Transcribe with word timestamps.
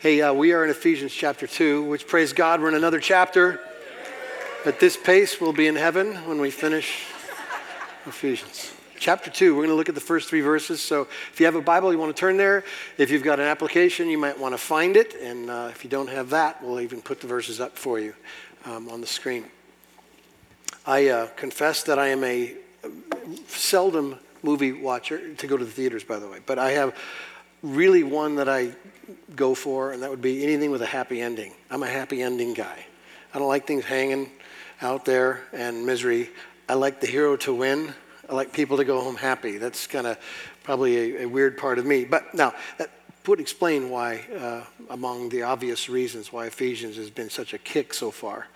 Hey, 0.00 0.22
uh, 0.22 0.32
we 0.32 0.54
are 0.54 0.64
in 0.64 0.70
Ephesians 0.70 1.12
chapter 1.12 1.46
2, 1.46 1.84
which 1.84 2.06
praise 2.06 2.32
God, 2.32 2.62
we're 2.62 2.68
in 2.68 2.74
another 2.74 3.00
chapter. 3.00 3.60
At 4.64 4.80
this 4.80 4.96
pace, 4.96 5.38
we'll 5.42 5.52
be 5.52 5.66
in 5.66 5.76
heaven 5.76 6.14
when 6.26 6.40
we 6.40 6.50
finish 6.50 7.04
Ephesians. 8.06 8.72
Chapter 8.98 9.28
2, 9.28 9.54
we're 9.54 9.58
going 9.58 9.68
to 9.68 9.74
look 9.74 9.90
at 9.90 9.94
the 9.94 10.00
first 10.00 10.30
three 10.30 10.40
verses. 10.40 10.80
So 10.80 11.02
if 11.30 11.38
you 11.38 11.44
have 11.44 11.54
a 11.54 11.60
Bible, 11.60 11.92
you 11.92 11.98
want 11.98 12.16
to 12.16 12.18
turn 12.18 12.38
there. 12.38 12.64
If 12.96 13.10
you've 13.10 13.22
got 13.22 13.40
an 13.40 13.44
application, 13.44 14.08
you 14.08 14.16
might 14.16 14.40
want 14.40 14.54
to 14.54 14.58
find 14.58 14.96
it. 14.96 15.16
And 15.16 15.50
uh, 15.50 15.68
if 15.70 15.84
you 15.84 15.90
don't 15.90 16.08
have 16.08 16.30
that, 16.30 16.64
we'll 16.64 16.80
even 16.80 17.02
put 17.02 17.20
the 17.20 17.26
verses 17.26 17.60
up 17.60 17.76
for 17.76 18.00
you 18.00 18.14
um, 18.64 18.88
on 18.88 19.02
the 19.02 19.06
screen. 19.06 19.44
I 20.86 21.08
uh, 21.08 21.26
confess 21.36 21.82
that 21.82 21.98
I 21.98 22.08
am 22.08 22.24
a 22.24 22.54
seldom 23.48 24.18
movie 24.42 24.72
watcher, 24.72 25.34
to 25.34 25.46
go 25.46 25.58
to 25.58 25.64
the 25.66 25.70
theaters, 25.70 26.04
by 26.04 26.18
the 26.18 26.26
way, 26.26 26.38
but 26.46 26.58
I 26.58 26.70
have 26.70 26.94
really 27.62 28.02
one 28.02 28.36
that 28.36 28.48
I 28.48 28.72
go 29.36 29.54
for, 29.54 29.92
and 29.92 30.02
that 30.02 30.10
would 30.10 30.22
be 30.22 30.44
anything 30.44 30.70
with 30.70 30.82
a 30.82 30.86
happy 30.86 31.20
ending. 31.20 31.52
I'm 31.70 31.82
a 31.82 31.88
happy 31.88 32.22
ending 32.22 32.54
guy. 32.54 32.86
I 33.32 33.38
don't 33.38 33.48
like 33.48 33.66
things 33.66 33.84
hanging 33.84 34.30
out 34.82 35.04
there 35.04 35.42
and 35.52 35.84
misery. 35.84 36.30
I 36.68 36.74
like 36.74 37.00
the 37.00 37.06
hero 37.06 37.36
to 37.38 37.54
win. 37.54 37.94
I 38.28 38.34
like 38.34 38.52
people 38.52 38.76
to 38.76 38.84
go 38.84 39.00
home 39.00 39.16
happy. 39.16 39.58
That's 39.58 39.86
kind 39.86 40.06
of 40.06 40.18
probably 40.62 41.16
a, 41.16 41.22
a, 41.24 41.26
weird 41.26 41.58
part 41.58 41.78
of 41.78 41.86
me. 41.86 42.04
But 42.04 42.32
now, 42.34 42.54
that 42.78 42.90
would 43.26 43.40
explain 43.40 43.90
why, 43.90 44.24
uh, 44.36 44.62
among 44.88 45.28
the 45.28 45.42
obvious 45.42 45.88
reasons 45.88 46.32
why 46.32 46.46
Ephesians 46.46 46.96
has 46.96 47.10
been 47.10 47.30
such 47.30 47.54
a 47.54 47.58
kick 47.58 47.92
so 47.92 48.10
far. 48.10 48.46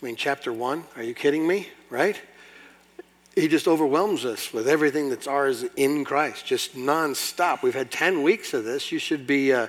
I 0.00 0.06
mean, 0.06 0.16
chapter 0.16 0.52
one, 0.52 0.84
are 0.96 1.02
you 1.02 1.14
kidding 1.14 1.46
me? 1.46 1.68
Right? 1.90 2.20
He 3.40 3.48
just 3.48 3.66
overwhelms 3.66 4.26
us 4.26 4.52
with 4.52 4.68
everything 4.68 5.08
that's 5.08 5.26
ours 5.26 5.64
in 5.76 6.04
Christ, 6.04 6.44
just 6.44 6.76
nonstop. 6.76 7.62
We've 7.62 7.74
had 7.74 7.90
10 7.90 8.22
weeks 8.22 8.52
of 8.52 8.64
this. 8.64 8.92
You 8.92 8.98
should 8.98 9.26
be, 9.26 9.52
uh, 9.52 9.68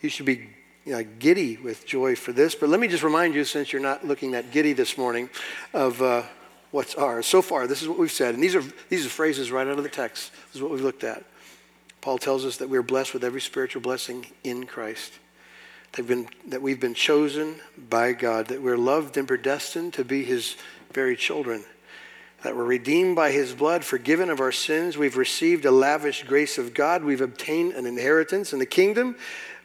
you 0.00 0.08
should 0.08 0.26
be 0.26 0.48
you 0.84 0.92
know, 0.92 1.04
giddy 1.20 1.56
with 1.56 1.86
joy 1.86 2.16
for 2.16 2.32
this. 2.32 2.56
But 2.56 2.70
let 2.70 2.80
me 2.80 2.88
just 2.88 3.04
remind 3.04 3.34
you, 3.34 3.44
since 3.44 3.72
you're 3.72 3.80
not 3.80 4.04
looking 4.04 4.32
that 4.32 4.50
giddy 4.50 4.72
this 4.72 4.98
morning, 4.98 5.30
of 5.72 6.02
uh, 6.02 6.24
what's 6.72 6.96
ours. 6.96 7.26
So 7.26 7.40
far, 7.40 7.68
this 7.68 7.82
is 7.82 7.88
what 7.88 7.98
we've 7.98 8.10
said. 8.10 8.34
And 8.34 8.42
these 8.42 8.56
are, 8.56 8.64
these 8.88 9.06
are 9.06 9.10
phrases 9.10 9.52
right 9.52 9.66
out 9.66 9.78
of 9.78 9.84
the 9.84 9.90
text. 9.90 10.32
This 10.48 10.56
is 10.56 10.62
what 10.62 10.72
we've 10.72 10.82
looked 10.82 11.04
at. 11.04 11.24
Paul 12.00 12.18
tells 12.18 12.44
us 12.44 12.56
that 12.56 12.68
we're 12.68 12.82
blessed 12.82 13.14
with 13.14 13.22
every 13.22 13.40
spiritual 13.40 13.80
blessing 13.80 14.26
in 14.42 14.66
Christ. 14.66 15.12
Been, 15.92 16.26
that 16.48 16.60
we've 16.60 16.80
been 16.80 16.94
chosen 16.94 17.60
by 17.88 18.12
God, 18.12 18.48
that 18.48 18.60
we're 18.60 18.76
loved 18.76 19.16
and 19.16 19.28
predestined 19.28 19.94
to 19.94 20.04
be 20.04 20.24
his 20.24 20.56
very 20.92 21.14
children 21.14 21.64
that 22.44 22.54
we're 22.54 22.62
redeemed 22.62 23.16
by 23.16 23.32
his 23.32 23.54
blood, 23.54 23.84
forgiven 23.84 24.28
of 24.28 24.38
our 24.38 24.52
sins. 24.52 24.98
We've 24.98 25.16
received 25.16 25.64
a 25.64 25.70
lavish 25.70 26.24
grace 26.24 26.58
of 26.58 26.74
God. 26.74 27.02
We've 27.02 27.22
obtained 27.22 27.72
an 27.72 27.86
inheritance 27.86 28.52
in 28.52 28.58
the 28.58 28.66
kingdom. 28.66 29.16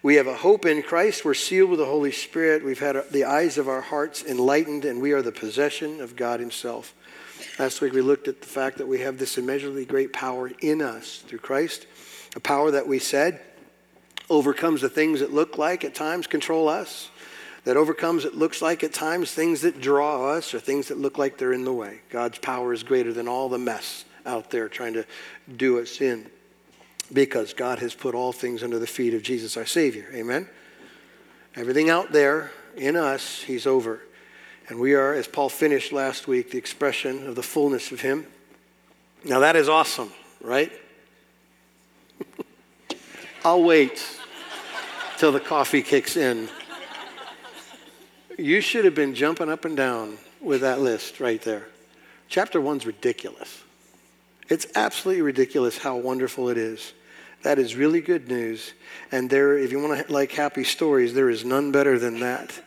We 0.02 0.16
have 0.16 0.28
a 0.28 0.34
hope 0.34 0.66
in 0.66 0.82
Christ. 0.82 1.26
We're 1.26 1.34
sealed 1.34 1.72
with 1.72 1.80
the 1.80 1.86
Holy 1.86 2.14
Spirit. 2.14 2.64
We've 2.64 2.80
had 2.80 3.04
the 3.12 3.26
eyes 3.26 3.58
of 3.58 3.68
our 3.68 3.82
hearts 3.82 4.24
enlightened, 4.24 4.86
and 4.86 5.02
we 5.02 5.12
are 5.12 5.22
the 5.22 5.34
possession 5.34 6.00
of 6.00 6.16
God 6.16 6.40
himself. 6.40 6.96
Last 7.60 7.82
week 7.82 7.92
we 7.92 8.02
looked 8.02 8.30
at 8.30 8.40
the 8.40 8.48
fact 8.48 8.78
that 8.78 8.88
we 8.88 9.00
have 9.02 9.18
this 9.18 9.38
immeasurably 9.38 9.84
great 9.84 10.14
power 10.14 10.50
in 10.62 10.82
us 10.82 11.18
through 11.28 11.40
Christ, 11.40 11.86
a 12.38 12.40
power 12.40 12.72
that 12.72 12.88
we 12.88 12.98
said 12.98 13.42
overcomes 14.30 14.80
the 14.80 14.90
things 14.90 15.20
that 15.20 15.34
look 15.34 15.58
like 15.58 15.84
at 15.84 15.96
times 15.96 16.28
control 16.28 16.70
us 16.70 17.10
that 17.66 17.78
overcomes, 17.78 18.26
it 18.26 18.36
looks 18.36 18.62
like 18.62 18.84
at 18.84 18.94
times, 18.94 19.32
things 19.32 19.62
that 19.62 19.82
draw 19.82 20.32
us 20.32 20.54
or 20.54 20.60
things 20.60 20.88
that 20.88 20.98
look 20.98 21.18
like 21.18 21.38
they're 21.38 21.54
in 21.54 21.66
the 21.66 21.74
way. 21.74 22.02
God's 22.10 22.40
power 22.40 22.74
is 22.74 22.84
greater 22.84 23.14
than 23.14 23.28
all 23.28 23.50
the 23.50 23.58
mess 23.58 24.06
out 24.26 24.50
there 24.50 24.70
trying 24.70 24.94
to 24.94 25.06
do 25.56 25.80
us 25.80 26.02
in 26.02 26.30
because 27.12 27.54
God 27.54 27.80
has 27.80 27.94
put 27.94 28.16
all 28.16 28.32
things 28.32 28.64
under 28.64 28.80
the 28.80 28.88
feet 28.88 29.14
of 29.14 29.24
Jesus 29.24 29.58
our 29.58 29.66
Savior. 29.66 30.08
Amen? 30.14 30.48
Everything 31.56 31.90
out 31.90 32.12
there 32.12 32.52
in 32.78 32.96
us, 32.96 33.42
He's 33.42 33.66
over. 33.66 34.02
And 34.68 34.80
we 34.80 34.94
are, 34.94 35.14
as 35.14 35.28
Paul 35.28 35.50
finished 35.50 35.92
last 35.92 36.28
week, 36.28 36.52
the 36.52 36.58
expression 36.58 37.28
of 37.28 37.36
the 37.36 37.44
fullness 37.44 37.92
of 37.92 38.02
Him. 38.02 38.28
Now 39.24 39.40
that 39.40 39.56
is 39.56 39.68
awesome, 39.68 40.12
right? 40.42 40.72
I'll 43.44 43.64
wait 43.64 44.06
till 45.18 45.32
the 45.32 45.40
coffee 45.40 45.82
kicks 45.82 46.16
in 46.16 46.50
you 48.40 48.62
should 48.62 48.86
have 48.86 48.96
been 48.96 49.14
jumping 49.14 49.50
up 49.50 49.66
and 49.66 49.76
down 49.76 50.18
with 50.42 50.62
that 50.62 50.80
list 50.80 51.20
right 51.20 51.42
there. 51.42 51.68
Chapter 52.28 52.62
one's 52.62 52.86
ridiculous. 52.86 53.64
It's 54.48 54.68
absolutely 54.76 55.22
ridiculous 55.22 55.78
how 55.78 55.98
wonderful 55.98 56.50
it 56.50 56.58
is. 56.58 56.94
That 57.44 57.60
is 57.60 57.76
really 57.76 58.02
good 58.02 58.28
news. 58.28 58.74
And 59.12 59.30
there, 59.30 59.58
if 59.58 59.72
you 59.72 59.80
want 59.80 60.08
to 60.08 60.14
like 60.14 60.32
happy 60.32 60.64
stories, 60.64 61.14
there 61.14 61.30
is 61.30 61.46
none 61.46 61.72
better 61.72 61.98
than 62.00 62.20
that. 62.20 62.60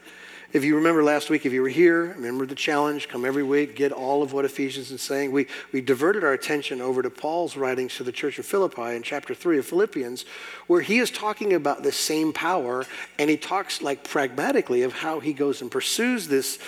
If 0.53 0.65
you 0.65 0.77
remember 0.77 1.03
last 1.03 1.31
week, 1.31 1.47
if 1.47 1.53
you 1.55 1.63
were 1.63 1.71
here, 1.71 2.09
remember 2.09 2.45
the 2.45 2.55
challenge 2.55 3.09
come 3.09 3.25
every 3.25 3.43
week, 3.43 3.75
get 3.75 3.91
all 3.91 4.23
of 4.23 4.35
what 4.35 4.45
Ephesians 4.45 4.91
is 4.91 5.01
saying. 5.01 5.33
We, 5.33 5.47
we 5.73 5.81
diverted 5.81 6.25
our 6.25 6.35
attention 6.35 6.83
over 6.83 7.01
to 7.01 7.09
Paul's 7.09 7.57
writings 7.57 7.97
to 7.97 8.05
the 8.05 8.13
church 8.13 8.39
of 8.39 8.45
Philippi 8.45 8.95
in 8.95 9.03
chapter 9.03 9.35
3 9.35 9.59
of 9.59 9.65
Philippians, 9.65 10.27
where 10.67 10.83
he 10.83 10.99
is 10.99 11.11
talking 11.11 11.55
about 11.55 11.83
the 11.83 11.91
same 11.91 12.35
power, 12.35 12.85
and 13.19 13.31
he 13.31 13.39
talks 13.39 13.81
like 13.81 14.05
pragmatically 14.05 14.83
of 14.83 14.93
how 14.93 15.21
he 15.21 15.33
goes 15.33 15.63
and 15.63 15.71
pursues 15.71 16.29
this 16.29 16.59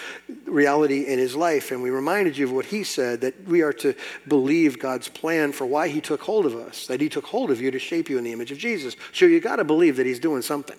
reality 0.46 1.06
in 1.06 1.18
his 1.18 1.36
life. 1.36 1.70
And 1.70 1.82
we 1.82 1.90
reminded 1.90 2.38
you 2.38 2.46
of 2.46 2.52
what 2.52 2.64
he 2.64 2.84
said 2.84 3.20
that 3.20 3.46
we 3.46 3.60
are 3.60 3.74
to 3.74 3.94
believe 4.26 4.78
God's 4.78 5.08
plan 5.08 5.52
for 5.52 5.66
why 5.66 5.88
he 5.88 6.00
took 6.00 6.22
hold 6.22 6.46
of 6.46 6.56
us, 6.56 6.86
that 6.86 7.02
he 7.02 7.10
took 7.10 7.26
hold 7.26 7.50
of 7.50 7.60
you 7.60 7.70
to 7.70 7.78
shape 7.78 8.08
you 8.08 8.16
in 8.16 8.24
the 8.24 8.32
image 8.32 8.50
of 8.50 8.56
Jesus. 8.56 8.96
So 9.12 9.26
you 9.26 9.40
got 9.40 9.56
to 9.56 9.64
believe 9.64 9.96
that 9.96 10.06
he's 10.06 10.18
doing 10.18 10.40
something 10.40 10.78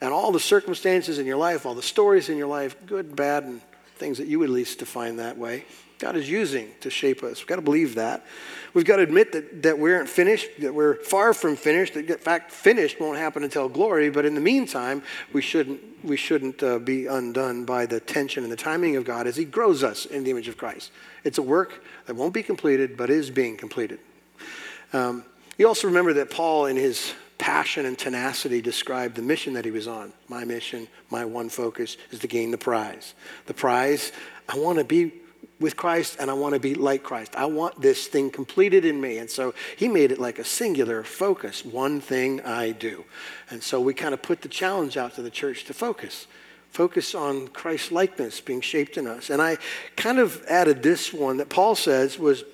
and 0.00 0.12
all 0.12 0.32
the 0.32 0.40
circumstances 0.40 1.18
in 1.18 1.26
your 1.26 1.36
life, 1.36 1.66
all 1.66 1.74
the 1.74 1.82
stories 1.82 2.28
in 2.28 2.36
your 2.36 2.46
life, 2.46 2.76
good, 2.86 3.16
bad, 3.16 3.44
and 3.44 3.60
things 3.96 4.18
that 4.18 4.28
you 4.28 4.42
at 4.44 4.50
least 4.50 4.78
define 4.78 5.16
that 5.16 5.36
way, 5.36 5.64
God 5.98 6.16
is 6.16 6.30
using 6.30 6.70
to 6.80 6.90
shape 6.90 7.24
us. 7.24 7.40
We've 7.40 7.48
got 7.48 7.56
to 7.56 7.62
believe 7.62 7.96
that. 7.96 8.24
We've 8.72 8.84
got 8.84 8.96
to 8.96 9.02
admit 9.02 9.32
that, 9.32 9.62
that 9.64 9.78
we 9.78 9.92
aren't 9.92 10.08
finished, 10.08 10.48
that 10.60 10.72
we're 10.72 10.94
far 10.94 11.34
from 11.34 11.56
finished. 11.56 11.94
That, 11.94 12.08
in 12.08 12.18
fact, 12.18 12.52
finished 12.52 13.00
won't 13.00 13.18
happen 13.18 13.42
until 13.42 13.68
glory, 13.68 14.08
but 14.08 14.24
in 14.24 14.34
the 14.34 14.40
meantime, 14.40 15.02
we 15.32 15.42
shouldn't, 15.42 15.80
we 16.04 16.16
shouldn't 16.16 16.62
uh, 16.62 16.78
be 16.78 17.06
undone 17.06 17.64
by 17.64 17.86
the 17.86 17.98
tension 17.98 18.44
and 18.44 18.52
the 18.52 18.56
timing 18.56 18.94
of 18.94 19.04
God 19.04 19.26
as 19.26 19.34
He 19.34 19.44
grows 19.44 19.82
us 19.82 20.06
in 20.06 20.22
the 20.22 20.30
image 20.30 20.46
of 20.46 20.56
Christ. 20.56 20.92
It's 21.24 21.38
a 21.38 21.42
work 21.42 21.82
that 22.06 22.14
won't 22.14 22.34
be 22.34 22.44
completed, 22.44 22.96
but 22.96 23.10
is 23.10 23.30
being 23.30 23.56
completed. 23.56 23.98
Um, 24.92 25.24
you 25.56 25.66
also 25.66 25.88
remember 25.88 26.12
that 26.14 26.30
Paul, 26.30 26.66
in 26.66 26.76
his 26.76 27.12
passion 27.38 27.86
and 27.86 27.96
tenacity 27.96 28.60
described 28.60 29.14
the 29.14 29.22
mission 29.22 29.54
that 29.54 29.64
he 29.64 29.70
was 29.70 29.88
on. 29.88 30.12
My 30.28 30.44
mission, 30.44 30.88
my 31.10 31.24
one 31.24 31.48
focus 31.48 31.96
is 32.10 32.18
to 32.20 32.26
gain 32.26 32.50
the 32.50 32.58
prize. 32.58 33.14
The 33.46 33.54
prize, 33.54 34.12
I 34.48 34.58
want 34.58 34.78
to 34.78 34.84
be 34.84 35.12
with 35.60 35.76
Christ 35.76 36.16
and 36.20 36.30
I 36.30 36.34
want 36.34 36.54
to 36.54 36.60
be 36.60 36.74
like 36.74 37.02
Christ. 37.02 37.34
I 37.36 37.46
want 37.46 37.80
this 37.80 38.06
thing 38.06 38.30
completed 38.30 38.84
in 38.84 39.00
me. 39.00 39.18
And 39.18 39.30
so 39.30 39.54
he 39.76 39.88
made 39.88 40.12
it 40.12 40.18
like 40.18 40.38
a 40.38 40.44
singular 40.44 41.02
focus, 41.02 41.64
one 41.64 42.00
thing 42.00 42.40
I 42.42 42.72
do. 42.72 43.04
And 43.50 43.62
so 43.62 43.80
we 43.80 43.94
kind 43.94 44.14
of 44.14 44.22
put 44.22 44.42
the 44.42 44.48
challenge 44.48 44.96
out 44.96 45.14
to 45.14 45.22
the 45.22 45.30
church 45.30 45.64
to 45.64 45.74
focus. 45.74 46.26
Focus 46.70 47.14
on 47.14 47.48
Christ's 47.48 47.92
likeness 47.92 48.40
being 48.40 48.60
shaped 48.60 48.96
in 48.96 49.06
us. 49.06 49.30
And 49.30 49.40
I 49.40 49.58
kind 49.96 50.18
of 50.18 50.44
added 50.46 50.82
this 50.82 51.12
one 51.12 51.38
that 51.38 51.48
Paul 51.48 51.74
says 51.74 52.18
was 52.18 52.44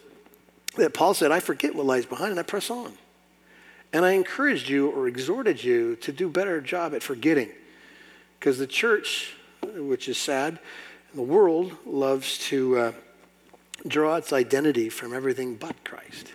that 0.76 0.94
Paul 0.94 1.14
said, 1.14 1.30
I 1.30 1.40
forget 1.40 1.74
what 1.74 1.86
lies 1.86 2.06
behind 2.06 2.30
and 2.30 2.40
I 2.40 2.42
press 2.42 2.70
on. 2.70 2.92
And 3.94 4.04
I 4.04 4.10
encouraged 4.10 4.68
you 4.68 4.90
or 4.90 5.06
exhorted 5.06 5.62
you 5.62 5.94
to 5.96 6.10
do 6.10 6.28
better 6.28 6.60
job 6.60 6.94
at 6.94 7.02
forgetting. 7.02 7.50
Because 8.38 8.58
the 8.58 8.66
church, 8.66 9.36
which 9.62 10.08
is 10.08 10.18
sad, 10.18 10.58
the 11.14 11.22
world 11.22 11.76
loves 11.86 12.38
to 12.48 12.76
uh, 12.76 12.92
draw 13.86 14.16
its 14.16 14.32
identity 14.32 14.88
from 14.88 15.14
everything 15.14 15.54
but 15.54 15.84
Christ. 15.84 16.32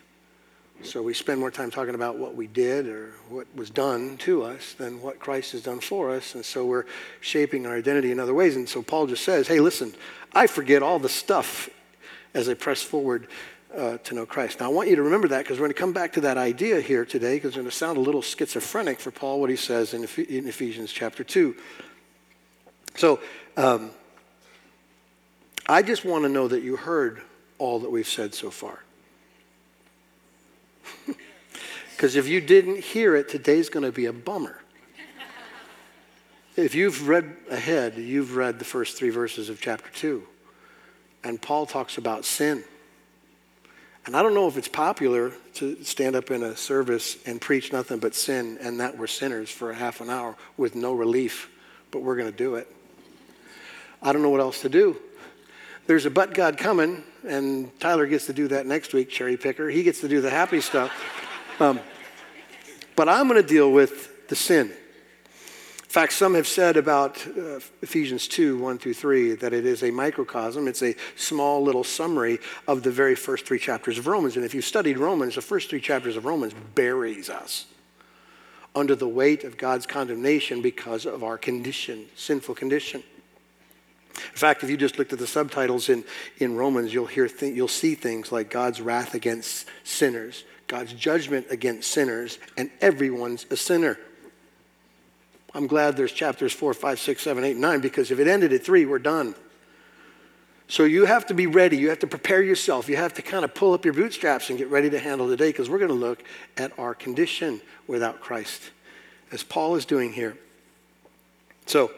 So 0.83 1.03
we 1.03 1.13
spend 1.13 1.41
more 1.41 1.51
time 1.51 1.69
talking 1.69 1.95
about 1.95 2.17
what 2.17 2.33
we 2.33 2.47
did 2.47 2.87
or 2.87 3.11
what 3.27 3.45
was 3.53 3.69
done 3.69 4.15
to 4.19 4.43
us 4.43 4.71
than 4.71 5.01
what 5.01 5.19
Christ 5.19 5.51
has 5.51 5.61
done 5.61 5.81
for 5.81 6.11
us. 6.11 6.35
And 6.35 6.45
so 6.45 6.65
we're 6.65 6.85
shaping 7.19 7.65
our 7.65 7.75
identity 7.75 8.13
in 8.13 8.21
other 8.21 8.33
ways. 8.33 8.55
And 8.55 8.69
so 8.69 8.81
Paul 8.81 9.07
just 9.07 9.25
says, 9.25 9.49
hey, 9.49 9.59
listen, 9.59 9.93
I 10.31 10.47
forget 10.47 10.81
all 10.81 10.97
the 10.97 11.09
stuff 11.09 11.69
as 12.33 12.47
I 12.47 12.53
press 12.53 12.81
forward 12.81 13.27
uh, 13.75 13.97
to 13.99 14.15
know 14.15 14.25
Christ. 14.25 14.59
Now, 14.59 14.65
I 14.65 14.69
want 14.69 14.89
you 14.89 14.95
to 14.95 15.03
remember 15.03 15.27
that 15.29 15.39
because 15.39 15.57
we're 15.57 15.67
going 15.67 15.73
to 15.73 15.79
come 15.79 15.93
back 15.93 16.13
to 16.13 16.21
that 16.21 16.37
idea 16.37 16.81
here 16.81 17.05
today 17.05 17.35
because 17.35 17.49
it's 17.49 17.57
going 17.57 17.69
to 17.69 17.75
sound 17.75 17.97
a 17.97 18.01
little 18.01 18.21
schizophrenic 18.21 18.99
for 18.99 19.11
Paul, 19.11 19.39
what 19.39 19.49
he 19.49 19.55
says 19.55 19.93
in, 19.93 20.03
in 20.27 20.47
Ephesians 20.47 20.91
chapter 20.91 21.23
2. 21.23 21.55
So, 22.95 23.19
um, 23.57 23.91
I 25.67 25.83
just 25.83 26.03
want 26.03 26.23
to 26.23 26.29
know 26.29 26.47
that 26.47 26.63
you 26.63 26.75
heard 26.75 27.21
all 27.59 27.79
that 27.79 27.91
we've 27.91 28.07
said 28.07 28.33
so 28.33 28.49
far. 28.49 28.83
Because 31.95 32.15
if 32.15 32.29
you 32.29 32.39
didn't 32.39 32.79
hear 32.79 33.13
it, 33.13 33.27
today's 33.27 33.67
going 33.67 33.83
to 33.85 33.91
be 33.91 34.05
a 34.05 34.13
bummer. 34.13 34.61
If 36.55 36.73
you've 36.73 37.09
read 37.09 37.35
ahead, 37.49 37.97
you've 37.97 38.37
read 38.37 38.57
the 38.57 38.63
first 38.63 38.95
three 38.97 39.09
verses 39.09 39.49
of 39.49 39.59
chapter 39.59 39.89
2. 39.91 40.23
And 41.25 41.41
Paul 41.41 41.65
talks 41.65 41.97
about 41.97 42.23
sin 42.23 42.63
And 44.05 44.15
I 44.15 44.23
don't 44.23 44.33
know 44.33 44.47
if 44.47 44.57
it's 44.57 44.67
popular 44.67 45.31
to 45.55 45.83
stand 45.83 46.15
up 46.15 46.31
in 46.31 46.41
a 46.41 46.55
service 46.55 47.17
and 47.25 47.39
preach 47.39 47.71
nothing 47.71 47.99
but 47.99 48.15
sin 48.15 48.57
and 48.61 48.79
that 48.79 48.97
we're 48.97 49.07
sinners 49.07 49.49
for 49.49 49.71
a 49.71 49.75
half 49.75 50.01
an 50.01 50.09
hour 50.09 50.35
with 50.57 50.75
no 50.75 50.93
relief, 50.93 51.49
but 51.91 52.01
we're 52.01 52.15
going 52.15 52.31
to 52.31 52.37
do 52.37 52.55
it. 52.55 52.73
I 54.01 54.13
don't 54.13 54.21
know 54.21 54.29
what 54.29 54.39
else 54.39 54.61
to 54.61 54.69
do. 54.69 54.97
There's 55.85 56.05
a 56.05 56.09
but 56.09 56.33
God 56.33 56.57
coming, 56.57 57.03
and 57.27 57.77
Tyler 57.79 58.05
gets 58.05 58.27
to 58.27 58.33
do 58.33 58.47
that 58.49 58.65
next 58.65 58.93
week, 58.93 59.09
cherry 59.09 59.37
picker. 59.37 59.69
He 59.69 59.83
gets 59.83 60.01
to 60.01 60.07
do 60.07 60.21
the 60.21 60.29
happy 60.29 60.61
stuff. 60.61 60.91
Um, 61.59 61.79
but 62.95 63.09
I'm 63.09 63.27
going 63.27 63.41
to 63.41 63.47
deal 63.47 63.71
with 63.71 64.27
the 64.27 64.35
sin. 64.35 64.71
In 65.89 65.93
fact, 65.93 66.13
some 66.13 66.35
have 66.35 66.47
said 66.47 66.77
about 66.77 67.17
uh, 67.25 67.59
Ephesians 67.81 68.27
2 68.27 68.59
1 68.59 68.77
through 68.77 68.93
3 68.93 69.33
that 69.37 69.53
it 69.53 69.65
is 69.65 69.81
a 69.81 69.89
microcosm. 69.89 70.67
It's 70.67 70.83
a 70.83 70.95
small 71.15 71.63
little 71.63 71.83
summary 71.83 72.37
of 72.67 72.83
the 72.83 72.91
very 72.91 73.15
first 73.15 73.47
three 73.47 73.57
chapters 73.57 73.97
of 73.97 74.05
Romans. 74.05 74.35
And 74.35 74.45
if 74.45 74.53
you've 74.53 74.65
studied 74.65 74.99
Romans, 74.99 75.33
the 75.33 75.41
first 75.41 75.67
three 75.67 75.81
chapters 75.81 76.15
of 76.15 76.25
Romans 76.25 76.53
buries 76.75 77.27
us 77.27 77.65
under 78.75 78.95
the 78.95 79.07
weight 79.07 79.43
of 79.43 79.57
God's 79.57 79.87
condemnation 79.87 80.61
because 80.61 81.07
of 81.07 81.23
our 81.23 81.39
condition, 81.39 82.05
sinful 82.15 82.53
condition. 82.53 83.01
In 84.13 84.37
fact, 84.37 84.63
if 84.63 84.69
you 84.69 84.77
just 84.77 84.99
looked 84.99 85.11
at 85.11 85.17
the 85.17 85.25
subtitles 85.25 85.89
in, 85.89 86.03
in 86.37 86.55
Romans, 86.55 86.93
you'll, 86.93 87.07
hear 87.07 87.27
th- 87.27 87.55
you'll 87.55 87.67
see 87.67 87.95
things 87.95 88.31
like 88.31 88.51
God's 88.51 88.79
wrath 88.79 89.15
against 89.15 89.65
sinners, 89.83 90.43
God's 90.67 90.93
judgment 90.93 91.47
against 91.49 91.89
sinners, 91.89 92.37
and 92.57 92.69
everyone's 92.79 93.47
a 93.49 93.57
sinner. 93.57 93.97
I'm 95.53 95.67
glad 95.67 95.97
there's 95.97 96.11
chapters 96.11 96.53
4, 96.53 96.73
5, 96.73 96.99
6, 96.99 97.21
7, 97.21 97.43
8, 97.43 97.57
9 97.57 97.79
because 97.79 98.11
if 98.11 98.19
it 98.19 98.27
ended 98.27 98.53
at 98.53 98.63
3, 98.63 98.85
we're 98.85 98.99
done. 98.99 99.35
So 100.67 100.83
you 100.83 101.05
have 101.05 101.25
to 101.27 101.33
be 101.33 101.47
ready. 101.47 101.77
You 101.77 101.89
have 101.89 101.99
to 101.99 102.07
prepare 102.07 102.43
yourself. 102.43 102.87
You 102.87 102.95
have 102.95 103.15
to 103.15 103.23
kind 103.23 103.43
of 103.43 103.55
pull 103.55 103.73
up 103.73 103.85
your 103.85 103.93
bootstraps 103.95 104.49
and 104.49 104.57
get 104.57 104.69
ready 104.69 104.91
to 104.91 104.99
handle 104.99 105.27
the 105.27 105.35
day 105.35 105.49
because 105.49 105.67
we're 105.67 105.79
going 105.79 105.89
to 105.89 105.95
look 105.95 106.23
at 106.57 106.77
our 106.77 106.93
condition 106.93 107.59
without 107.87 108.21
Christ, 108.21 108.69
as 109.31 109.41
Paul 109.41 109.75
is 109.75 109.85
doing 109.85 110.13
here. 110.13 110.37
So 111.65 111.91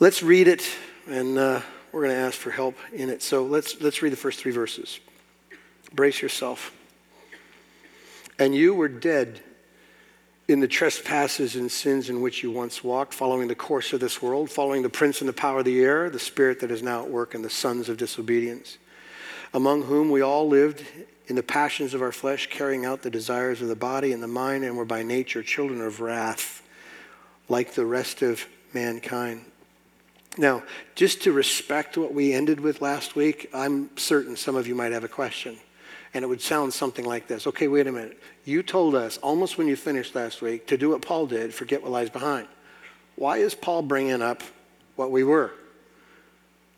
let's 0.00 0.20
read 0.20 0.48
it, 0.48 0.68
and 1.08 1.38
uh, 1.38 1.60
we're 1.92 2.02
going 2.02 2.14
to 2.14 2.20
ask 2.20 2.36
for 2.36 2.50
help 2.50 2.76
in 2.92 3.08
it. 3.08 3.22
So 3.22 3.44
let's, 3.44 3.80
let's 3.80 4.02
read 4.02 4.12
the 4.12 4.16
first 4.16 4.40
three 4.40 4.52
verses. 4.52 4.98
Brace 5.92 6.20
yourself. 6.20 6.72
And 8.40 8.52
you 8.52 8.74
were 8.74 8.88
dead 8.88 9.40
in 10.50 10.58
the 10.60 10.68
trespasses 10.68 11.54
and 11.54 11.70
sins 11.70 12.10
in 12.10 12.20
which 12.20 12.42
you 12.42 12.50
once 12.50 12.82
walked, 12.82 13.14
following 13.14 13.46
the 13.46 13.54
course 13.54 13.92
of 13.92 14.00
this 14.00 14.20
world, 14.20 14.50
following 14.50 14.82
the 14.82 14.88
prince 14.88 15.20
and 15.20 15.28
the 15.28 15.32
power 15.32 15.60
of 15.60 15.64
the 15.64 15.80
air, 15.80 16.10
the 16.10 16.18
spirit 16.18 16.60
that 16.60 16.72
is 16.72 16.82
now 16.82 17.04
at 17.04 17.10
work 17.10 17.34
in 17.34 17.42
the 17.42 17.48
sons 17.48 17.88
of 17.88 17.96
disobedience, 17.96 18.76
among 19.54 19.82
whom 19.82 20.10
we 20.10 20.20
all 20.20 20.48
lived 20.48 20.84
in 21.28 21.36
the 21.36 21.42
passions 21.42 21.94
of 21.94 22.02
our 22.02 22.10
flesh, 22.10 22.48
carrying 22.50 22.84
out 22.84 23.02
the 23.02 23.10
desires 23.10 23.62
of 23.62 23.68
the 23.68 23.76
body 23.76 24.12
and 24.12 24.20
the 24.20 24.28
mind, 24.28 24.64
and 24.64 24.76
were 24.76 24.84
by 24.84 25.04
nature 25.04 25.42
children 25.42 25.80
of 25.80 26.00
wrath, 26.00 26.62
like 27.48 27.74
the 27.74 27.86
rest 27.86 28.20
of 28.20 28.44
mankind. 28.74 29.44
Now, 30.36 30.64
just 30.96 31.22
to 31.22 31.32
respect 31.32 31.96
what 31.96 32.12
we 32.12 32.32
ended 32.32 32.58
with 32.58 32.82
last 32.82 33.14
week, 33.14 33.48
I'm 33.54 33.96
certain 33.96 34.36
some 34.36 34.56
of 34.56 34.66
you 34.66 34.74
might 34.74 34.92
have 34.92 35.04
a 35.04 35.08
question. 35.08 35.58
And 36.12 36.24
it 36.24 36.28
would 36.28 36.40
sound 36.40 36.72
something 36.74 37.04
like 37.04 37.28
this 37.28 37.46
Okay, 37.46 37.68
wait 37.68 37.86
a 37.86 37.92
minute. 37.92 38.18
You 38.44 38.62
told 38.62 38.94
us, 38.94 39.18
almost 39.18 39.58
when 39.58 39.68
you 39.68 39.76
finished 39.76 40.14
last 40.14 40.42
week, 40.42 40.66
to 40.68 40.76
do 40.76 40.90
what 40.90 41.02
Paul 41.02 41.26
did, 41.26 41.54
forget 41.54 41.82
what 41.82 41.92
lies 41.92 42.10
behind. 42.10 42.48
Why 43.16 43.38
is 43.38 43.54
Paul 43.54 43.82
bringing 43.82 44.22
up 44.22 44.42
what 44.96 45.10
we 45.10 45.24
were? 45.24 45.52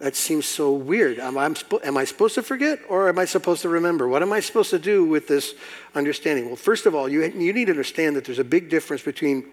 That 0.01 0.17
seems 0.17 0.47
so 0.47 0.73
weird. 0.73 1.21
Am 1.21 1.39
I, 1.39 1.55
am 1.85 1.97
I 1.97 2.05
supposed 2.05 2.35
to 2.35 2.43
forget 2.43 2.81
or 2.89 3.09
am 3.09 3.21
I 3.21 3.25
supposed 3.25 3.63
to 3.63 3.69
remember? 3.69 4.09
What 4.09 4.21
am 4.23 4.33
I 4.33 4.41
supposed 4.41 4.71
to 4.71 4.79
do 4.81 5.05
with 5.05 5.29
this 5.29 5.55
understanding? 5.95 6.47
Well, 6.47 6.57
first 6.57 6.87
of 6.87 6.95
all, 6.97 7.09
you, 7.09 7.23
you 7.23 7.53
need 7.53 7.67
to 7.67 7.71
understand 7.71 8.17
that 8.17 8.25
there's 8.25 8.41
a 8.41 8.45
big 8.45 8.69
difference 8.69 9.03
between 9.03 9.45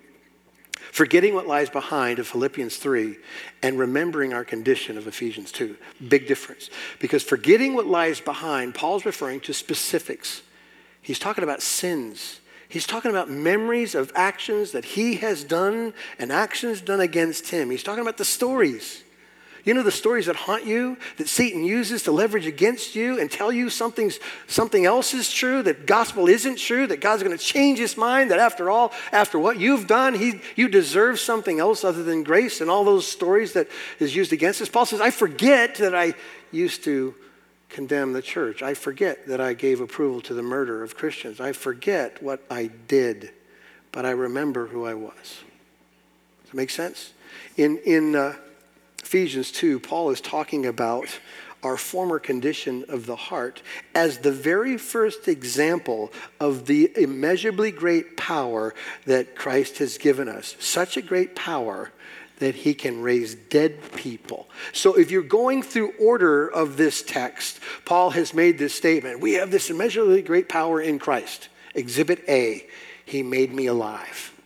Forgetting 0.92 1.34
what 1.36 1.48
lies 1.48 1.70
behind 1.70 2.20
of 2.20 2.28
Philippians 2.28 2.78
3 2.78 3.16
and 3.62 3.78
remembering 3.78 4.34
our 4.34 4.44
condition 4.44 4.98
of 4.98 5.08
Ephesians 5.08 5.52
2. 5.52 5.76
Big 6.08 6.28
difference. 6.28 6.70
Because 7.00 7.24
forgetting 7.24 7.74
what 7.74 7.86
lies 7.86 8.20
behind, 8.20 8.76
Paul's 8.76 9.06
referring 9.06 9.40
to 9.42 9.54
specifics. 9.54 10.42
He's 11.02 11.20
talking 11.20 11.44
about 11.44 11.62
sins. 11.62 12.40
He's 12.68 12.88
talking 12.88 13.12
about 13.12 13.30
memories 13.30 13.96
of 13.96 14.12
actions 14.16 14.72
that 14.72 14.86
he 14.86 15.16
has 15.16 15.44
done 15.44 15.94
and 16.18 16.32
actions 16.32 16.82
done 16.82 17.02
against 17.02 17.50
him. 17.50 17.70
He's 17.70 17.84
talking 17.84 18.02
about 18.02 18.18
the 18.18 18.26
stories. 18.26 19.04
You 19.66 19.74
know 19.74 19.84
the 19.84 19.92
stories 19.92 20.28
that 20.28 20.36
haunt 20.36 20.66
you, 20.66 20.98
that 21.18 21.28
Satan 21.28 21.64
uses 21.64 22.04
to 22.04 22.12
leverage 22.12 22.46
against 22.46 22.96
you 22.96 23.20
and 23.20 23.30
tell 23.30 23.52
you 23.52 23.70
something's, 23.70 24.20
something 24.48 24.86
else 24.86 25.14
is 25.14 25.32
true, 25.32 25.62
that 25.64 25.86
gospel 25.86 26.28
isn't 26.28 26.58
true, 26.58 26.88
that 26.88 27.02
God's 27.02 27.24
going 27.24 27.38
to 27.38 27.44
change 27.44 27.78
his 27.78 27.98
mind, 27.98 28.32
that 28.32 28.40
after 28.40 28.70
all, 28.70 28.94
after 29.12 29.38
what 29.38 29.60
you've 29.60 29.86
done, 29.86 30.14
he, 30.14 30.40
you 30.56 30.70
deserve 30.70 31.20
something 31.20 31.60
else 31.60 31.84
other 31.84 32.04
than 32.04 32.24
grace, 32.24 32.62
and 32.62 32.70
all 32.70 32.84
those 32.84 33.08
stories 33.08 33.54
that 33.54 33.68
is 34.00 34.16
used 34.16 34.32
against 34.32 34.62
us. 34.62 34.70
Paul 34.70 34.86
says, 34.86 35.02
I 35.02 35.12
forget 35.12 35.76
that 35.76 35.94
I 35.94 36.14
used 36.52 36.84
to 36.86 37.14
condemn 37.68 38.14
the 38.14 38.22
church. 38.22 38.64
I 38.64 38.74
forget 38.74 39.28
that 39.28 39.40
I 39.40 39.54
gave 39.54 39.82
approval 39.82 40.22
to 40.22 40.34
the 40.34 40.42
murder 40.42 40.84
of 40.84 40.96
Christians. 40.96 41.40
I 41.40 41.52
forget 41.52 42.24
what 42.24 42.44
I 42.50 42.72
did, 42.88 43.32
but 43.92 44.06
I 44.06 44.12
remember 44.12 44.68
who 44.68 44.86
I 44.86 44.96
was. 44.96 45.14
Does 46.42 46.52
that 46.52 46.56
make 46.56 46.70
sense? 46.70 47.14
In, 47.58 47.78
in, 47.86 48.16
uh, 48.16 48.36
Ephesians 49.10 49.52
2, 49.54 49.80
Paul 49.80 50.12
is 50.12 50.22
talking 50.22 50.68
about 50.68 51.08
our 51.64 51.78
former 51.78 52.20
condition 52.20 52.86
of 52.90 53.08
the 53.08 53.16
heart 53.16 53.64
as 53.96 54.20
the 54.20 54.32
very 54.32 54.78
first 54.78 55.28
example 55.28 56.14
of 56.40 56.68
the 56.68 56.92
immeasurably 56.96 57.72
great 57.72 58.18
power 58.18 58.76
that 59.08 59.36
Christ 59.36 59.80
has 59.80 59.98
given 59.98 60.30
us. 60.30 60.56
Such 60.60 60.96
a 60.96 61.02
great 61.02 61.36
power 61.36 61.92
that 62.38 62.54
he 62.54 62.76
can 62.76 63.02
raise 63.02 63.34
dead 63.34 63.80
people. 63.94 64.48
So 64.74 64.94
if 64.94 65.10
you're 65.10 65.24
going 65.24 65.64
through 65.64 65.94
order 66.00 66.48
of 66.48 66.78
this 66.78 67.02
text, 67.02 67.60
Paul 67.86 68.12
has 68.12 68.36
made 68.36 68.60
this 68.60 68.76
statement 68.76 69.22
We 69.22 69.34
have 69.34 69.50
this 69.50 69.72
immeasurably 69.72 70.22
great 70.22 70.48
power 70.48 70.80
in 70.80 71.00
Christ. 71.00 71.50
Exhibit 71.74 72.24
A, 72.30 72.68
he 73.06 73.24
made 73.24 73.56
me 73.56 73.66
alive. 73.66 74.39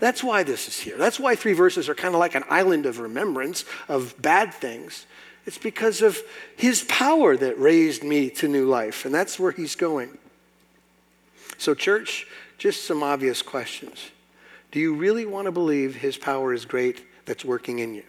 That's 0.00 0.24
why 0.24 0.42
this 0.42 0.66
is 0.66 0.80
here. 0.80 0.96
That's 0.96 1.20
why 1.20 1.36
three 1.36 1.52
verses 1.52 1.88
are 1.88 1.94
kind 1.94 2.14
of 2.14 2.18
like 2.18 2.34
an 2.34 2.44
island 2.48 2.86
of 2.86 2.98
remembrance 2.98 3.66
of 3.86 4.20
bad 4.20 4.52
things. 4.52 5.06
It's 5.46 5.58
because 5.58 6.00
of 6.00 6.18
his 6.56 6.82
power 6.84 7.36
that 7.36 7.58
raised 7.60 8.02
me 8.02 8.30
to 8.30 8.48
new 8.48 8.66
life. 8.66 9.04
And 9.04 9.14
that's 9.14 9.38
where 9.38 9.52
he's 9.52 9.76
going. 9.76 10.16
So, 11.58 11.74
church, 11.74 12.26
just 12.56 12.86
some 12.86 13.02
obvious 13.02 13.42
questions. 13.42 14.10
Do 14.70 14.80
you 14.80 14.94
really 14.94 15.26
want 15.26 15.46
to 15.46 15.52
believe 15.52 15.96
his 15.96 16.16
power 16.16 16.54
is 16.54 16.64
great 16.64 17.04
that's 17.26 17.44
working 17.44 17.80
in 17.80 17.94
you? 17.94 18.04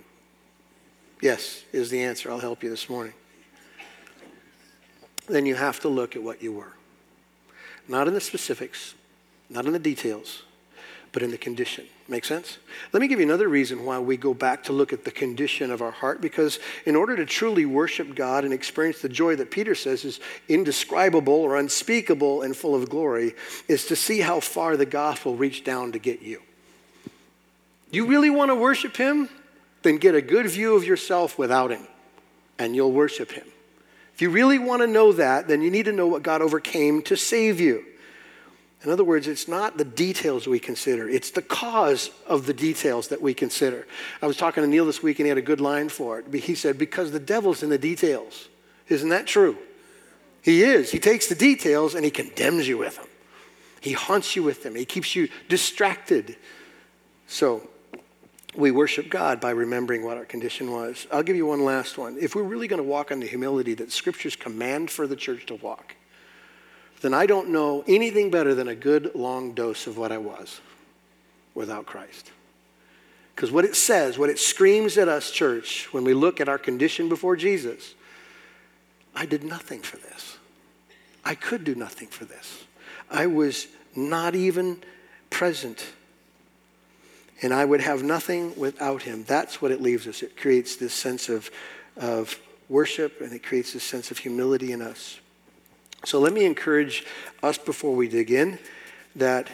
Yes, 1.22 1.64
is 1.74 1.90
the 1.90 2.02
answer. 2.02 2.32
I'll 2.32 2.40
help 2.40 2.64
you 2.64 2.70
this 2.70 2.90
morning. 2.90 3.14
Then 5.28 5.46
you 5.46 5.56
have 5.56 5.82
to 5.82 5.90
look 5.90 6.16
at 6.16 6.24
what 6.24 6.42
you 6.42 6.54
were. 6.54 6.74
Not 7.88 8.08
in 8.08 8.14
the 8.14 8.22
specifics, 8.22 8.96
not 9.50 9.66
in 9.66 9.74
the 9.74 9.80
details, 9.80 10.44
but 11.12 11.22
in 11.22 11.32
the 11.32 11.38
condition. 11.38 11.86
Make 12.08 12.26
sense? 12.26 12.58
Let 12.94 13.02
me 13.02 13.08
give 13.08 13.20
you 13.20 13.26
another 13.26 13.48
reason 13.48 13.86
why 13.86 14.00
we 14.00 14.18
go 14.18 14.34
back 14.34 14.64
to 14.64 14.74
look 14.74 14.94
at 14.94 15.04
the 15.04 15.12
condition 15.12 15.72
of 15.72 15.82
our 15.82 15.92
heart 15.92 16.22
because 16.22 16.60
in 16.86 16.96
order 16.96 17.16
to 17.16 17.26
truly 17.26 17.66
worship 17.66 18.16
God 18.16 18.44
and 18.44 18.54
experience 18.54 19.02
the 19.02 19.10
joy 19.10 19.36
that 19.38 19.52
Peter 19.52 19.76
says 19.76 20.06
is 20.06 20.20
indescribable 20.48 21.34
or 21.34 21.58
unspeakable 21.58 22.42
and 22.42 22.56
full 22.56 22.76
of 22.76 22.90
glory, 22.90 23.34
is 23.68 23.86
to 23.88 23.96
see 23.96 24.20
how 24.20 24.40
far 24.40 24.78
the 24.78 24.86
gospel 24.86 25.36
reached 25.36 25.66
down 25.66 25.92
to 25.92 26.00
get 26.00 26.22
you. 26.22 26.42
You 27.92 28.06
really 28.06 28.30
want 28.30 28.50
to 28.50 28.56
worship 28.56 28.96
Him? 28.96 29.30
Then 29.84 29.98
get 29.98 30.16
a 30.16 30.22
good 30.22 30.48
view 30.48 30.76
of 30.76 30.86
yourself 30.86 31.38
without 31.38 31.72
Him, 31.72 31.86
and 32.58 32.76
you'll 32.76 32.92
worship 32.92 33.32
Him. 33.32 33.48
If 34.14 34.22
you 34.22 34.30
really 34.30 34.60
want 34.60 34.82
to 34.82 34.88
know 34.88 35.12
that, 35.14 35.48
then 35.48 35.62
you 35.62 35.72
need 35.72 35.86
to 35.86 35.92
know 35.92 36.08
what 36.08 36.24
God 36.24 36.42
overcame 36.42 37.02
to 37.04 37.18
save 37.18 37.60
you. 37.60 37.84
In 38.84 38.90
other 38.90 39.04
words, 39.04 39.28
it's 39.28 39.48
not 39.48 39.78
the 39.78 39.86
details 39.86 40.48
we 40.48 40.60
consider, 40.60 41.08
it's 41.08 41.32
the 41.32 41.42
cause 41.42 42.10
of 42.26 42.48
the 42.48 42.54
details 42.54 43.10
that 43.10 43.22
we 43.22 43.34
consider. 43.34 43.86
I 44.22 44.28
was 44.28 44.38
talking 44.38 44.64
to 44.64 44.70
Neil 44.70 44.86
this 44.86 45.04
week 45.04 45.20
and 45.20 45.26
he 45.26 45.30
had 45.30 45.38
a 45.38 45.44
good 45.44 45.62
line 45.62 45.90
for 45.90 46.20
it. 46.20 46.34
He 46.34 46.56
said, 46.56 46.78
Because 46.78 47.12
the 47.12 47.20
devil's 47.20 47.62
in 47.62 47.70
the 47.70 47.78
details. 47.78 48.50
Isn't 48.90 49.10
that 49.10 49.28
true? 49.28 49.58
He 50.42 50.64
is. 50.64 50.92
He 50.92 51.00
takes 51.00 51.28
the 51.28 51.36
details 51.36 51.94
and 51.94 52.04
he 52.04 52.12
condemns 52.12 52.68
you 52.68 52.78
with 52.78 52.96
them. 52.96 53.06
He 53.80 53.94
haunts 53.94 54.36
you 54.36 54.44
with 54.44 54.64
them. 54.64 54.76
He 54.76 54.86
keeps 54.86 55.16
you 55.16 55.30
distracted. 55.48 56.36
So, 57.28 57.68
we 58.56 58.72
worship 58.72 59.10
God 59.10 59.40
by 59.40 59.52
remembering 59.52 60.04
what 60.04 60.18
our 60.18 60.26
condition 60.26 60.72
was. 60.72 61.08
I'll 61.12 61.24
give 61.24 61.38
you 61.38 61.46
one 61.46 61.64
last 61.64 61.98
one. 61.98 62.18
If 62.20 62.36
we're 62.36 62.44
really 62.44 62.68
going 62.68 62.82
to 62.82 62.88
walk 62.88 63.12
in 63.12 63.22
the 63.22 63.28
humility 63.28 63.74
that 63.76 63.92
scriptures 63.92 64.36
command 64.36 64.92
for 64.92 65.08
the 65.08 65.16
church 65.16 65.46
to 65.46 65.56
walk, 65.56 65.96
then 67.02 67.14
I 67.14 67.26
don't 67.26 67.50
know 67.50 67.84
anything 67.88 68.30
better 68.30 68.54
than 68.54 68.68
a 68.68 68.76
good 68.76 69.16
long 69.16 69.54
dose 69.54 69.88
of 69.88 69.98
what 69.98 70.12
I 70.12 70.20
was 70.20 70.62
without 71.54 71.86
Christ. 71.86 72.32
Because 73.36 73.52
what 73.52 73.66
it 73.66 73.76
says, 73.76 74.20
what 74.20 74.30
it 74.30 74.38
screams 74.38 74.98
at 74.98 75.08
us, 75.08 75.32
church, 75.32 75.92
when 75.92 76.04
we 76.04 76.14
look 76.14 76.40
at 76.40 76.48
our 76.48 76.60
condition 76.60 77.10
before 77.10 77.36
Jesus, 77.36 77.96
I 79.16 79.26
did 79.26 79.44
nothing 79.44 79.82
for 79.82 79.98
this. 79.98 80.38
I 81.26 81.36
could 81.36 81.64
do 81.64 81.76
nothing 81.76 82.08
for 82.08 82.26
this. 82.26 82.64
I 83.10 83.28
was 83.28 83.68
not 83.96 84.36
even 84.36 84.82
present. 85.30 85.86
And 87.42 87.54
I 87.54 87.66
would 87.66 87.82
have 87.82 88.04
nothing 88.04 88.56
without 88.58 89.02
him. 89.02 89.24
That's 89.24 89.62
what 89.62 89.72
it 89.72 89.82
leaves 89.82 90.08
us. 90.08 90.22
It 90.22 90.38
creates 90.38 90.76
this 90.76 90.94
sense 90.94 91.30
of, 91.30 91.50
of 91.98 92.40
worship 92.70 93.22
and 93.22 93.34
it 93.34 93.44
creates 93.44 93.74
this 93.74 93.84
sense 93.84 94.12
of 94.12 94.20
humility 94.20 94.72
in 94.72 94.82
us. 94.82 95.21
So 96.04 96.20
let 96.20 96.34
me 96.34 96.46
encourage 96.46 97.06
us 97.44 97.58
before 97.58 97.96
we 97.96 98.08
dig 98.08 98.32
in 98.32 98.58
that 99.16 99.48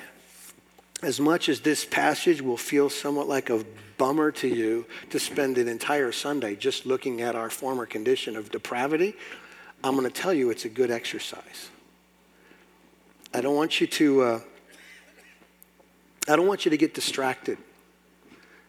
as 1.03 1.19
much 1.19 1.49
as 1.49 1.61
this 1.61 1.85
passage 1.85 2.41
will 2.41 2.57
feel 2.57 2.89
somewhat 2.89 3.27
like 3.27 3.49
a 3.49 3.63
bummer 3.97 4.31
to 4.31 4.47
you 4.47 4.85
to 5.09 5.19
spend 5.19 5.57
an 5.57 5.67
entire 5.67 6.11
Sunday 6.11 6.55
just 6.55 6.85
looking 6.85 7.21
at 7.21 7.35
our 7.35 7.49
former 7.49 7.85
condition 7.85 8.35
of 8.35 8.51
depravity, 8.51 9.15
I'm 9.83 9.95
going 9.95 10.09
to 10.09 10.13
tell 10.13 10.33
you 10.33 10.49
it's 10.49 10.65
a 10.65 10.69
good 10.69 10.91
exercise. 10.91 11.69
I 13.33 13.41
don't 13.41 13.55
want 13.55 13.81
you 13.81 13.87
to. 13.87 14.21
Uh, 14.21 14.39
I 16.29 16.35
don't 16.35 16.47
want 16.47 16.65
you 16.65 16.71
to 16.71 16.77
get 16.77 16.93
distracted 16.93 17.57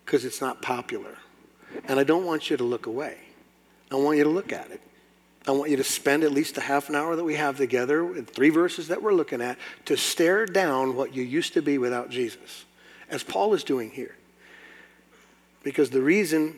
because 0.05 0.25
it's 0.25 0.41
not 0.41 0.63
popular. 0.63 1.17
And 1.87 1.99
I 1.99 2.05
don't 2.05 2.25
want 2.25 2.51
you 2.51 2.57
to 2.57 2.65
look 2.65 2.87
away. 2.87 3.19
I 3.91 3.97
want 3.97 4.17
you 4.19 4.25
to 4.25 4.31
look 4.31 4.53
at 4.53 4.71
it. 4.71 4.81
I 5.49 5.53
want 5.53 5.71
you 5.71 5.79
to 5.79 5.85
spend 5.85 6.25
at 6.25 6.33
least 6.33 6.59
a 6.59 6.61
half 6.61 6.91
an 6.91 6.95
hour 6.95 7.17
that 7.17 7.25
we 7.25 7.35
have 7.37 7.57
together, 7.57 8.05
with 8.05 8.29
three 8.29 8.51
verses 8.51 8.89
that 8.89 9.03
we're 9.03 9.15
looking 9.15 9.41
at, 9.41 9.57
to 9.87 9.97
stare 9.97 10.45
down 10.45 10.95
what 10.95 11.15
you 11.15 11.23
used 11.23 11.55
to 11.55 11.63
be 11.63 11.79
without 11.79 12.11
Jesus, 12.11 12.67
as 13.09 13.23
Paul 13.23 13.55
is 13.55 13.65
doing 13.65 13.91
here. 13.91 14.15
Because 15.63 15.89
the 15.89 16.03
reason 16.03 16.57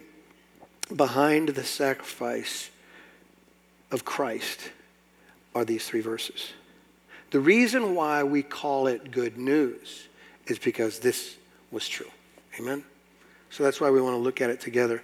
behind 0.94 1.50
the 1.50 1.62
sacrifice 1.62 2.70
of 3.92 4.04
Christ 4.04 4.73
are 5.54 5.64
these 5.64 5.87
three 5.87 6.00
verses. 6.00 6.52
The 7.30 7.40
reason 7.40 7.94
why 7.94 8.25
we 8.25 8.42
call 8.42 8.88
it 8.88 9.12
good 9.12 9.38
news 9.38 10.09
is 10.47 10.59
because 10.59 10.99
this 10.99 11.37
was 11.70 11.87
true. 11.87 12.11
Amen? 12.59 12.82
So 13.50 13.62
that's 13.62 13.80
why 13.80 13.90
we 13.90 14.00
want 14.00 14.14
to 14.14 14.20
look 14.20 14.40
at 14.40 14.50
it 14.50 14.61
together. 14.61 15.00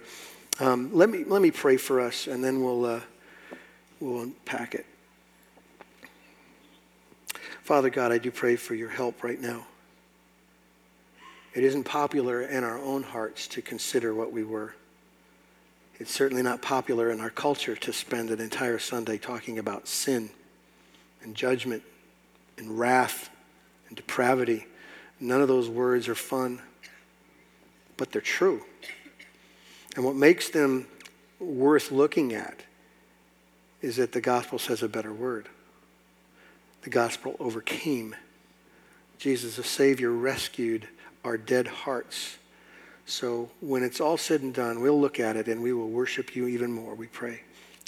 Um, 0.59 0.89
let, 0.93 1.09
me, 1.09 1.23
let 1.23 1.41
me 1.41 1.51
pray 1.51 1.77
for 1.77 2.01
us, 2.01 2.27
and 2.27 2.43
then 2.43 2.61
we'll, 2.61 2.85
uh, 2.85 2.99
we'll 3.99 4.21
unpack 4.21 4.75
it. 4.75 4.85
Father 7.63 7.89
God, 7.89 8.11
I 8.11 8.17
do 8.17 8.31
pray 8.31 8.55
for 8.55 8.75
your 8.75 8.89
help 8.89 9.23
right 9.23 9.39
now. 9.41 9.65
It 11.53 11.63
isn't 11.63 11.83
popular 11.83 12.43
in 12.43 12.63
our 12.63 12.77
own 12.77 13.03
hearts 13.03 13.47
to 13.49 13.61
consider 13.61 14.13
what 14.13 14.31
we 14.31 14.43
were. 14.43 14.73
It's 15.99 16.11
certainly 16.11 16.43
not 16.43 16.61
popular 16.61 17.09
in 17.09 17.19
our 17.19 17.31
culture 17.31 17.75
to 17.75 17.91
spend 17.91 18.29
an 18.29 18.39
entire 18.39 18.77
Sunday 18.77 19.17
talking 19.17 19.57
about 19.57 19.87
sin 19.87 20.29
and 21.23 21.35
judgment 21.35 21.83
and 22.57 22.77
wrath 22.77 23.29
and 23.87 23.97
depravity. 23.97 24.67
None 25.19 25.41
of 25.41 25.47
those 25.47 25.67
words 25.67 26.07
are 26.07 26.15
fun, 26.15 26.61
but 27.97 28.11
they're 28.11 28.21
true. 28.21 28.63
And 29.95 30.05
what 30.05 30.15
makes 30.15 30.49
them 30.49 30.85
worth 31.39 31.91
looking 31.91 32.33
at 32.33 32.61
is 33.81 33.97
that 33.97 34.11
the 34.11 34.21
gospel 34.21 34.59
says 34.59 34.83
a 34.83 34.87
better 34.87 35.13
word. 35.13 35.47
The 36.81 36.89
gospel 36.89 37.35
overcame. 37.39 38.15
Jesus, 39.17 39.57
the 39.57 39.63
Savior, 39.63 40.11
rescued 40.11 40.87
our 41.23 41.37
dead 41.37 41.67
hearts. 41.67 42.37
So 43.05 43.49
when 43.61 43.83
it's 43.83 44.01
all 44.01 44.17
said 44.17 44.41
and 44.41 44.53
done, 44.53 44.81
we'll 44.81 44.99
look 44.99 45.19
at 45.19 45.35
it 45.35 45.47
and 45.47 45.61
we 45.61 45.73
will 45.73 45.89
worship 45.89 46.35
you 46.35 46.47
even 46.47 46.71
more, 46.71 46.95
we 46.95 47.07
pray. 47.07 47.41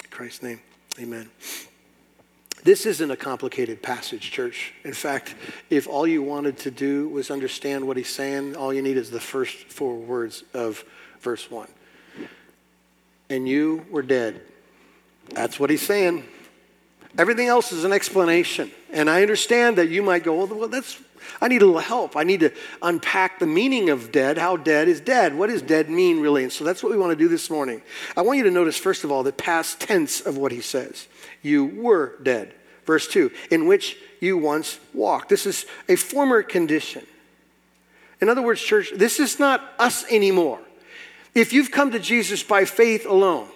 In 0.04 0.10
Christ's 0.10 0.44
name, 0.44 0.62
amen. 1.00 1.30
This 2.64 2.86
isn't 2.86 3.10
a 3.10 3.16
complicated 3.16 3.82
passage, 3.82 4.32
church. 4.32 4.74
In 4.84 4.94
fact, 4.94 5.36
if 5.70 5.88
all 5.88 6.06
you 6.06 6.22
wanted 6.22 6.58
to 6.60 6.72
do 6.72 7.08
was 7.08 7.32
understand 7.32 7.88
what 7.88 7.96
he's 7.96 8.14
saying, 8.14 8.56
all 8.56 8.74
you 8.74 8.82
need 8.82 8.98
is 8.98 9.10
the 9.10 9.20
first 9.20 9.56
four 9.72 9.96
words 9.96 10.44
of 10.54 10.84
verse 11.22 11.50
1. 11.50 11.68
And 13.30 13.48
you 13.48 13.86
were 13.90 14.02
dead. 14.02 14.42
That's 15.32 15.60
what 15.60 15.70
he's 15.70 15.82
saying. 15.82 16.24
Everything 17.18 17.48
else 17.48 17.72
is 17.72 17.84
an 17.84 17.92
explanation. 17.92 18.72
And 18.92 19.10
I 19.10 19.22
understand 19.22 19.78
that 19.78 19.90
you 19.90 20.02
might 20.02 20.24
go, 20.24 20.46
well, 20.46 20.68
that's 20.68 21.00
I 21.42 21.48
need 21.48 21.62
a 21.62 21.66
little 21.66 21.82
help. 21.82 22.16
I 22.16 22.24
need 22.24 22.42
to 22.42 22.52
unpack 22.82 23.40
the 23.40 23.48
meaning 23.48 23.90
of 23.90 24.12
dead. 24.12 24.38
How 24.38 24.58
dead 24.58 24.88
is 24.88 25.00
dead? 25.00 25.36
What 25.36 25.50
does 25.50 25.62
dead 25.62 25.90
mean, 25.90 26.20
really? 26.20 26.44
And 26.44 26.52
so 26.52 26.64
that's 26.64 26.84
what 26.84 26.92
we 26.92 26.98
want 26.98 27.12
to 27.12 27.16
do 27.16 27.28
this 27.28 27.50
morning. 27.50 27.82
I 28.18 28.22
want 28.22 28.38
you 28.38 28.44
to 28.46 28.52
notice, 28.52 28.78
first 28.78 29.04
of 29.04 29.12
all, 29.12 29.24
the 29.24 29.32
past 29.32 29.80
tense 29.80 30.22
of 30.22 30.38
what 30.38 30.52
he 30.52 30.62
says. 30.62 31.08
You 31.42 31.66
were 31.66 32.18
dead. 32.24 32.54
Verse 32.86 33.08
2, 33.08 33.32
in 33.52 33.68
which 33.68 33.98
you 34.20 34.38
once 34.38 34.80
walked. 34.94 35.30
This 35.30 35.46
is 35.46 35.66
a 35.88 35.96
former 35.96 36.42
condition. 36.42 37.06
In 38.20 38.30
other 38.30 38.42
words, 38.42 38.62
church, 38.62 38.92
this 38.96 39.20
is 39.20 39.40
not 39.40 39.74
us 39.78 40.10
anymore. 40.12 40.60
If 41.36 41.54
you've 41.54 41.72
come 41.72 41.92
to 41.92 42.00
Jesus 42.00 42.42
by 42.42 42.66
faith 42.66 43.06
alone, 43.06 43.48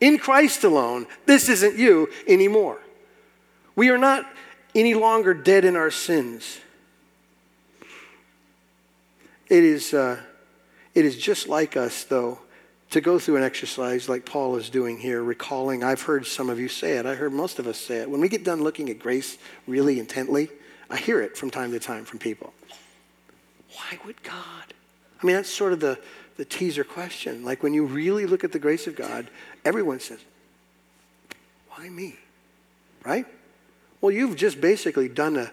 in 0.00 0.18
Christ 0.18 0.64
alone, 0.64 1.06
this 1.26 1.48
isn't 1.48 1.76
you 1.76 2.08
anymore. 2.26 2.80
We 3.76 3.90
are 3.90 3.98
not 3.98 4.24
any 4.74 4.94
longer 4.94 5.34
dead 5.34 5.64
in 5.64 5.76
our 5.76 5.90
sins. 5.90 6.60
It 9.48 9.64
is, 9.64 9.92
uh, 9.92 10.20
it 10.94 11.04
is 11.04 11.16
just 11.16 11.48
like 11.48 11.76
us, 11.76 12.04
though, 12.04 12.38
to 12.90 13.00
go 13.00 13.18
through 13.18 13.36
an 13.36 13.42
exercise 13.42 14.08
like 14.08 14.24
Paul 14.24 14.56
is 14.56 14.70
doing 14.70 14.98
here, 14.98 15.22
recalling. 15.22 15.84
I've 15.84 16.02
heard 16.02 16.26
some 16.26 16.50
of 16.50 16.58
you 16.58 16.68
say 16.68 16.96
it. 16.96 17.06
I 17.06 17.14
heard 17.14 17.32
most 17.32 17.58
of 17.58 17.66
us 17.66 17.78
say 17.78 17.98
it. 17.98 18.10
When 18.10 18.20
we 18.20 18.28
get 18.28 18.44
done 18.44 18.62
looking 18.62 18.90
at 18.90 18.98
grace 18.98 19.38
really 19.66 19.98
intently, 19.98 20.50
I 20.88 20.96
hear 20.96 21.20
it 21.20 21.36
from 21.36 21.50
time 21.50 21.72
to 21.72 21.80
time 21.80 22.04
from 22.04 22.18
people. 22.18 22.52
Why 23.74 23.98
would 24.04 24.22
God? 24.22 24.74
I 25.22 25.26
mean, 25.26 25.36
that's 25.36 25.52
sort 25.52 25.72
of 25.72 25.80
the, 25.80 25.98
the 26.40 26.46
teaser 26.46 26.84
question. 26.84 27.44
Like 27.44 27.62
when 27.62 27.74
you 27.74 27.84
really 27.84 28.24
look 28.24 28.44
at 28.44 28.52
the 28.52 28.58
grace 28.58 28.86
of 28.86 28.96
God, 28.96 29.26
everyone 29.62 30.00
says, 30.00 30.20
Why 31.68 31.86
me? 31.90 32.16
Right? 33.04 33.26
Well, 34.00 34.10
you've 34.10 34.36
just 34.36 34.58
basically 34.58 35.06
done 35.06 35.36
a 35.36 35.52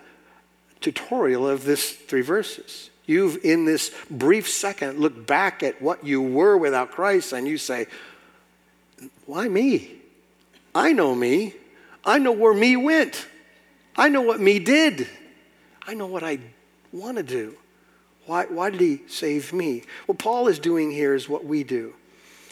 tutorial 0.80 1.46
of 1.46 1.66
this 1.66 1.92
three 1.92 2.22
verses. 2.22 2.90
You've, 3.06 3.44
in 3.44 3.66
this 3.66 3.94
brief 4.10 4.48
second, 4.50 4.98
looked 5.00 5.28
back 5.28 5.62
at 5.62 5.82
what 5.82 6.06
you 6.06 6.22
were 6.22 6.56
without 6.56 6.92
Christ 6.92 7.34
and 7.34 7.46
you 7.46 7.58
say, 7.58 7.88
Why 9.26 9.50
me? 9.50 9.92
I 10.74 10.94
know 10.94 11.14
me. 11.14 11.54
I 12.06 12.18
know 12.18 12.32
where 12.32 12.54
me 12.54 12.78
went. 12.78 13.28
I 13.98 14.08
know 14.08 14.22
what 14.22 14.40
me 14.40 14.58
did. 14.60 15.06
I 15.86 15.96
know 15.96 16.08
what 16.08 16.24
I 16.24 16.40
want 16.94 17.18
to 17.18 17.24
do. 17.24 17.58
Why, 18.28 18.46
why 18.46 18.70
did 18.70 18.82
he 18.82 19.02
save 19.08 19.54
me? 19.54 19.84
What 20.06 20.20
Paul 20.20 20.48
is 20.48 20.60
doing 20.60 20.92
here 20.92 21.16
is 21.16 21.28
what 21.28 21.46
we 21.46 21.64
do. 21.64 21.94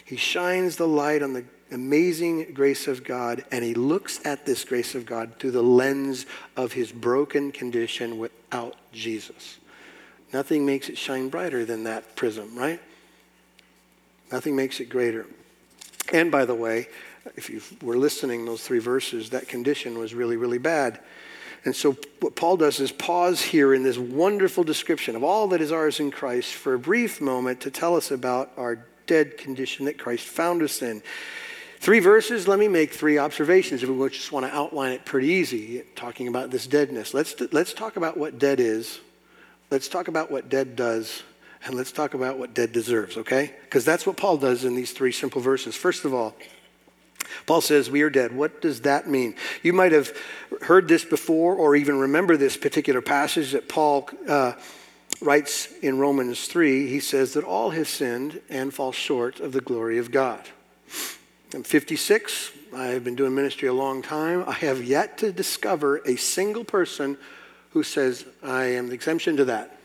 He 0.05 0.15
shines 0.15 0.77
the 0.77 0.87
light 0.87 1.21
on 1.21 1.33
the 1.33 1.43
amazing 1.71 2.53
grace 2.53 2.87
of 2.87 3.03
God, 3.03 3.43
and 3.51 3.63
he 3.63 3.73
looks 3.73 4.25
at 4.25 4.45
this 4.45 4.63
grace 4.63 4.95
of 4.95 5.05
God 5.05 5.37
through 5.37 5.51
the 5.51 5.61
lens 5.61 6.25
of 6.55 6.71
his 6.71 6.91
broken 6.91 7.51
condition 7.51 8.17
without 8.17 8.75
Jesus. 8.93 9.57
Nothing 10.31 10.65
makes 10.65 10.89
it 10.89 10.97
shine 10.97 11.29
brighter 11.29 11.65
than 11.65 11.83
that 11.83 12.15
prism, 12.15 12.57
right? 12.57 12.79
Nothing 14.31 14.55
makes 14.55 14.79
it 14.79 14.89
greater. 14.89 15.25
And 16.13 16.31
by 16.31 16.45
the 16.45 16.55
way, 16.55 16.87
if 17.35 17.49
you 17.49 17.61
were 17.81 17.97
listening, 17.97 18.45
those 18.45 18.61
three 18.61 18.79
verses, 18.79 19.31
that 19.31 19.47
condition 19.47 19.97
was 19.97 20.13
really, 20.13 20.37
really 20.37 20.57
bad. 20.57 20.99
And 21.65 21.75
so, 21.75 21.97
what 22.19 22.35
Paul 22.35 22.57
does 22.57 22.79
is 22.79 22.91
pause 22.91 23.41
here 23.41 23.73
in 23.73 23.81
this 23.81 23.97
wonderful 23.97 24.63
description 24.63 25.15
of 25.15 25.23
all 25.23 25.47
that 25.47 25.61
is 25.61 25.71
ours 25.71 25.99
in 25.99 26.11
Christ 26.11 26.53
for 26.53 26.75
a 26.75 26.79
brief 26.79 27.19
moment 27.19 27.61
to 27.61 27.71
tell 27.71 27.95
us 27.95 28.11
about 28.11 28.51
our 28.55 28.85
dead 29.07 29.37
condition 29.37 29.85
that 29.85 29.97
Christ 29.97 30.25
found 30.27 30.61
us 30.61 30.81
in. 30.83 31.01
Three 31.79 31.99
verses, 31.99 32.47
let 32.47 32.59
me 32.59 32.67
make 32.67 32.93
three 32.93 33.17
observations 33.17 33.83
if 33.83 33.89
we 33.89 34.09
just 34.09 34.31
want 34.31 34.45
to 34.45 34.55
outline 34.55 34.93
it 34.93 35.05
pretty 35.05 35.27
easy, 35.27 35.83
talking 35.95 36.27
about 36.27 36.51
this 36.51 36.67
deadness. 36.67 37.13
Let's, 37.13 37.35
let's 37.51 37.73
talk 37.73 37.95
about 37.95 38.15
what 38.15 38.39
dead 38.39 38.59
is. 38.59 38.99
Let's 39.71 39.87
talk 39.87 40.07
about 40.07 40.31
what 40.31 40.49
dead 40.49 40.75
does. 40.75 41.23
And 41.65 41.73
let's 41.73 41.91
talk 41.91 42.13
about 42.13 42.37
what 42.37 42.53
dead 42.53 42.71
deserves, 42.71 43.17
okay? 43.17 43.53
Because 43.63 43.85
that's 43.85 44.05
what 44.05 44.17
Paul 44.17 44.37
does 44.37 44.65
in 44.65 44.75
these 44.75 44.91
three 44.91 45.11
simple 45.11 45.41
verses. 45.41 45.75
First 45.75 46.05
of 46.05 46.13
all, 46.13 46.35
Paul 47.45 47.61
says, 47.61 47.89
We 47.89 48.01
are 48.01 48.09
dead. 48.09 48.35
What 48.35 48.61
does 48.61 48.81
that 48.81 49.07
mean? 49.07 49.35
You 49.63 49.73
might 49.73 49.91
have 49.91 50.15
heard 50.61 50.87
this 50.87 51.05
before 51.05 51.55
or 51.55 51.75
even 51.75 51.99
remember 51.99 52.37
this 52.37 52.57
particular 52.57 53.01
passage 53.01 53.51
that 53.51 53.69
Paul 53.69 54.09
uh, 54.27 54.53
writes 55.21 55.71
in 55.81 55.97
Romans 55.97 56.47
3. 56.47 56.87
He 56.87 56.99
says 56.99 57.33
that 57.33 57.43
all 57.43 57.71
have 57.71 57.87
sinned 57.87 58.41
and 58.49 58.73
fall 58.73 58.91
short 58.91 59.39
of 59.39 59.51
the 59.51 59.61
glory 59.61 59.97
of 59.97 60.11
God. 60.11 60.41
I'm 61.53 61.63
56. 61.63 62.51
I 62.75 62.87
have 62.87 63.03
been 63.03 63.15
doing 63.15 63.33
ministry 63.33 63.67
a 63.67 63.73
long 63.73 64.01
time. 64.01 64.43
I 64.47 64.53
have 64.53 64.83
yet 64.83 65.17
to 65.19 65.31
discover 65.31 65.97
a 66.05 66.17
single 66.17 66.65
person 66.65 67.17
who 67.69 67.83
says, 67.83 68.25
I 68.43 68.65
am 68.65 68.87
the 68.87 68.93
exemption 68.93 69.37
to 69.37 69.45
that. 69.45 69.77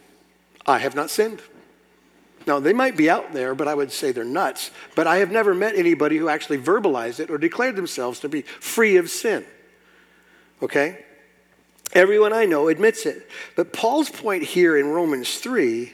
I 0.66 0.78
have 0.78 0.94
not 0.94 1.10
sinned. 1.10 1.42
Now, 2.50 2.58
they 2.58 2.72
might 2.72 2.96
be 2.96 3.08
out 3.08 3.32
there, 3.32 3.54
but 3.54 3.68
I 3.68 3.76
would 3.76 3.92
say 3.92 4.10
they're 4.10 4.24
nuts. 4.24 4.72
But 4.96 5.06
I 5.06 5.18
have 5.18 5.30
never 5.30 5.54
met 5.54 5.76
anybody 5.76 6.16
who 6.16 6.28
actually 6.28 6.58
verbalized 6.58 7.20
it 7.20 7.30
or 7.30 7.38
declared 7.38 7.76
themselves 7.76 8.18
to 8.20 8.28
be 8.28 8.42
free 8.42 8.96
of 8.96 9.08
sin. 9.08 9.46
Okay? 10.60 11.04
Everyone 11.92 12.32
I 12.32 12.46
know 12.46 12.66
admits 12.66 13.06
it. 13.06 13.30
But 13.54 13.72
Paul's 13.72 14.10
point 14.10 14.42
here 14.42 14.76
in 14.76 14.88
Romans 14.88 15.38
3 15.38 15.92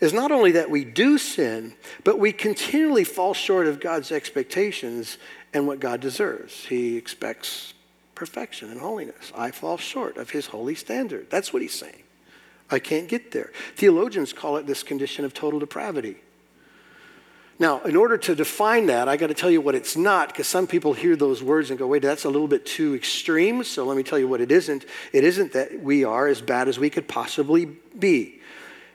is 0.00 0.12
not 0.12 0.32
only 0.32 0.50
that 0.50 0.68
we 0.68 0.84
do 0.84 1.18
sin, 1.18 1.72
but 2.02 2.18
we 2.18 2.32
continually 2.32 3.04
fall 3.04 3.32
short 3.32 3.68
of 3.68 3.78
God's 3.78 4.10
expectations 4.10 5.18
and 5.54 5.68
what 5.68 5.78
God 5.78 6.00
deserves. 6.00 6.64
He 6.64 6.96
expects 6.96 7.74
perfection 8.16 8.72
and 8.72 8.80
holiness. 8.80 9.30
I 9.36 9.52
fall 9.52 9.76
short 9.76 10.16
of 10.16 10.30
his 10.30 10.48
holy 10.48 10.74
standard. 10.74 11.30
That's 11.30 11.52
what 11.52 11.62
he's 11.62 11.78
saying. 11.78 12.02
I 12.72 12.78
can't 12.78 13.08
get 13.08 13.32
there. 13.32 13.52
Theologians 13.76 14.32
call 14.32 14.56
it 14.56 14.66
this 14.66 14.82
condition 14.82 15.24
of 15.24 15.34
total 15.34 15.58
depravity. 15.58 16.16
Now, 17.58 17.80
in 17.82 17.94
order 17.94 18.18
to 18.18 18.34
define 18.34 18.86
that, 18.86 19.08
I 19.08 19.16
got 19.16 19.28
to 19.28 19.34
tell 19.34 19.50
you 19.50 19.60
what 19.60 19.74
it's 19.74 19.96
not, 19.96 20.28
because 20.28 20.48
some 20.48 20.66
people 20.66 20.94
hear 20.94 21.14
those 21.14 21.42
words 21.42 21.70
and 21.70 21.78
go, 21.78 21.86
wait, 21.86 22.02
that's 22.02 22.24
a 22.24 22.30
little 22.30 22.48
bit 22.48 22.66
too 22.66 22.94
extreme. 22.94 23.62
So 23.62 23.84
let 23.84 23.96
me 23.96 24.02
tell 24.02 24.18
you 24.18 24.26
what 24.26 24.40
it 24.40 24.50
isn't. 24.50 24.84
It 25.12 25.22
isn't 25.22 25.52
that 25.52 25.80
we 25.80 26.02
are 26.02 26.26
as 26.26 26.40
bad 26.40 26.66
as 26.66 26.78
we 26.78 26.90
could 26.90 27.06
possibly 27.06 27.66
be. 27.66 28.40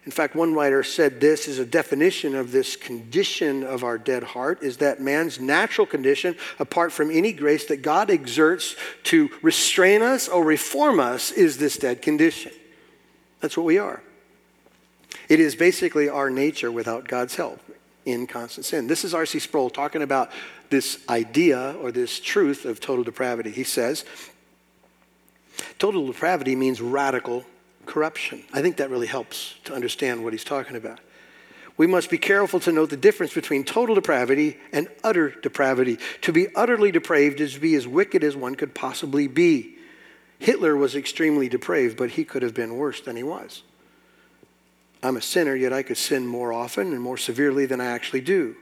In 0.04 0.12
fact, 0.12 0.36
one 0.36 0.54
writer 0.54 0.84
said 0.84 1.20
this 1.20 1.48
is 1.48 1.60
a 1.60 1.66
definition 1.66 2.34
of 2.36 2.52
this 2.52 2.76
condition 2.76 3.64
of 3.64 3.84
our 3.84 3.98
dead 3.98 4.24
heart 4.24 4.64
is 4.64 4.78
that 4.78 5.02
man's 5.02 5.40
natural 5.40 5.86
condition, 5.86 6.36
apart 6.60 6.94
from 6.94 7.12
any 7.12 7.34
grace 7.34 7.66
that 7.66 7.82
God 7.82 8.10
exerts 8.10 8.76
to 9.04 9.30
restrain 9.42 10.02
us 10.02 10.30
or 10.30 10.44
reform 10.44 11.00
us, 11.00 11.32
is 11.32 11.58
this 11.58 11.78
dead 11.78 12.02
condition. 12.02 12.52
That's 13.40 13.58
what 13.58 13.66
we 13.66 13.78
are. 13.78 14.02
It 15.30 15.40
is 15.40 15.56
basically 15.56 16.10
our 16.10 16.30
nature 16.30 16.72
without 16.72 17.08
God's 17.08 17.36
help 17.36 17.60
in 18.06 18.28
constant 18.28 18.66
sin. 18.66 18.88
This 18.88 19.04
is 19.04 19.14
R.C. 19.14 19.40
Sproul 19.40 19.70
talking 19.70 20.02
about 20.02 20.32
this 20.70 21.00
idea 21.10 21.76
or 21.82 21.92
this 21.92 22.20
truth 22.20 22.66
of 22.66 22.80
total 22.80 23.04
depravity. 23.04 23.52
He 23.52 23.64
says, 23.64 24.06
total 25.78 26.08
depravity 26.08 26.56
means 26.56 26.82
radical 26.82 27.46
corruption. 27.86 28.44
I 28.54 28.62
think 28.62 28.78
that 28.78 28.90
really 28.90 29.08
helps 29.08 29.56
to 29.66 29.74
understand 29.74 30.24
what 30.24 30.34
he's 30.34 30.44
talking 30.44 30.76
about. 30.76 31.00
We 31.78 31.88
must 31.88 32.10
be 32.10 32.18
careful 32.18 32.60
to 32.62 32.72
note 32.72 32.90
the 32.90 32.98
difference 32.98 33.34
between 33.34 33.64
total 33.64 33.94
depravity 33.94 34.58
and 34.72 34.88
utter 35.04 35.30
depravity. 35.30 36.00
To 36.22 36.32
be 36.32 36.48
utterly 36.56 36.92
depraved 36.92 37.40
is 37.40 37.54
to 37.54 37.60
be 37.60 37.76
as 37.76 37.88
wicked 37.88 38.24
as 38.24 38.36
one 38.36 38.56
could 38.56 38.74
possibly 38.74 39.28
be. 39.28 39.77
Hitler 40.40 40.76
was 40.76 40.96
extremely 40.96 41.50
depraved, 41.50 41.98
but 41.98 42.12
he 42.12 42.24
could 42.24 42.44
have 42.44 42.54
been 42.54 42.78
worse 42.78 43.02
than 43.02 43.16
he 43.16 43.24
was. 43.24 43.64
I'm 45.02 45.18
a 45.18 45.22
sinner, 45.22 45.56
yet 45.56 45.74
I 45.74 45.84
could 45.84 45.98
sin 45.98 46.28
more 46.28 46.52
often 46.52 46.94
and 46.94 47.02
more 47.02 47.18
severely 47.18 47.66
than 47.66 47.82
I 47.82 47.86
actually 47.86 48.22
do. 48.22 48.56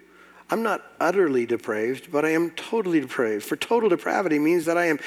I'm 0.50 0.62
not 0.62 0.84
utterly 1.00 1.46
depraved, 1.46 2.12
but 2.12 2.24
I 2.24 2.30
am 2.30 2.52
totally 2.52 3.00
depraved. 3.00 3.44
For 3.44 3.56
total 3.56 3.90
depravity 3.90 4.38
means 4.38 4.66
that 4.66 4.78
I 4.78 4.86
am 4.86 5.00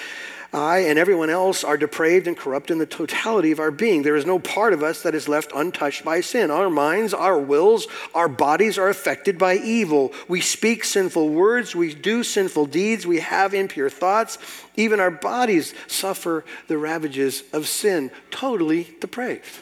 I 0.50 0.78
and 0.78 0.98
everyone 0.98 1.28
else 1.28 1.62
are 1.62 1.76
depraved 1.76 2.26
and 2.26 2.34
corrupt 2.34 2.70
in 2.70 2.78
the 2.78 2.86
totality 2.86 3.52
of 3.52 3.60
our 3.60 3.70
being. 3.70 4.02
There 4.02 4.16
is 4.16 4.24
no 4.24 4.38
part 4.38 4.72
of 4.72 4.82
us 4.82 5.02
that 5.02 5.14
is 5.14 5.28
left 5.28 5.52
untouched 5.54 6.06
by 6.06 6.22
sin. 6.22 6.50
Our 6.50 6.70
minds, 6.70 7.12
our 7.12 7.38
wills, 7.38 7.86
our 8.14 8.28
bodies 8.28 8.78
are 8.78 8.88
affected 8.88 9.36
by 9.36 9.56
evil. 9.56 10.14
We 10.26 10.40
speak 10.40 10.84
sinful 10.84 11.28
words, 11.28 11.76
we 11.76 11.94
do 11.94 12.22
sinful 12.22 12.66
deeds, 12.66 13.06
we 13.06 13.20
have 13.20 13.52
impure 13.52 13.90
thoughts. 13.90 14.38
Even 14.74 15.00
our 15.00 15.10
bodies 15.10 15.74
suffer 15.86 16.46
the 16.66 16.78
ravages 16.78 17.42
of 17.52 17.68
sin. 17.68 18.10
Totally 18.30 18.96
depraved 19.00 19.58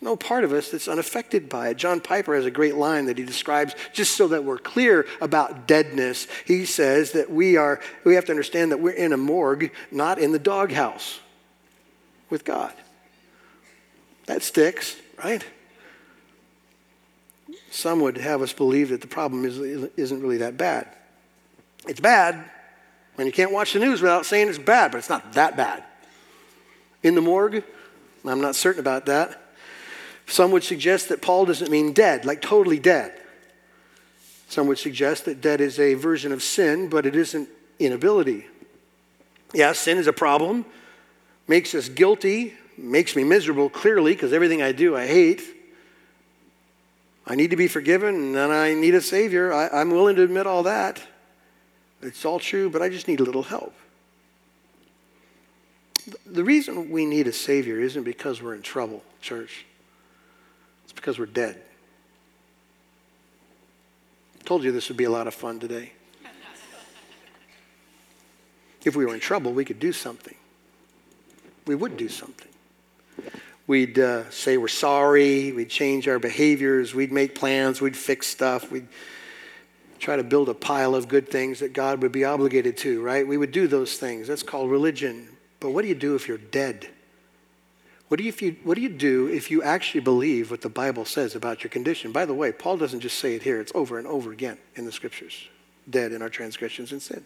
no 0.00 0.16
part 0.16 0.44
of 0.44 0.52
us 0.52 0.70
that's 0.70 0.88
unaffected 0.88 1.48
by 1.48 1.68
it. 1.68 1.76
John 1.76 2.00
Piper 2.00 2.34
has 2.34 2.46
a 2.46 2.50
great 2.50 2.76
line 2.76 3.06
that 3.06 3.18
he 3.18 3.24
describes 3.24 3.74
just 3.92 4.16
so 4.16 4.28
that 4.28 4.44
we're 4.44 4.58
clear 4.58 5.06
about 5.20 5.68
deadness. 5.68 6.26
He 6.46 6.64
says 6.64 7.12
that 7.12 7.30
we 7.30 7.56
are 7.56 7.80
we 8.04 8.14
have 8.14 8.24
to 8.26 8.32
understand 8.32 8.72
that 8.72 8.80
we're 8.80 8.90
in 8.90 9.12
a 9.12 9.18
morgue, 9.18 9.72
not 9.90 10.18
in 10.18 10.32
the 10.32 10.38
doghouse 10.38 11.20
with 12.30 12.44
God. 12.44 12.72
That 14.26 14.42
sticks, 14.42 14.96
right? 15.22 15.44
Some 17.70 18.00
would 18.00 18.16
have 18.16 18.42
us 18.42 18.52
believe 18.52 18.88
that 18.88 19.00
the 19.00 19.06
problem 19.06 19.44
is, 19.44 19.58
isn't 19.58 20.22
really 20.22 20.38
that 20.38 20.56
bad. 20.56 20.88
It's 21.86 22.00
bad 22.00 22.44
when 23.16 23.26
you 23.26 23.32
can't 23.32 23.52
watch 23.52 23.72
the 23.72 23.80
news 23.80 24.00
without 24.00 24.26
saying 24.26 24.48
it's 24.48 24.58
bad, 24.58 24.92
but 24.92 24.98
it's 24.98 25.08
not 25.08 25.34
that 25.34 25.56
bad. 25.56 25.84
In 27.02 27.14
the 27.14 27.20
morgue, 27.20 27.62
I'm 28.24 28.40
not 28.40 28.56
certain 28.56 28.80
about 28.80 29.06
that. 29.06 29.39
Some 30.30 30.52
would 30.52 30.62
suggest 30.62 31.08
that 31.08 31.20
Paul 31.20 31.44
doesn't 31.44 31.72
mean 31.72 31.92
dead, 31.92 32.24
like 32.24 32.40
totally 32.40 32.78
dead. 32.78 33.12
Some 34.48 34.68
would 34.68 34.78
suggest 34.78 35.24
that 35.24 35.40
dead 35.40 35.60
is 35.60 35.80
a 35.80 35.94
version 35.94 36.30
of 36.30 36.40
sin, 36.40 36.88
but 36.88 37.04
it 37.04 37.16
isn't 37.16 37.48
inability. 37.80 38.46
Yeah, 39.52 39.72
sin 39.72 39.98
is 39.98 40.06
a 40.06 40.12
problem, 40.12 40.64
makes 41.48 41.74
us 41.74 41.88
guilty, 41.88 42.54
makes 42.78 43.16
me 43.16 43.24
miserable, 43.24 43.68
clearly, 43.68 44.12
because 44.12 44.32
everything 44.32 44.62
I 44.62 44.70
do 44.70 44.96
I 44.96 45.08
hate. 45.08 45.42
I 47.26 47.34
need 47.34 47.50
to 47.50 47.56
be 47.56 47.66
forgiven 47.66 48.36
and 48.36 48.52
I 48.52 48.74
need 48.74 48.94
a 48.94 49.00
Savior. 49.00 49.52
I, 49.52 49.80
am 49.80 49.90
willing 49.90 50.14
to 50.14 50.22
admit 50.22 50.46
all 50.46 50.62
that. 50.62 51.02
It's 52.02 52.24
all 52.24 52.38
true, 52.38 52.70
but 52.70 52.82
I 52.82 52.88
just 52.88 53.08
need 53.08 53.18
a 53.18 53.24
little 53.24 53.42
help. 53.42 53.74
The 56.24 56.44
reason 56.44 56.88
we 56.88 57.04
need 57.04 57.26
a 57.26 57.32
Savior 57.32 57.80
isn't 57.80 58.04
because 58.04 58.40
we're 58.40 58.54
in 58.54 58.62
trouble, 58.62 59.02
church. 59.20 59.66
It's 60.90 60.96
because 60.96 61.20
we're 61.20 61.26
dead. 61.26 61.62
Told 64.44 64.64
you 64.64 64.72
this 64.72 64.88
would 64.88 64.96
be 64.96 65.04
a 65.04 65.10
lot 65.10 65.28
of 65.28 65.34
fun 65.34 65.60
today. 65.60 65.92
if 68.84 68.96
we 68.96 69.06
were 69.06 69.14
in 69.14 69.20
trouble, 69.20 69.52
we 69.52 69.64
could 69.64 69.78
do 69.78 69.92
something. 69.92 70.34
We 71.64 71.76
would 71.76 71.96
do 71.96 72.08
something. 72.08 72.48
We'd 73.68 74.00
uh, 74.00 74.28
say 74.30 74.56
we're 74.56 74.66
sorry. 74.66 75.52
We'd 75.52 75.70
change 75.70 76.08
our 76.08 76.18
behaviors. 76.18 76.92
We'd 76.92 77.12
make 77.12 77.36
plans. 77.36 77.80
We'd 77.80 77.96
fix 77.96 78.26
stuff. 78.26 78.72
We'd 78.72 78.88
try 80.00 80.16
to 80.16 80.24
build 80.24 80.48
a 80.48 80.54
pile 80.54 80.96
of 80.96 81.06
good 81.06 81.30
things 81.30 81.60
that 81.60 81.72
God 81.72 82.02
would 82.02 82.10
be 82.10 82.24
obligated 82.24 82.76
to, 82.78 83.00
right? 83.00 83.24
We 83.24 83.36
would 83.36 83.52
do 83.52 83.68
those 83.68 83.96
things. 83.96 84.26
That's 84.26 84.42
called 84.42 84.72
religion. 84.72 85.28
But 85.60 85.70
what 85.70 85.82
do 85.82 85.88
you 85.88 85.94
do 85.94 86.16
if 86.16 86.26
you're 86.26 86.36
dead? 86.36 86.88
What 88.10 88.18
do, 88.18 88.24
you, 88.24 88.32
you, 88.40 88.56
what 88.64 88.74
do 88.74 88.80
you 88.80 88.88
do 88.88 89.28
if 89.28 89.52
you 89.52 89.62
actually 89.62 90.00
believe 90.00 90.50
what 90.50 90.62
the 90.62 90.68
Bible 90.68 91.04
says 91.04 91.36
about 91.36 91.62
your 91.62 91.70
condition? 91.70 92.10
By 92.10 92.24
the 92.24 92.34
way, 92.34 92.50
Paul 92.50 92.76
doesn't 92.76 92.98
just 92.98 93.20
say 93.20 93.36
it 93.36 93.42
here, 93.44 93.60
it's 93.60 93.70
over 93.72 94.00
and 94.00 94.06
over 94.08 94.32
again 94.32 94.58
in 94.74 94.84
the 94.84 94.90
scriptures 94.90 95.46
dead 95.88 96.10
in 96.10 96.20
our 96.20 96.28
transgressions 96.28 96.90
and 96.90 97.00
sin. 97.00 97.24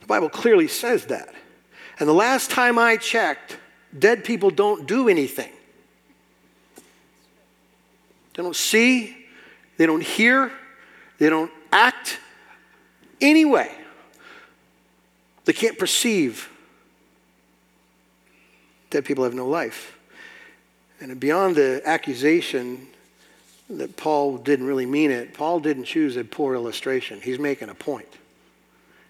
The 0.00 0.06
Bible 0.06 0.28
clearly 0.28 0.66
says 0.66 1.06
that. 1.06 1.32
And 2.00 2.08
the 2.08 2.12
last 2.12 2.50
time 2.50 2.76
I 2.76 2.96
checked, 2.96 3.56
dead 3.96 4.24
people 4.24 4.50
don't 4.50 4.88
do 4.88 5.08
anything. 5.08 5.52
They 8.34 8.42
don't 8.42 8.56
see, 8.56 9.16
they 9.76 9.86
don't 9.86 10.02
hear, 10.02 10.50
they 11.18 11.30
don't 11.30 11.52
act 11.70 12.18
anyway. 13.20 13.70
They 15.44 15.52
can't 15.52 15.78
perceive 15.78 16.48
dead 18.92 19.04
people 19.04 19.24
have 19.24 19.34
no 19.34 19.48
life. 19.48 19.98
And 21.00 21.18
beyond 21.18 21.56
the 21.56 21.82
accusation 21.84 22.86
that 23.68 23.96
Paul 23.96 24.36
didn't 24.36 24.66
really 24.66 24.86
mean 24.86 25.10
it, 25.10 25.34
Paul 25.34 25.58
didn't 25.58 25.84
choose 25.84 26.16
a 26.16 26.22
poor 26.22 26.54
illustration. 26.54 27.20
He's 27.20 27.38
making 27.38 27.70
a 27.70 27.74
point. 27.74 28.08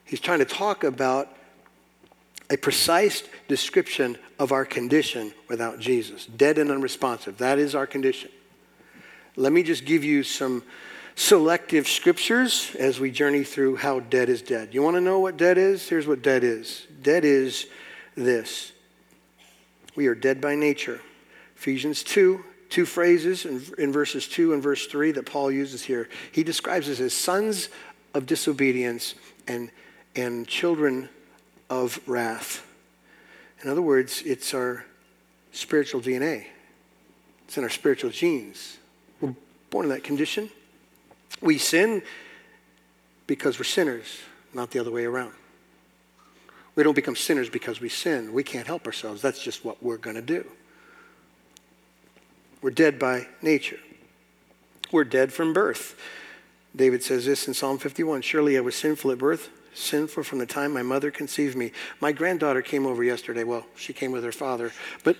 He's 0.04 0.20
trying 0.20 0.38
to 0.38 0.44
talk 0.44 0.84
about 0.84 1.28
a 2.48 2.56
precise 2.56 3.22
description 3.48 4.16
of 4.38 4.52
our 4.52 4.64
condition 4.64 5.32
without 5.48 5.80
Jesus 5.80 6.26
dead 6.26 6.58
and 6.58 6.70
unresponsive. 6.70 7.38
That 7.38 7.58
is 7.58 7.74
our 7.74 7.86
condition. 7.86 8.30
Let 9.36 9.52
me 9.52 9.62
just 9.62 9.84
give 9.84 10.04
you 10.04 10.22
some 10.22 10.62
selective 11.14 11.88
scriptures 11.88 12.74
as 12.78 13.00
we 13.00 13.10
journey 13.10 13.44
through 13.44 13.76
how 13.76 14.00
dead 14.00 14.28
is 14.28 14.42
dead. 14.42 14.74
You 14.74 14.82
want 14.82 14.96
to 14.96 15.00
know 15.00 15.18
what 15.18 15.36
dead 15.36 15.58
is? 15.58 15.88
Here's 15.88 16.06
what 16.06 16.22
dead 16.22 16.44
is 16.44 16.86
dead 17.02 17.24
is 17.24 17.66
this 18.14 18.72
we 19.94 20.06
are 20.06 20.14
dead 20.14 20.40
by 20.40 20.54
nature. 20.54 21.00
Ephesians 21.56 22.02
2, 22.02 22.44
two 22.68 22.86
phrases 22.86 23.44
in, 23.44 23.62
in 23.78 23.92
verses 23.92 24.26
2 24.26 24.52
and 24.52 24.62
verse 24.62 24.86
3 24.86 25.12
that 25.12 25.26
Paul 25.26 25.50
uses 25.50 25.82
here. 25.82 26.08
He 26.32 26.42
describes 26.42 26.88
us 26.88 27.00
as 27.00 27.12
sons 27.12 27.68
of 28.14 28.26
disobedience 28.26 29.14
and, 29.46 29.70
and 30.16 30.46
children 30.46 31.08
of 31.70 32.00
wrath. 32.06 32.66
In 33.62 33.70
other 33.70 33.82
words, 33.82 34.22
it's 34.24 34.54
our 34.54 34.84
spiritual 35.52 36.00
DNA, 36.00 36.46
it's 37.44 37.58
in 37.58 37.64
our 37.64 37.70
spiritual 37.70 38.10
genes. 38.10 38.78
We're 39.20 39.34
born 39.70 39.84
in 39.86 39.90
that 39.90 40.02
condition. 40.02 40.50
We 41.40 41.58
sin 41.58 42.02
because 43.26 43.58
we're 43.58 43.64
sinners, 43.64 44.20
not 44.52 44.70
the 44.70 44.78
other 44.78 44.90
way 44.90 45.04
around. 45.04 45.32
We 46.74 46.82
don't 46.82 46.94
become 46.94 47.16
sinners 47.16 47.50
because 47.50 47.80
we 47.80 47.88
sin. 47.88 48.32
We 48.32 48.42
can't 48.42 48.66
help 48.66 48.86
ourselves. 48.86 49.20
That's 49.20 49.42
just 49.42 49.64
what 49.64 49.82
we're 49.82 49.98
going 49.98 50.16
to 50.16 50.22
do. 50.22 50.46
We're 52.62 52.70
dead 52.70 52.98
by 52.98 53.26
nature. 53.42 53.78
We're 54.90 55.04
dead 55.04 55.32
from 55.32 55.52
birth. 55.52 55.98
David 56.74 57.02
says 57.02 57.26
this 57.26 57.48
in 57.48 57.54
Psalm 57.54 57.78
51 57.78 58.22
Surely 58.22 58.56
I 58.56 58.60
was 58.60 58.74
sinful 58.74 59.10
at 59.10 59.18
birth, 59.18 59.50
sinful 59.74 60.22
from 60.22 60.38
the 60.38 60.46
time 60.46 60.72
my 60.72 60.82
mother 60.82 61.10
conceived 61.10 61.56
me. 61.56 61.72
My 62.00 62.12
granddaughter 62.12 62.62
came 62.62 62.86
over 62.86 63.04
yesterday. 63.04 63.44
Well, 63.44 63.66
she 63.76 63.92
came 63.92 64.12
with 64.12 64.24
her 64.24 64.32
father, 64.32 64.72
but 65.04 65.16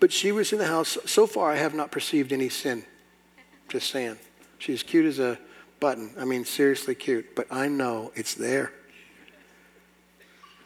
but 0.00 0.10
she 0.10 0.32
was 0.32 0.52
in 0.52 0.58
the 0.58 0.66
house. 0.66 0.96
So 1.04 1.26
far, 1.26 1.52
I 1.52 1.56
have 1.56 1.74
not 1.74 1.92
perceived 1.92 2.32
any 2.32 2.48
sin. 2.48 2.84
Just 3.68 3.90
saying. 3.90 4.16
She's 4.58 4.82
cute 4.82 5.06
as 5.06 5.18
a 5.18 5.38
button. 5.78 6.10
I 6.18 6.24
mean, 6.24 6.46
seriously 6.46 6.94
cute. 6.94 7.36
But 7.36 7.46
I 7.50 7.68
know 7.68 8.10
it's 8.14 8.34
there. 8.34 8.72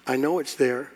I 0.07 0.17
know 0.17 0.39
it's 0.39 0.55
there. 0.55 0.91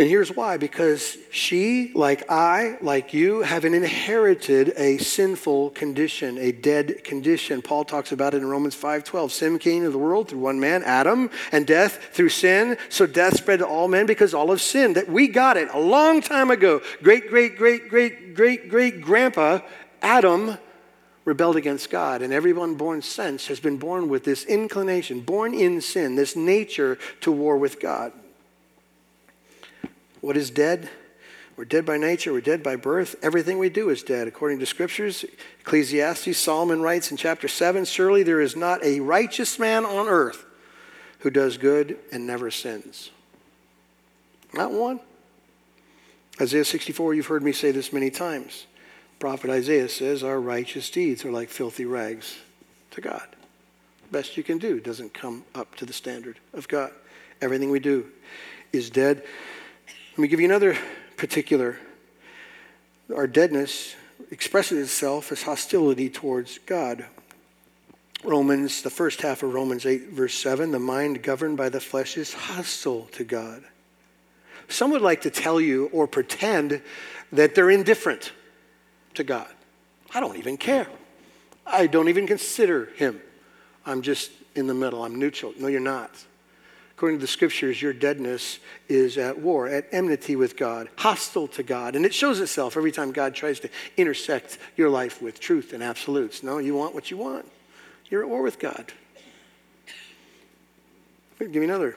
And 0.00 0.08
here's 0.08 0.34
why 0.34 0.56
because 0.56 1.18
she, 1.30 1.92
like 1.94 2.30
I, 2.30 2.78
like 2.80 3.12
you, 3.12 3.42
have 3.42 3.66
inherited 3.66 4.72
a 4.78 4.96
sinful 4.96 5.70
condition, 5.70 6.38
a 6.38 6.52
dead 6.52 7.04
condition. 7.04 7.60
Paul 7.60 7.84
talks 7.84 8.10
about 8.10 8.32
it 8.32 8.38
in 8.38 8.48
Romans 8.48 8.74
5:12. 8.74 9.30
Sin 9.30 9.58
came 9.58 9.78
into 9.78 9.90
the 9.90 9.98
world 9.98 10.30
through 10.30 10.38
one 10.38 10.58
man, 10.58 10.82
Adam, 10.84 11.28
and 11.52 11.66
death 11.66 11.98
through 12.12 12.30
sin. 12.30 12.78
So 12.88 13.06
death 13.06 13.36
spread 13.36 13.58
to 13.58 13.66
all 13.66 13.88
men 13.88 14.06
because 14.06 14.32
all 14.32 14.48
have 14.48 14.62
sinned. 14.62 14.96
That 14.96 15.10
we 15.10 15.28
got 15.28 15.58
it 15.58 15.68
a 15.74 15.78
long 15.78 16.22
time 16.22 16.50
ago. 16.50 16.80
Great, 17.02 17.28
great, 17.28 17.58
great, 17.58 17.90
great, 17.90 18.34
great, 18.34 18.70
great 18.70 19.02
grandpa 19.02 19.60
Adam 20.00 20.56
rebelled 21.24 21.56
against 21.56 21.90
God, 21.90 22.22
and 22.22 22.32
everyone 22.32 22.74
born 22.74 23.02
since 23.02 23.46
has 23.48 23.60
been 23.60 23.76
born 23.76 24.08
with 24.08 24.24
this 24.24 24.44
inclination, 24.44 25.20
born 25.20 25.54
in 25.54 25.80
sin, 25.80 26.14
this 26.14 26.34
nature 26.34 26.98
to 27.20 27.30
war 27.30 27.56
with 27.56 27.80
God. 27.80 28.12
What 30.20 30.36
is 30.36 30.50
dead? 30.50 30.88
We're 31.56 31.64
dead 31.64 31.84
by 31.84 31.98
nature, 31.98 32.32
we're 32.32 32.40
dead 32.40 32.62
by 32.62 32.76
birth. 32.76 33.16
Everything 33.22 33.58
we 33.58 33.68
do 33.68 33.90
is 33.90 34.02
dead. 34.02 34.28
According 34.28 34.60
to 34.60 34.66
scriptures, 34.66 35.26
Ecclesiastes, 35.60 36.38
Solomon 36.38 36.80
writes 36.80 37.10
in 37.10 37.18
chapter 37.18 37.48
7 37.48 37.84
Surely 37.84 38.22
there 38.22 38.40
is 38.40 38.56
not 38.56 38.82
a 38.82 39.00
righteous 39.00 39.58
man 39.58 39.84
on 39.84 40.08
earth 40.08 40.46
who 41.18 41.28
does 41.28 41.58
good 41.58 41.98
and 42.10 42.26
never 42.26 42.50
sins. 42.50 43.10
Not 44.54 44.72
one. 44.72 45.00
Isaiah 46.40 46.64
64, 46.64 47.14
you've 47.14 47.26
heard 47.26 47.42
me 47.42 47.52
say 47.52 47.70
this 47.70 47.92
many 47.92 48.10
times. 48.10 48.66
Prophet 49.20 49.50
Isaiah 49.50 49.90
says, 49.90 50.24
Our 50.24 50.40
righteous 50.40 50.88
deeds 50.88 51.26
are 51.26 51.30
like 51.30 51.50
filthy 51.50 51.84
rags 51.84 52.38
to 52.92 53.02
God. 53.02 53.28
Best 54.10 54.38
you 54.38 54.42
can 54.42 54.56
do 54.56 54.80
doesn't 54.80 55.12
come 55.12 55.44
up 55.54 55.76
to 55.76 55.84
the 55.84 55.92
standard 55.92 56.40
of 56.54 56.66
God. 56.66 56.90
Everything 57.42 57.70
we 57.70 57.80
do 57.80 58.10
is 58.72 58.88
dead. 58.88 59.22
Let 60.12 60.18
me 60.18 60.26
give 60.26 60.40
you 60.40 60.46
another 60.46 60.74
particular. 61.18 61.78
Our 63.14 63.26
deadness 63.26 63.94
expresses 64.30 64.78
itself 64.78 65.30
as 65.30 65.42
hostility 65.42 66.08
towards 66.08 66.58
God. 66.58 67.04
Romans, 68.24 68.80
the 68.80 68.90
first 68.90 69.20
half 69.20 69.42
of 69.42 69.52
Romans 69.52 69.84
8, 69.84 70.08
verse 70.08 70.34
7, 70.34 70.70
the 70.70 70.78
mind 70.78 71.22
governed 71.22 71.58
by 71.58 71.68
the 71.68 71.80
flesh 71.80 72.16
is 72.16 72.32
hostile 72.32 73.02
to 73.12 73.24
God. 73.24 73.64
Some 74.68 74.90
would 74.92 75.02
like 75.02 75.20
to 75.22 75.30
tell 75.30 75.60
you 75.60 75.90
or 75.92 76.06
pretend 76.06 76.80
that 77.32 77.54
they're 77.54 77.70
indifferent 77.70 78.32
to 79.14 79.24
God. 79.24 79.48
I 80.14 80.20
don't 80.20 80.36
even 80.36 80.56
care. 80.56 80.88
I 81.66 81.86
don't 81.86 82.08
even 82.08 82.26
consider 82.26 82.86
Him. 82.96 83.20
I'm 83.86 84.02
just 84.02 84.30
in 84.54 84.66
the 84.66 84.74
middle. 84.74 85.02
I'm 85.02 85.18
neutral. 85.18 85.52
No, 85.58 85.68
you're 85.68 85.80
not. 85.80 86.10
According 86.96 87.18
to 87.18 87.22
the 87.22 87.28
scriptures, 87.28 87.80
your 87.80 87.94
deadness 87.94 88.58
is 88.88 89.16
at 89.16 89.38
war, 89.38 89.68
at 89.68 89.86
enmity 89.90 90.36
with 90.36 90.56
God, 90.56 90.88
hostile 90.96 91.48
to 91.48 91.62
God. 91.62 91.96
And 91.96 92.04
it 92.04 92.12
shows 92.12 92.40
itself 92.40 92.76
every 92.76 92.92
time 92.92 93.10
God 93.10 93.34
tries 93.34 93.58
to 93.60 93.70
intersect 93.96 94.58
your 94.76 94.90
life 94.90 95.22
with 95.22 95.40
truth 95.40 95.72
and 95.72 95.82
absolutes. 95.82 96.42
No, 96.42 96.58
you 96.58 96.74
want 96.74 96.94
what 96.94 97.10
you 97.10 97.16
want. 97.16 97.50
You're 98.10 98.22
at 98.22 98.28
war 98.28 98.42
with 98.42 98.58
God. 98.58 98.92
Give 101.38 101.54
me 101.54 101.64
another. 101.64 101.96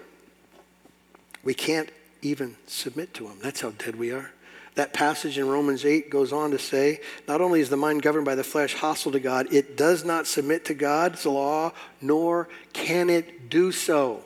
We 1.43 1.53
can't 1.53 1.89
even 2.21 2.55
submit 2.65 3.13
to 3.15 3.27
Him. 3.27 3.39
That's 3.41 3.59
how 3.59 3.71
dead 3.71 3.97
we 3.97 4.11
are. 4.11 4.31
That 4.75 4.91
passage 4.91 5.37
in 5.37 5.47
Romans 5.47 5.85
8 5.85 6.09
goes 6.09 6.33
on 6.33 6.51
to 6.51 6.59
say 6.59 6.99
not 7.27 7.41
only 7.41 7.61
is 7.61 7.69
the 7.69 7.77
mind 7.77 8.01
governed 8.01 8.25
by 8.25 8.35
the 8.35 8.43
flesh 8.43 8.73
hostile 8.73 9.11
to 9.11 9.19
God, 9.19 9.53
it 9.53 9.77
does 9.77 10.03
not 10.03 10.25
submit 10.25 10.65
to 10.65 10.73
God's 10.73 11.25
law, 11.25 11.73
nor 12.01 12.49
can 12.73 13.09
it 13.09 13.49
do 13.49 13.71
so. 13.71 14.25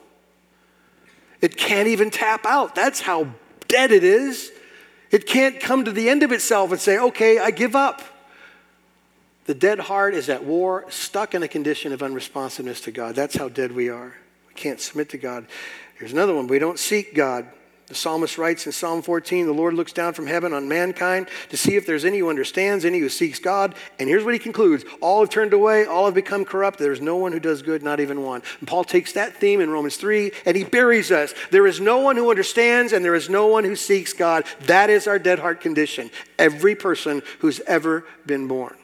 It 1.42 1.58
can't 1.58 1.90
even 1.90 2.10
tap 2.10 2.46
out. 2.46 2.76
That's 2.76 3.02
how 3.02 3.28
dead 3.68 3.92
it 3.92 4.04
is. 4.04 4.52
It 5.12 5.28
can't 5.28 5.60
come 5.60 5.86
to 5.86 5.92
the 5.92 6.10
end 6.10 6.24
of 6.24 6.32
itself 6.32 6.72
and 6.72 6.80
say, 6.80 6.98
okay, 6.98 7.40
I 7.40 7.52
give 7.52 7.76
up. 7.76 8.02
The 9.46 9.54
dead 9.54 9.80
heart 9.80 10.14
is 10.14 10.30
at 10.30 10.44
war, 10.44 10.86
stuck 10.90 11.34
in 11.34 11.44
a 11.44 11.48
condition 11.48 11.94
of 11.94 12.02
unresponsiveness 12.02 12.82
to 12.82 12.92
God. 12.92 13.16
That's 13.16 13.36
how 13.36 13.48
dead 13.50 13.72
we 13.72 13.90
are. 13.90 14.14
We 14.48 14.54
can't 14.56 14.80
submit 14.80 15.10
to 15.10 15.18
God. 15.18 15.48
Here's 15.98 16.12
another 16.12 16.36
one. 16.36 16.48
We 16.48 16.60
don't 16.60 16.80
seek 16.80 17.16
God. 17.16 17.48
The 17.88 17.96
psalmist 17.96 18.38
writes 18.38 18.66
in 18.66 18.74
Psalm 18.74 19.02
14 19.02 19.46
The 19.46 19.54
Lord 19.54 19.74
looks 19.74 19.94
down 19.94 20.14
from 20.14 20.28
heaven 20.28 20.52
on 20.52 20.68
mankind 20.68 21.30
to 21.50 21.58
see 21.58 21.78
if 21.78 21.86
there's 21.86 22.04
any 22.04 22.20
who 22.20 22.30
understands, 22.30 22.84
any 22.84 23.00
who 23.00 23.08
seeks 23.08 23.40
God. 23.40 23.76
And 23.98 24.10
here's 24.10 24.26
what 24.26 24.34
he 24.34 24.40
concludes 24.40 24.84
All 25.00 25.22
have 25.22 25.30
turned 25.30 25.54
away, 25.54 25.86
all 25.86 26.04
have 26.06 26.14
become 26.14 26.44
corrupt. 26.44 26.80
There's 26.80 27.00
no 27.00 27.16
one 27.16 27.32
who 27.32 27.40
does 27.40 27.62
good, 27.62 27.84
not 27.84 28.02
even 28.02 28.24
one. 28.24 28.44
And 28.60 28.68
Paul 28.68 28.84
takes 28.84 29.14
that 29.14 29.38
theme 29.38 29.62
in 29.62 29.70
Romans 29.70 29.96
3 29.96 30.32
and 30.46 30.58
he 30.58 30.66
buries 30.66 31.12
us. 31.12 31.34
There 31.50 31.66
is 31.66 31.80
no 31.80 32.00
one 32.00 32.18
who 32.18 32.30
understands, 32.30 32.92
and 32.92 33.06
there 33.06 33.16
is 33.16 33.30
no 33.30 33.48
one 33.48 33.64
who 33.64 33.76
seeks 33.78 34.12
God. 34.12 34.44
That 34.66 34.90
is 34.90 35.08
our 35.08 35.18
dead 35.18 35.40
heart 35.40 35.62
condition. 35.62 36.12
Every 36.38 36.76
person 36.76 37.22
who's 37.40 37.62
ever 37.62 38.04
been 38.26 38.50
born. 38.50 38.76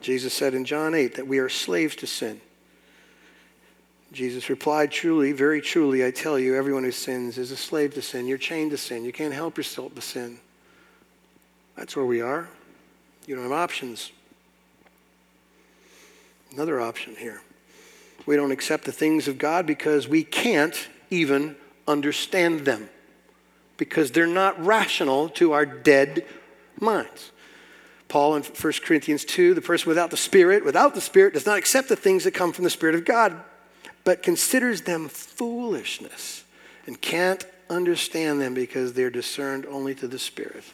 Jesus 0.00 0.32
said 0.34 0.54
in 0.54 0.64
John 0.64 0.92
8 0.92 1.14
that 1.14 1.28
we 1.28 1.38
are 1.38 1.48
slaves 1.48 1.94
to 1.96 2.08
sin. 2.08 2.40
Jesus 4.12 4.50
replied, 4.50 4.92
Truly, 4.92 5.32
very 5.32 5.62
truly, 5.62 6.04
I 6.04 6.10
tell 6.10 6.38
you, 6.38 6.54
everyone 6.54 6.84
who 6.84 6.92
sins 6.92 7.38
is 7.38 7.50
a 7.50 7.56
slave 7.56 7.94
to 7.94 8.02
sin. 8.02 8.26
You're 8.26 8.38
chained 8.38 8.70
to 8.72 8.76
sin. 8.76 9.04
You 9.04 9.12
can't 9.12 9.32
help 9.32 9.56
yourself 9.56 9.94
to 9.94 10.02
sin. 10.02 10.38
That's 11.76 11.96
where 11.96 12.04
we 12.04 12.20
are. 12.20 12.48
You 13.26 13.34
don't 13.34 13.44
have 13.44 13.52
options. 13.52 14.12
Another 16.52 16.78
option 16.80 17.16
here. 17.16 17.40
We 18.26 18.36
don't 18.36 18.52
accept 18.52 18.84
the 18.84 18.92
things 18.92 19.28
of 19.28 19.38
God 19.38 19.66
because 19.66 20.06
we 20.06 20.22
can't 20.24 20.88
even 21.08 21.56
understand 21.88 22.60
them, 22.60 22.90
because 23.78 24.10
they're 24.10 24.26
not 24.26 24.62
rational 24.62 25.30
to 25.30 25.52
our 25.52 25.64
dead 25.64 26.26
minds. 26.78 27.32
Paul 28.08 28.36
in 28.36 28.42
1 28.42 28.72
Corinthians 28.84 29.24
2, 29.24 29.54
the 29.54 29.62
person 29.62 29.88
without 29.88 30.10
the 30.10 30.18
Spirit, 30.18 30.66
without 30.66 30.94
the 30.94 31.00
Spirit, 31.00 31.32
does 31.32 31.46
not 31.46 31.56
accept 31.56 31.88
the 31.88 31.96
things 31.96 32.24
that 32.24 32.34
come 32.34 32.52
from 32.52 32.64
the 32.64 32.70
Spirit 32.70 32.94
of 32.94 33.06
God 33.06 33.42
but 34.04 34.22
considers 34.22 34.82
them 34.82 35.08
foolishness 35.08 36.44
and 36.86 37.00
can't 37.00 37.44
understand 37.70 38.40
them 38.40 38.54
because 38.54 38.92
they're 38.92 39.10
discerned 39.10 39.66
only 39.66 39.94
to 39.94 40.08
the 40.08 40.18
Spirit. 40.18 40.64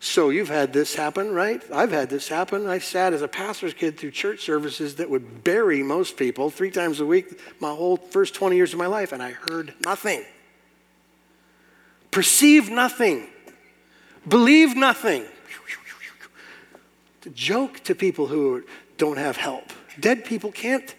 So 0.00 0.30
you've 0.30 0.48
had 0.48 0.72
this 0.72 0.96
happen, 0.96 1.32
right? 1.32 1.62
I've 1.72 1.92
had 1.92 2.10
this 2.10 2.26
happen. 2.26 2.66
I 2.66 2.80
sat 2.80 3.12
as 3.12 3.22
a 3.22 3.28
pastor's 3.28 3.72
kid 3.72 3.96
through 3.96 4.10
church 4.10 4.40
services 4.40 4.96
that 4.96 5.08
would 5.08 5.44
bury 5.44 5.82
most 5.84 6.16
people 6.16 6.50
three 6.50 6.72
times 6.72 6.98
a 6.98 7.06
week 7.06 7.40
my 7.60 7.70
whole 7.70 7.96
first 7.96 8.34
20 8.34 8.56
years 8.56 8.72
of 8.72 8.80
my 8.80 8.86
life, 8.86 9.12
and 9.12 9.22
I 9.22 9.36
heard 9.48 9.74
nothing. 9.84 10.24
Perceive 12.10 12.68
nothing. 12.68 13.28
Believe 14.26 14.76
nothing. 14.76 15.24
It's 17.18 17.26
a 17.26 17.30
joke 17.30 17.78
to 17.84 17.94
people 17.94 18.26
who 18.26 18.64
don't 18.98 19.18
have 19.18 19.36
help. 19.36 19.72
Dead 20.00 20.24
people 20.24 20.50
can't 20.50 20.96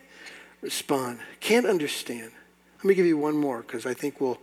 respond, 0.64 1.20
can't 1.42 1.68
understand. 1.68 2.32
Let 2.78 2.86
me 2.86 2.96
give 2.96 3.06
you 3.06 3.18
one 3.18 3.38
more 3.38 3.62
because 3.62 3.86
I 3.86 3.94
think 3.94 4.20
we'll 4.20 4.40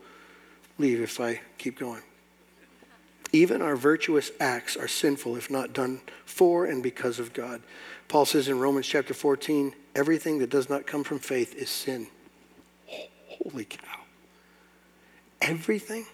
leave 0.78 1.00
if 1.00 1.18
I 1.18 1.40
keep 1.58 1.78
going. 1.78 2.02
Even 3.32 3.62
our 3.62 3.76
virtuous 3.76 4.30
acts 4.38 4.76
are 4.76 4.88
sinful 4.88 5.36
if 5.36 5.50
not 5.50 5.72
done 5.72 6.00
for 6.24 6.66
and 6.66 6.82
because 6.82 7.18
of 7.18 7.32
God. 7.32 7.62
Paul 8.08 8.26
says 8.26 8.48
in 8.48 8.58
Romans 8.58 8.86
chapter 8.86 9.14
14, 9.14 9.72
everything 9.94 10.38
that 10.40 10.50
does 10.50 10.68
not 10.68 10.86
come 10.86 11.04
from 11.04 11.20
faith 11.20 11.54
is 11.54 11.70
sin. 11.70 12.06
Holy 13.28 13.64
cow. 13.64 14.00
Everything? 15.40 16.06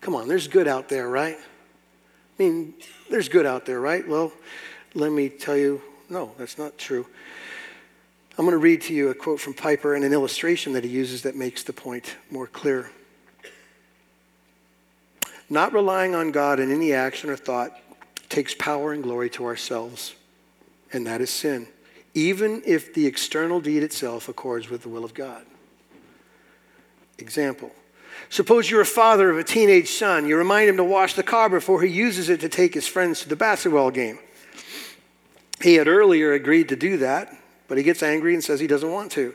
Come 0.00 0.14
on, 0.14 0.28
there's 0.28 0.48
good 0.48 0.68
out 0.68 0.88
there, 0.88 1.08
right? 1.08 1.38
I 1.38 2.42
mean, 2.42 2.74
there's 3.08 3.28
good 3.28 3.46
out 3.46 3.64
there, 3.64 3.80
right? 3.80 4.06
Well, 4.06 4.32
let 4.94 5.12
me 5.12 5.28
tell 5.28 5.56
you, 5.56 5.80
no, 6.10 6.32
that's 6.36 6.58
not 6.58 6.76
true. 6.76 7.06
I'm 8.36 8.44
going 8.44 8.52
to 8.52 8.58
read 8.58 8.80
to 8.82 8.94
you 8.94 9.10
a 9.10 9.14
quote 9.14 9.40
from 9.40 9.54
Piper 9.54 9.94
and 9.94 10.04
an 10.04 10.12
illustration 10.12 10.72
that 10.72 10.82
he 10.82 10.90
uses 10.90 11.22
that 11.22 11.36
makes 11.36 11.62
the 11.62 11.72
point 11.72 12.16
more 12.30 12.48
clear. 12.48 12.90
Not 15.48 15.72
relying 15.72 16.16
on 16.16 16.32
God 16.32 16.58
in 16.58 16.72
any 16.72 16.92
action 16.92 17.30
or 17.30 17.36
thought 17.36 17.78
takes 18.28 18.52
power 18.52 18.92
and 18.92 19.04
glory 19.04 19.30
to 19.30 19.44
ourselves, 19.44 20.16
and 20.92 21.06
that 21.06 21.20
is 21.20 21.30
sin, 21.30 21.68
even 22.12 22.60
if 22.66 22.92
the 22.92 23.06
external 23.06 23.60
deed 23.60 23.84
itself 23.84 24.28
accords 24.28 24.68
with 24.68 24.82
the 24.82 24.88
will 24.88 25.04
of 25.04 25.14
God. 25.14 25.44
Example 27.18 27.70
Suppose 28.30 28.68
you're 28.68 28.80
a 28.80 28.86
father 28.86 29.30
of 29.30 29.38
a 29.38 29.44
teenage 29.44 29.90
son. 29.90 30.26
You 30.26 30.36
remind 30.36 30.68
him 30.68 30.76
to 30.78 30.84
wash 30.84 31.14
the 31.14 31.22
car 31.22 31.48
before 31.48 31.82
he 31.82 31.90
uses 31.90 32.28
it 32.28 32.40
to 32.40 32.48
take 32.48 32.74
his 32.74 32.86
friends 32.86 33.20
to 33.20 33.28
the 33.28 33.36
basketball 33.36 33.90
game. 33.90 34.18
He 35.60 35.74
had 35.74 35.88
earlier 35.88 36.32
agreed 36.32 36.68
to 36.70 36.76
do 36.76 36.96
that, 36.98 37.36
but 37.68 37.78
he 37.78 37.84
gets 37.84 38.02
angry 38.02 38.34
and 38.34 38.42
says 38.42 38.60
he 38.60 38.66
doesn't 38.66 38.90
want 38.90 39.12
to. 39.12 39.34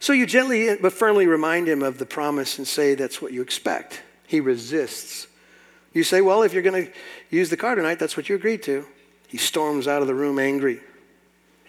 So 0.00 0.12
you 0.12 0.26
gently 0.26 0.76
but 0.76 0.92
firmly 0.92 1.26
remind 1.26 1.68
him 1.68 1.82
of 1.82 1.98
the 1.98 2.06
promise 2.06 2.58
and 2.58 2.66
say 2.66 2.94
that's 2.94 3.20
what 3.20 3.32
you 3.32 3.42
expect. 3.42 4.02
He 4.26 4.40
resists. 4.40 5.26
You 5.92 6.04
say, 6.04 6.20
Well, 6.20 6.42
if 6.42 6.52
you're 6.52 6.62
going 6.62 6.86
to 6.86 6.92
use 7.30 7.50
the 7.50 7.56
car 7.56 7.74
tonight, 7.74 7.98
that's 7.98 8.16
what 8.16 8.28
you 8.28 8.36
agreed 8.36 8.62
to. 8.64 8.86
He 9.26 9.38
storms 9.38 9.88
out 9.88 10.02
of 10.02 10.08
the 10.08 10.14
room 10.14 10.38
angry. 10.38 10.80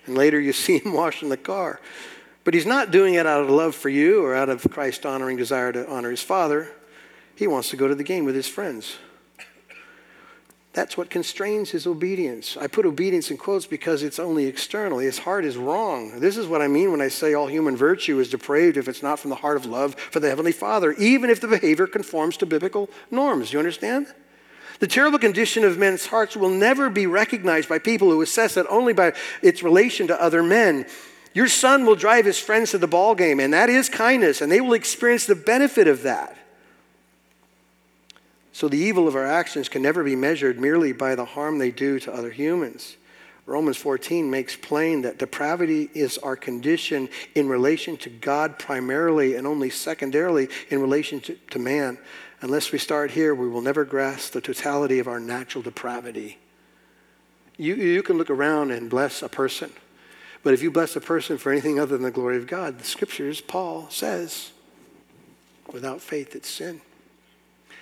And 0.05 0.15
later 0.15 0.39
you 0.39 0.53
see 0.53 0.79
him 0.79 0.93
washing 0.93 1.29
the 1.29 1.37
car. 1.37 1.79
But 2.43 2.53
he's 2.53 2.65
not 2.65 2.91
doing 2.91 3.15
it 3.15 3.25
out 3.25 3.41
of 3.41 3.49
love 3.49 3.75
for 3.75 3.89
you 3.89 4.23
or 4.23 4.35
out 4.35 4.49
of 4.49 4.65
Christ 4.71 5.05
honoring 5.05 5.37
desire 5.37 5.71
to 5.71 5.89
honor 5.89 6.09
his 6.09 6.23
father. 6.23 6.69
He 7.35 7.47
wants 7.47 7.69
to 7.69 7.77
go 7.77 7.87
to 7.87 7.95
the 7.95 8.03
game 8.03 8.25
with 8.25 8.35
his 8.35 8.47
friends. 8.47 8.97
That's 10.79 10.95
what 10.95 11.09
constrains 11.09 11.71
his 11.71 11.85
obedience. 11.85 12.55
I 12.55 12.67
put 12.67 12.85
obedience 12.85 13.31
in 13.31 13.35
quotes 13.35 13.65
because 13.65 14.01
it's 14.01 14.17
only 14.17 14.45
external. 14.45 14.99
His 14.99 15.19
heart 15.19 15.43
is 15.43 15.57
wrong. 15.57 16.21
This 16.21 16.37
is 16.37 16.47
what 16.47 16.61
I 16.61 16.69
mean 16.69 16.89
when 16.89 17.01
I 17.01 17.09
say 17.09 17.33
all 17.33 17.47
human 17.47 17.75
virtue 17.75 18.17
is 18.17 18.29
depraved 18.29 18.77
if 18.77 18.87
it's 18.87 19.03
not 19.03 19.19
from 19.19 19.29
the 19.29 19.35
heart 19.35 19.57
of 19.57 19.65
love 19.65 19.95
for 19.95 20.21
the 20.21 20.29
Heavenly 20.29 20.53
Father, 20.53 20.93
even 20.93 21.29
if 21.29 21.41
the 21.41 21.49
behavior 21.49 21.85
conforms 21.85 22.37
to 22.37 22.45
biblical 22.45 22.89
norms. 23.11 23.51
You 23.51 23.59
understand? 23.59 24.07
The 24.79 24.87
terrible 24.87 25.19
condition 25.19 25.65
of 25.65 25.77
men's 25.77 26.05
hearts 26.05 26.37
will 26.37 26.47
never 26.47 26.89
be 26.89 27.07
recognized 27.07 27.67
by 27.67 27.79
people 27.79 28.09
who 28.09 28.21
assess 28.21 28.55
it 28.55 28.65
only 28.69 28.93
by 28.93 29.11
its 29.41 29.61
relation 29.61 30.07
to 30.07 30.21
other 30.21 30.41
men. 30.41 30.85
Your 31.33 31.49
son 31.49 31.85
will 31.85 31.97
drive 31.97 32.23
his 32.23 32.39
friends 32.39 32.71
to 32.71 32.77
the 32.77 32.87
ball 32.87 33.15
game, 33.15 33.41
and 33.41 33.53
that 33.53 33.69
is 33.69 33.89
kindness, 33.89 34.39
and 34.39 34.49
they 34.49 34.61
will 34.61 34.75
experience 34.75 35.25
the 35.25 35.35
benefit 35.35 35.89
of 35.89 36.03
that. 36.03 36.37
So 38.59 38.67
the 38.67 38.77
evil 38.77 39.07
of 39.07 39.15
our 39.15 39.25
actions 39.25 39.69
can 39.69 39.81
never 39.81 40.03
be 40.03 40.17
measured 40.17 40.59
merely 40.59 40.91
by 40.91 41.15
the 41.15 41.23
harm 41.23 41.59
they 41.59 41.71
do 41.71 41.97
to 42.01 42.13
other 42.13 42.29
humans. 42.29 42.97
Romans 43.45 43.77
14 43.77 44.29
makes 44.29 44.57
plain 44.57 45.03
that 45.03 45.17
depravity 45.17 45.89
is 45.93 46.17
our 46.17 46.35
condition 46.35 47.07
in 47.35 47.47
relation 47.47 47.95
to 47.95 48.09
God 48.09 48.59
primarily 48.59 49.35
and 49.35 49.47
only 49.47 49.69
secondarily 49.69 50.49
in 50.69 50.81
relation 50.81 51.21
to, 51.21 51.35
to, 51.51 51.57
man. 51.57 51.99
Unless 52.41 52.73
we 52.73 52.79
start 52.79 53.11
here, 53.11 53.33
we 53.33 53.47
will 53.47 53.61
never 53.61 53.85
grasp 53.85 54.33
the 54.33 54.41
totality 54.41 54.99
of 54.99 55.07
our 55.07 55.21
natural 55.21 55.61
depravity. 55.61 56.37
You, 57.55 57.75
you 57.75 58.03
can 58.03 58.17
look 58.17 58.29
around 58.29 58.71
and 58.71 58.89
bless 58.89 59.21
a 59.21 59.29
person, 59.29 59.71
but 60.43 60.53
if 60.53 60.61
you 60.61 60.69
bless 60.69 60.97
a 60.97 61.01
person 61.01 61.37
for 61.37 61.49
anything 61.49 61.79
other 61.79 61.95
than 61.95 62.03
the 62.03 62.11
glory 62.11 62.35
of 62.35 62.45
God, 62.45 62.77
the 62.77 62.83
scriptures, 62.83 63.39
Paul 63.39 63.89
says, 63.89 64.51
without 65.71 66.01
faith, 66.01 66.35
it's 66.35 66.49
sin. 66.49 66.81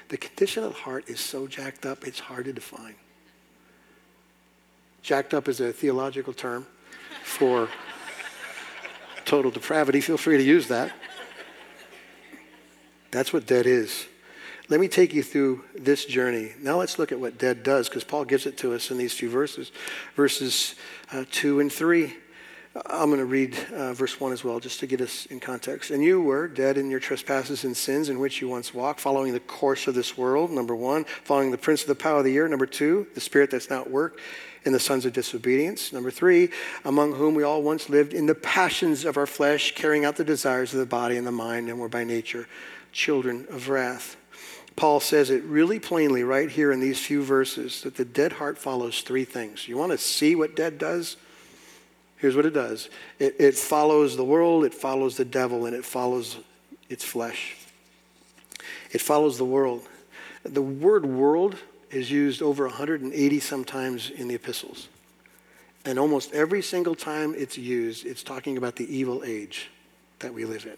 The 0.09 0.17
condition 0.17 0.63
of 0.63 0.73
the 0.73 0.79
heart 0.79 1.09
is 1.09 1.19
so 1.19 1.47
jacked 1.47 1.85
up, 1.85 2.07
it's 2.07 2.19
hard 2.19 2.45
to 2.45 2.53
define. 2.53 2.95
Jacked 5.01 5.33
up 5.33 5.47
is 5.47 5.59
a 5.59 5.71
theological 5.71 6.33
term 6.33 6.65
for 7.23 7.69
total 9.25 9.51
depravity. 9.51 10.01
Feel 10.01 10.17
free 10.17 10.37
to 10.37 10.43
use 10.43 10.67
that. 10.69 10.91
That's 13.11 13.33
what 13.33 13.45
dead 13.45 13.65
is. 13.65 14.05
Let 14.69 14.79
me 14.81 14.87
take 14.89 15.13
you 15.13 15.23
through 15.23 15.63
this 15.75 16.03
journey. 16.03 16.51
Now 16.59 16.77
let's 16.77 16.99
look 16.99 17.11
at 17.11 17.19
what 17.19 17.37
dead 17.37 17.63
does, 17.63 17.87
because 17.87 18.03
Paul 18.03 18.25
gives 18.25 18.45
it 18.45 18.57
to 18.59 18.73
us 18.73 18.91
in 18.91 18.97
these 18.97 19.13
few 19.13 19.29
verses, 19.29 19.71
verses 20.15 20.75
uh, 21.11 21.23
2 21.31 21.61
and 21.61 21.71
3. 21.71 22.13
I'm 22.85 23.09
going 23.09 23.19
to 23.19 23.25
read 23.25 23.57
uh, 23.73 23.93
verse 23.93 24.19
1 24.19 24.33
as 24.33 24.43
well, 24.43 24.59
just 24.59 24.79
to 24.81 24.87
get 24.87 25.01
us 25.01 25.25
in 25.27 25.39
context. 25.39 25.89
And 25.91 26.03
you 26.03 26.21
were 26.21 26.47
dead 26.47 26.77
in 26.77 26.89
your 26.89 26.99
trespasses 26.99 27.63
and 27.63 27.75
sins 27.75 28.09
in 28.09 28.19
which 28.19 28.41
you 28.41 28.47
once 28.47 28.73
walked, 28.73 28.99
following 28.99 29.33
the 29.33 29.39
course 29.39 29.87
of 29.87 29.95
this 29.95 30.17
world, 30.17 30.51
number 30.51 30.75
one, 30.75 31.05
following 31.23 31.51
the 31.51 31.57
prince 31.57 31.81
of 31.81 31.87
the 31.87 31.95
power 31.95 32.19
of 32.19 32.25
the 32.25 32.35
air, 32.35 32.47
number 32.47 32.65
two, 32.65 33.07
the 33.13 33.21
spirit 33.21 33.51
that's 33.51 33.69
not 33.69 33.89
work 33.89 34.19
in 34.65 34.73
the 34.73 34.79
sons 34.79 35.05
of 35.05 35.13
disobedience, 35.13 35.93
number 35.93 36.11
three, 36.11 36.49
among 36.83 37.13
whom 37.13 37.35
we 37.35 37.43
all 37.43 37.63
once 37.63 37.89
lived 37.89 38.13
in 38.13 38.25
the 38.25 38.35
passions 38.35 39.05
of 39.05 39.15
our 39.15 39.25
flesh, 39.25 39.73
carrying 39.75 40.03
out 40.03 40.17
the 40.17 40.23
desires 40.23 40.73
of 40.73 40.79
the 40.79 40.85
body 40.85 41.15
and 41.15 41.25
the 41.25 41.31
mind, 41.31 41.69
and 41.69 41.79
were 41.79 41.89
by 41.89 42.03
nature 42.03 42.47
children 42.91 43.47
of 43.49 43.69
wrath. 43.69 44.17
Paul 44.75 44.99
says 44.99 45.29
it 45.29 45.43
really 45.43 45.79
plainly 45.79 46.23
right 46.23 46.49
here 46.49 46.71
in 46.71 46.79
these 46.79 47.03
few 47.03 47.23
verses 47.23 47.81
that 47.81 47.95
the 47.95 48.05
dead 48.05 48.33
heart 48.33 48.57
follows 48.57 49.01
three 49.01 49.25
things. 49.25 49.67
You 49.67 49.77
want 49.77 49.91
to 49.91 49.97
see 49.97 50.35
what 50.35 50.55
dead 50.55 50.77
does? 50.77 51.17
Here's 52.17 52.35
what 52.35 52.45
it 52.45 52.53
does 52.53 52.89
it, 53.19 53.35
it 53.39 53.55
follows 53.55 54.17
the 54.17 54.25
world, 54.25 54.65
it 54.65 54.73
follows 54.73 55.17
the 55.17 55.25
devil, 55.25 55.65
and 55.65 55.75
it 55.75 55.85
follows 55.85 56.37
its 56.89 57.03
flesh. 57.03 57.55
It 58.91 59.01
follows 59.01 59.37
the 59.37 59.45
world. 59.45 59.87
The 60.43 60.61
word 60.61 61.05
world 61.05 61.57
is 61.91 62.09
used 62.09 62.41
over 62.41 62.65
180 62.65 63.39
sometimes 63.39 64.09
in 64.09 64.27
the 64.27 64.35
epistles. 64.35 64.87
And 65.85 65.99
almost 65.99 66.33
every 66.33 66.61
single 66.61 66.95
time 66.95 67.33
it's 67.37 67.57
used, 67.57 68.05
it's 68.05 68.23
talking 68.23 68.57
about 68.57 68.75
the 68.75 68.93
evil 68.93 69.23
age 69.25 69.69
that 70.19 70.33
we 70.33 70.45
live 70.45 70.65
in. 70.65 70.77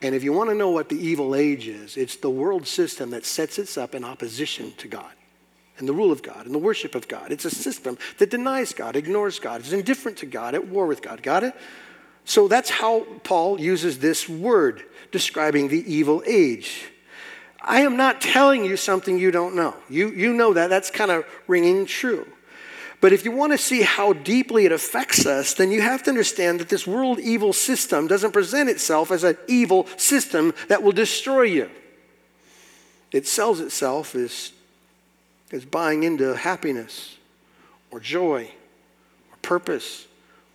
And 0.00 0.14
if 0.14 0.24
you 0.24 0.32
want 0.32 0.50
to 0.50 0.54
know 0.54 0.70
what 0.70 0.88
the 0.88 0.98
evil 0.98 1.34
age 1.34 1.68
is, 1.68 1.96
it's 1.96 2.16
the 2.16 2.30
world 2.30 2.66
system 2.66 3.10
that 3.10 3.24
sets 3.24 3.58
itself 3.58 3.90
up 3.90 3.94
in 3.94 4.04
opposition 4.04 4.72
to 4.78 4.88
God 4.88 5.12
and 5.78 5.88
the 5.88 5.92
rule 5.92 6.12
of 6.12 6.22
God 6.22 6.46
and 6.46 6.54
the 6.54 6.58
worship 6.58 6.94
of 6.94 7.08
God. 7.08 7.32
It's 7.32 7.44
a 7.44 7.50
system 7.50 7.98
that 8.18 8.30
denies 8.30 8.72
God, 8.72 8.96
ignores 8.96 9.38
God, 9.38 9.62
is 9.62 9.72
indifferent 9.72 10.18
to 10.18 10.26
God, 10.26 10.54
at 10.54 10.68
war 10.68 10.86
with 10.86 11.02
God. 11.02 11.22
Got 11.22 11.44
it? 11.44 11.54
So 12.24 12.48
that's 12.48 12.70
how 12.70 13.06
Paul 13.24 13.60
uses 13.60 13.98
this 13.98 14.28
word 14.28 14.84
describing 15.10 15.68
the 15.68 15.92
evil 15.92 16.22
age. 16.26 16.90
I 17.60 17.80
am 17.80 17.96
not 17.96 18.20
telling 18.20 18.64
you 18.64 18.76
something 18.76 19.18
you 19.18 19.30
don't 19.30 19.54
know. 19.54 19.74
You, 19.88 20.10
you 20.10 20.32
know 20.32 20.52
that. 20.54 20.68
That's 20.68 20.90
kind 20.90 21.10
of 21.10 21.24
ringing 21.46 21.86
true. 21.86 22.26
But 23.00 23.12
if 23.12 23.24
you 23.24 23.32
want 23.32 23.52
to 23.52 23.58
see 23.58 23.82
how 23.82 24.12
deeply 24.12 24.64
it 24.64 24.70
affects 24.70 25.26
us, 25.26 25.54
then 25.54 25.72
you 25.72 25.80
have 25.80 26.04
to 26.04 26.10
understand 26.10 26.60
that 26.60 26.68
this 26.68 26.86
world 26.86 27.18
evil 27.18 27.52
system 27.52 28.06
doesn't 28.06 28.30
present 28.30 28.70
itself 28.70 29.10
as 29.10 29.24
an 29.24 29.36
evil 29.48 29.88
system 29.96 30.54
that 30.68 30.82
will 30.84 30.92
destroy 30.92 31.42
you. 31.42 31.70
It 33.10 33.26
sells 33.26 33.60
itself 33.60 34.14
as 34.14 34.52
is 35.52 35.64
buying 35.64 36.02
into 36.02 36.34
happiness 36.34 37.16
or 37.90 38.00
joy 38.00 38.50
or 39.30 39.36
purpose 39.42 40.06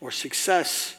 or 0.01 0.11
success 0.11 0.95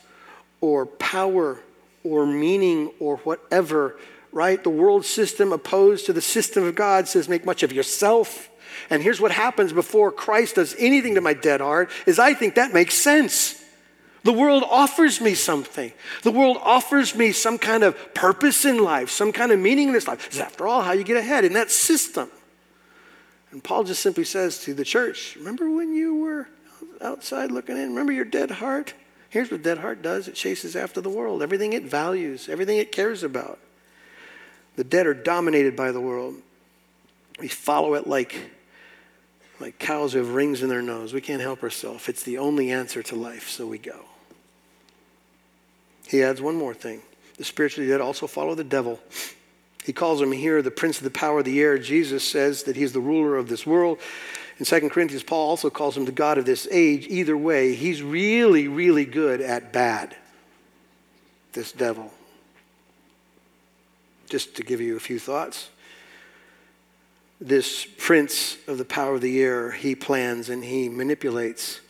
or 0.61 0.87
power 0.87 1.61
or 2.05 2.25
meaning 2.25 2.91
or 3.01 3.17
whatever, 3.19 3.97
right? 4.33 4.63
The 4.63 4.71
world 4.71 5.05
system 5.05 5.53
opposed 5.53 6.07
to 6.07 6.13
the 6.13 6.23
system 6.23 6.65
of 6.65 6.75
God 6.75 7.09
says 7.09 7.29
make 7.29 7.45
much 7.45 7.63
of 7.63 7.73
yourself. 7.73 8.49
And 8.89 9.03
here's 9.03 9.21
what 9.21 9.33
happens 9.33 9.73
before 9.73 10.13
Christ 10.13 10.55
does 10.55 10.75
anything 10.79 11.17
to 11.17 11.21
my 11.21 11.35
dead 11.35 11.61
heart 11.61 11.91
is 12.07 12.19
I 12.19 12.35
think 12.35 12.55
that 12.55 12.73
makes 12.73 12.95
sense. 12.95 13.63
The 14.25 14.33
world 14.33 14.65
offers 14.69 15.21
me 15.21 15.35
something. 15.35 15.93
The 16.23 16.33
world 16.33 16.59
offers 16.61 17.15
me 17.15 17.33
some 17.33 17.57
kind 17.57 17.83
of 17.83 18.15
purpose 18.15 18.65
in 18.65 18.83
life, 18.83 19.11
some 19.11 19.33
kind 19.33 19.53
of 19.53 19.59
meaning 19.59 19.89
in 19.89 19.95
this 19.95 20.09
life. 20.09 20.27
It's 20.27 20.39
after 20.39 20.67
all 20.67 20.83
how 20.83 20.93
you 20.93 21.05
get 21.05 21.17
ahead 21.17 21.45
in 21.45 21.55
that 21.55 21.71
system. 21.71 22.31
And 23.51 23.65
Paul 23.65 23.85
just 23.85 24.03
simply 24.03 24.25
says 24.25 24.59
to 24.65 24.75
the 24.75 24.85
church, 24.85 25.37
Remember 25.37 25.71
when 25.71 25.95
you 25.95 26.17
were 26.17 26.49
outside 27.01 27.51
looking 27.51 27.77
in? 27.77 27.91
Remember 27.91 28.13
your 28.13 28.25
dead 28.25 28.51
heart? 28.51 28.95
Here's 29.31 29.51
what 29.51 29.63
dead 29.63 29.79
heart 29.79 30.03
does 30.03 30.29
it 30.29 30.35
chases 30.35 30.75
after 30.77 31.01
the 31.01 31.11
world, 31.11 31.43
everything 31.43 31.73
it 31.73 31.85
values, 31.85 32.49
everything 32.49 32.79
it 32.79 32.93
cares 32.93 33.23
about. 33.23 33.59
The 34.77 34.85
dead 34.85 35.07
are 35.07 35.15
dominated 35.15 35.77
by 35.77 35.93
the 35.93 36.01
world. 36.01 36.37
We 37.41 37.49
follow 37.49 37.95
it 37.95 38.07
like, 38.07 38.51
like 39.61 39.79
cows 39.79 40.13
who 40.13 40.19
have 40.19 40.35
rings 40.35 40.63
in 40.63 40.69
their 40.69 40.83
nose. 40.83 41.13
We 41.13 41.21
can't 41.21 41.43
help 41.43 41.63
ourselves. 41.63 42.09
It's 42.09 42.23
the 42.23 42.39
only 42.39 42.71
answer 42.71 43.03
to 43.03 43.17
life, 43.17 43.49
so 43.49 43.67
we 43.67 43.79
go. 43.79 44.05
He 46.07 46.23
adds 46.23 46.41
one 46.41 46.57
more 46.57 46.75
thing 46.75 47.03
the 47.37 47.45
spiritually 47.45 47.89
dead 47.89 48.01
also 48.01 48.27
follow 48.27 48.55
the 48.55 48.65
devil. 48.65 48.99
He 49.89 49.95
calls 49.95 50.21
him 50.21 50.33
here 50.33 50.61
the 50.61 50.71
prince 50.71 50.99
of 50.99 51.05
the 51.05 51.11
power 51.11 51.39
of 51.39 51.47
the 51.47 51.63
air. 51.63 51.79
Jesus 51.79 52.23
says 52.23 52.65
that 52.65 52.77
he's 52.77 52.93
the 52.93 53.01
ruler 53.01 53.39
of 53.39 53.49
this 53.49 53.67
world. 53.67 53.99
In 54.59 54.67
2 54.67 54.91
Corinthians, 54.91 55.23
Paul 55.23 55.49
also 55.49 55.71
calls 55.71 55.97
him 55.97 56.05
the 56.05 56.13
God 56.13 56.37
of 56.37 56.45
this 56.45 56.69
age. 56.71 57.07
Either 57.09 57.39
way, 57.39 57.75
he's 57.75 58.03
really, 58.03 58.69
really 58.69 59.07
good 59.07 59.41
at 59.41 59.73
bad, 59.73 60.15
this 61.55 61.73
devil. 61.73 62.13
Just 64.29 64.57
to 64.57 64.63
give 64.63 64.83
you 64.83 64.95
a 64.95 65.01
few 65.01 65.19
thoughts. 65.19 65.71
This 67.41 67.87
prince 67.97 68.59
of 68.67 68.77
the 68.77 68.85
power 68.85 69.15
of 69.15 69.23
the 69.23 69.41
air, 69.41 69.71
he 69.71 69.95
plans 69.95 70.51
and 70.51 70.63
he 70.63 70.91
manipulates. 70.91 71.81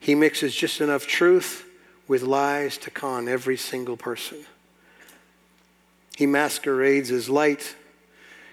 He 0.00 0.14
mixes 0.14 0.54
just 0.54 0.80
enough 0.80 1.06
truth 1.06 1.66
with 2.08 2.22
lies 2.22 2.78
to 2.78 2.90
con 2.90 3.28
every 3.28 3.58
single 3.58 3.98
person. 3.98 4.46
He 6.16 6.26
masquerades 6.26 7.10
as 7.10 7.28
light. 7.28 7.76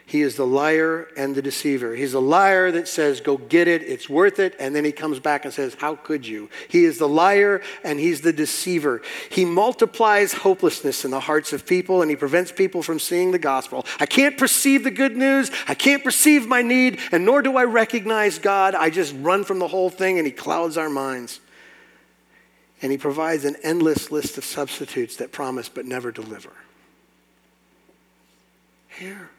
He 0.10 0.24
is 0.24 0.38
the 0.38 0.48
liar 0.48 1.08
and 1.16 1.36
the 1.36 1.42
deceiver. 1.44 1.94
He's 1.94 2.16
a 2.16 2.20
liar 2.20 2.72
that 2.72 2.88
says, 2.88 3.22
Go 3.22 3.38
get 3.38 3.68
it, 3.68 3.84
it's 3.84 4.10
worth 4.10 4.40
it. 4.40 4.56
And 4.60 4.76
then 4.76 4.84
he 4.84 4.92
comes 4.92 5.20
back 5.20 5.46
and 5.46 5.54
says, 5.54 5.76
How 5.76 5.96
could 5.96 6.26
you? 6.26 6.50
He 6.68 6.84
is 6.84 6.98
the 6.98 7.08
liar 7.08 7.62
and 7.84 8.00
he's 8.00 8.22
the 8.22 8.34
deceiver. 8.34 9.04
He 9.30 9.46
multiplies 9.46 10.34
hopelessness 10.34 11.06
in 11.06 11.12
the 11.12 11.20
hearts 11.20 11.54
of 11.54 11.64
people 11.64 12.02
and 12.02 12.10
he 12.10 12.18
prevents 12.18 12.52
people 12.52 12.82
from 12.82 12.98
seeing 12.98 13.30
the 13.30 13.38
gospel. 13.38 13.86
I 14.00 14.08
can't 14.08 14.36
perceive 14.36 14.84
the 14.84 14.90
good 14.90 15.16
news. 15.16 15.52
I 15.68 15.76
can't 15.76 16.04
perceive 16.04 16.48
my 16.48 16.64
need, 16.64 17.00
and 17.12 17.24
nor 17.24 17.44
do 17.44 17.56
I 17.56 17.66
recognize 17.66 18.40
God. 18.40 18.74
I 18.74 18.90
just 18.90 19.14
run 19.20 19.44
from 19.44 19.60
the 19.60 19.68
whole 19.68 19.92
thing 19.92 20.18
and 20.18 20.26
he 20.26 20.34
clouds 20.34 20.76
our 20.76 20.90
minds. 20.90 21.40
And 22.82 22.92
he 22.92 22.98
provides 22.98 23.46
an 23.46 23.58
endless 23.62 24.10
list 24.10 24.40
of 24.40 24.44
substitutes 24.44 25.18
that 25.18 25.32
promise 25.32 25.70
but 25.70 25.86
never 25.86 26.12
deliver. 26.12 26.54
Here. 29.00 29.30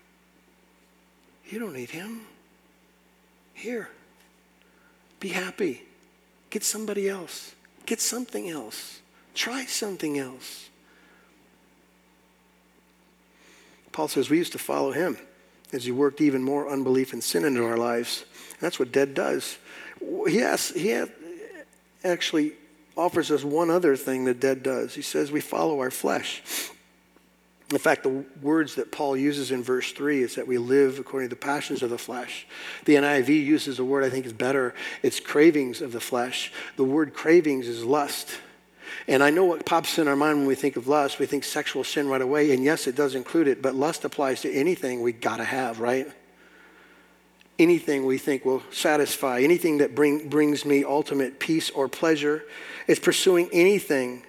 You 1.50 1.58
don't 1.58 1.74
need 1.74 1.90
him. 1.90 2.22
Here. 3.52 3.90
Be 5.20 5.28
happy. 5.28 5.82
Get 6.48 6.64
somebody 6.64 7.10
else. 7.10 7.54
Get 7.84 8.00
something 8.00 8.48
else. 8.48 9.00
Try 9.34 9.66
something 9.66 10.18
else. 10.18 10.70
Paul 13.92 14.08
says 14.08 14.30
we 14.30 14.38
used 14.38 14.52
to 14.52 14.58
follow 14.58 14.92
him 14.92 15.18
as 15.74 15.84
he 15.84 15.92
worked 15.92 16.22
even 16.22 16.42
more 16.42 16.70
unbelief 16.70 17.12
and 17.12 17.22
sin 17.22 17.44
into 17.44 17.62
our 17.62 17.76
lives. 17.76 18.24
And 18.52 18.60
that's 18.60 18.78
what 18.78 18.92
dead 18.92 19.12
does. 19.12 19.58
He, 20.26 20.42
actually 22.02 22.52
offers 22.96 23.30
us 23.30 23.44
one 23.44 23.68
other 23.68 23.94
thing 23.94 24.24
that 24.24 24.40
dead 24.40 24.62
does. 24.62 24.94
He 24.94 25.02
says 25.02 25.30
we 25.30 25.42
follow 25.42 25.80
our 25.80 25.90
flesh. 25.90 26.42
In 27.70 27.78
fact, 27.78 28.02
the 28.02 28.24
words 28.42 28.74
that 28.74 28.90
Paul 28.90 29.16
uses 29.16 29.52
in 29.52 29.62
verse 29.62 29.92
3 29.92 30.22
is 30.22 30.34
that 30.34 30.46
we 30.46 30.58
live 30.58 30.98
according 30.98 31.28
to 31.28 31.36
the 31.36 31.40
passions 31.40 31.82
of 31.82 31.90
the 31.90 31.98
flesh. 31.98 32.46
The 32.84 32.96
NIV 32.96 33.28
uses 33.28 33.78
a 33.78 33.84
word 33.84 34.02
I 34.02 34.10
think 34.10 34.26
is 34.26 34.32
better. 34.32 34.74
It's 35.02 35.20
cravings 35.20 35.80
of 35.80 35.92
the 35.92 36.00
flesh. 36.00 36.52
The 36.76 36.84
word 36.84 37.14
cravings 37.14 37.68
is 37.68 37.84
lust. 37.84 38.30
And 39.06 39.22
I 39.22 39.30
know 39.30 39.44
what 39.44 39.64
pops 39.64 40.00
in 40.00 40.08
our 40.08 40.16
mind 40.16 40.38
when 40.38 40.46
we 40.48 40.56
think 40.56 40.76
of 40.76 40.88
lust. 40.88 41.20
We 41.20 41.26
think 41.26 41.44
sexual 41.44 41.84
sin 41.84 42.08
right 42.08 42.20
away. 42.20 42.52
And 42.52 42.64
yes, 42.64 42.88
it 42.88 42.96
does 42.96 43.14
include 43.14 43.46
it, 43.46 43.62
but 43.62 43.76
lust 43.76 44.04
applies 44.04 44.40
to 44.40 44.52
anything 44.52 45.00
we 45.00 45.12
got 45.12 45.36
to 45.36 45.44
have, 45.44 45.78
right? 45.78 46.08
Anything 47.60 48.04
we 48.04 48.18
think 48.18 48.44
will 48.44 48.62
satisfy, 48.72 49.42
anything 49.42 49.78
that 49.78 49.94
bring, 49.94 50.28
brings 50.28 50.64
me 50.64 50.82
ultimate 50.82 51.38
peace 51.38 51.70
or 51.70 51.88
pleasure. 51.88 52.42
It's 52.88 52.98
pursuing 52.98 53.48
anything 53.52 54.24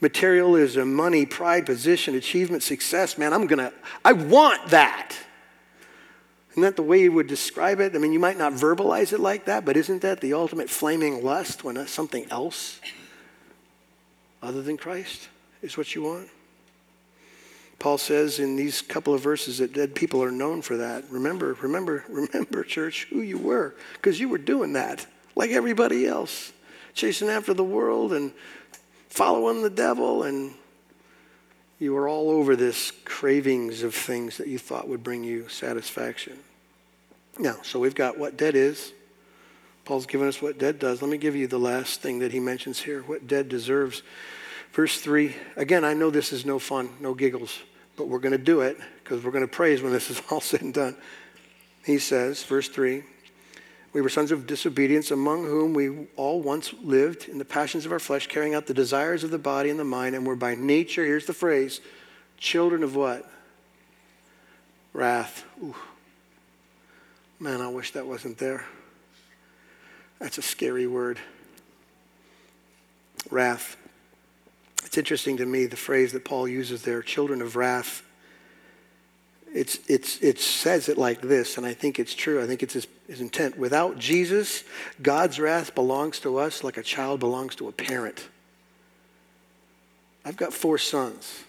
materialism, 0.00 0.94
money, 0.94 1.26
pride, 1.26 1.66
position, 1.66 2.14
achievement, 2.14 2.62
success, 2.62 3.16
man, 3.16 3.32
I'm 3.32 3.46
gonna, 3.46 3.72
I 4.04 4.12
want 4.12 4.70
that. 4.70 5.16
Isn't 6.52 6.62
that 6.62 6.76
the 6.76 6.82
way 6.82 7.02
you 7.02 7.12
would 7.12 7.26
describe 7.26 7.80
it? 7.80 7.96
I 7.96 7.98
mean, 7.98 8.12
you 8.12 8.20
might 8.20 8.38
not 8.38 8.52
verbalize 8.52 9.12
it 9.12 9.18
like 9.18 9.46
that, 9.46 9.64
but 9.64 9.76
isn't 9.76 10.02
that 10.02 10.20
the 10.20 10.34
ultimate 10.34 10.70
flaming 10.70 11.24
lust 11.24 11.64
when 11.64 11.76
uh, 11.76 11.86
something 11.86 12.26
else 12.30 12.80
other 14.40 14.62
than 14.62 14.76
Christ 14.76 15.28
is 15.62 15.76
what 15.76 15.94
you 15.94 16.02
want? 16.04 16.28
Paul 17.80 17.98
says 17.98 18.38
in 18.38 18.54
these 18.54 18.82
couple 18.82 19.14
of 19.14 19.20
verses 19.20 19.58
that 19.58 19.72
dead 19.72 19.94
people 19.94 20.22
are 20.22 20.30
known 20.30 20.62
for 20.62 20.76
that. 20.76 21.04
Remember, 21.10 21.54
remember, 21.60 22.04
remember, 22.08 22.62
church, 22.62 23.08
who 23.10 23.20
you 23.20 23.36
were, 23.36 23.74
because 23.94 24.20
you 24.20 24.28
were 24.28 24.38
doing 24.38 24.74
that 24.74 25.06
like 25.36 25.50
everybody 25.50 26.06
else, 26.06 26.52
chasing 26.94 27.28
after 27.28 27.52
the 27.52 27.64
world 27.64 28.12
and 28.12 28.32
following 29.14 29.62
the 29.62 29.70
devil, 29.70 30.24
and 30.24 30.52
you 31.78 31.94
were 31.94 32.08
all 32.08 32.30
over 32.30 32.56
this 32.56 32.90
cravings 33.04 33.84
of 33.84 33.94
things 33.94 34.38
that 34.38 34.48
you 34.48 34.58
thought 34.58 34.88
would 34.88 35.04
bring 35.04 35.22
you 35.22 35.48
satisfaction. 35.48 36.36
Now, 37.38 37.58
so 37.62 37.78
we've 37.78 37.94
got 37.94 38.18
what 38.18 38.36
dead 38.36 38.56
is. 38.56 38.92
Paul's 39.84 40.06
given 40.06 40.26
us 40.26 40.42
what 40.42 40.58
dead 40.58 40.80
does. 40.80 41.00
Let 41.00 41.12
me 41.12 41.16
give 41.16 41.36
you 41.36 41.46
the 41.46 41.60
last 41.60 42.00
thing 42.00 42.18
that 42.18 42.32
he 42.32 42.40
mentions 42.40 42.80
here 42.80 43.02
what 43.02 43.28
dead 43.28 43.48
deserves. 43.48 44.02
Verse 44.72 45.00
3. 45.00 45.32
Again, 45.54 45.84
I 45.84 45.94
know 45.94 46.10
this 46.10 46.32
is 46.32 46.44
no 46.44 46.58
fun, 46.58 46.88
no 46.98 47.14
giggles, 47.14 47.56
but 47.96 48.08
we're 48.08 48.18
going 48.18 48.32
to 48.32 48.38
do 48.38 48.62
it 48.62 48.78
because 49.04 49.22
we're 49.22 49.30
going 49.30 49.46
to 49.46 49.52
praise 49.52 49.80
when 49.80 49.92
this 49.92 50.10
is 50.10 50.20
all 50.30 50.40
said 50.40 50.62
and 50.62 50.74
done. 50.74 50.96
He 51.84 52.00
says, 52.00 52.42
verse 52.42 52.68
3 52.68 53.04
we 53.94 54.02
were 54.02 54.08
sons 54.08 54.32
of 54.32 54.46
disobedience, 54.46 55.12
among 55.12 55.44
whom 55.44 55.72
we 55.72 56.08
all 56.16 56.42
once 56.42 56.74
lived 56.82 57.28
in 57.28 57.38
the 57.38 57.44
passions 57.44 57.86
of 57.86 57.92
our 57.92 58.00
flesh, 58.00 58.26
carrying 58.26 58.54
out 58.54 58.66
the 58.66 58.74
desires 58.74 59.22
of 59.22 59.30
the 59.30 59.38
body 59.38 59.70
and 59.70 59.78
the 59.78 59.84
mind, 59.84 60.16
and 60.16 60.26
were 60.26 60.36
by 60.36 60.56
nature, 60.56 61.06
here's 61.06 61.26
the 61.26 61.32
phrase, 61.32 61.80
children 62.36 62.82
of 62.82 62.96
what? 62.96 63.30
Wrath. 64.92 65.44
Ooh. 65.62 65.76
Man, 67.38 67.60
I 67.60 67.68
wish 67.68 67.92
that 67.92 68.06
wasn't 68.06 68.38
there. 68.38 68.66
That's 70.18 70.38
a 70.38 70.42
scary 70.42 70.86
word. 70.86 71.20
Wrath. 73.30 73.76
It's 74.84 74.98
interesting 74.98 75.36
to 75.36 75.46
me, 75.46 75.66
the 75.66 75.76
phrase 75.76 76.12
that 76.12 76.24
Paul 76.24 76.48
uses 76.48 76.82
there, 76.82 77.00
children 77.00 77.40
of 77.40 77.54
wrath. 77.54 78.03
It's, 79.54 79.78
it's, 79.88 80.20
it 80.20 80.40
says 80.40 80.88
it 80.88 80.98
like 80.98 81.20
this, 81.20 81.56
and 81.56 81.64
I 81.64 81.74
think 81.74 82.00
it's 82.00 82.12
true. 82.12 82.42
I 82.42 82.46
think 82.46 82.64
it's 82.64 82.74
his, 82.74 82.88
his 83.06 83.20
intent. 83.20 83.56
Without 83.56 83.96
Jesus, 83.96 84.64
God's 85.00 85.38
wrath 85.38 85.76
belongs 85.76 86.18
to 86.20 86.38
us 86.38 86.64
like 86.64 86.76
a 86.76 86.82
child 86.82 87.20
belongs 87.20 87.54
to 87.56 87.68
a 87.68 87.72
parent. 87.72 88.28
I've 90.24 90.36
got 90.36 90.52
four 90.52 90.76
sons. 90.76 91.44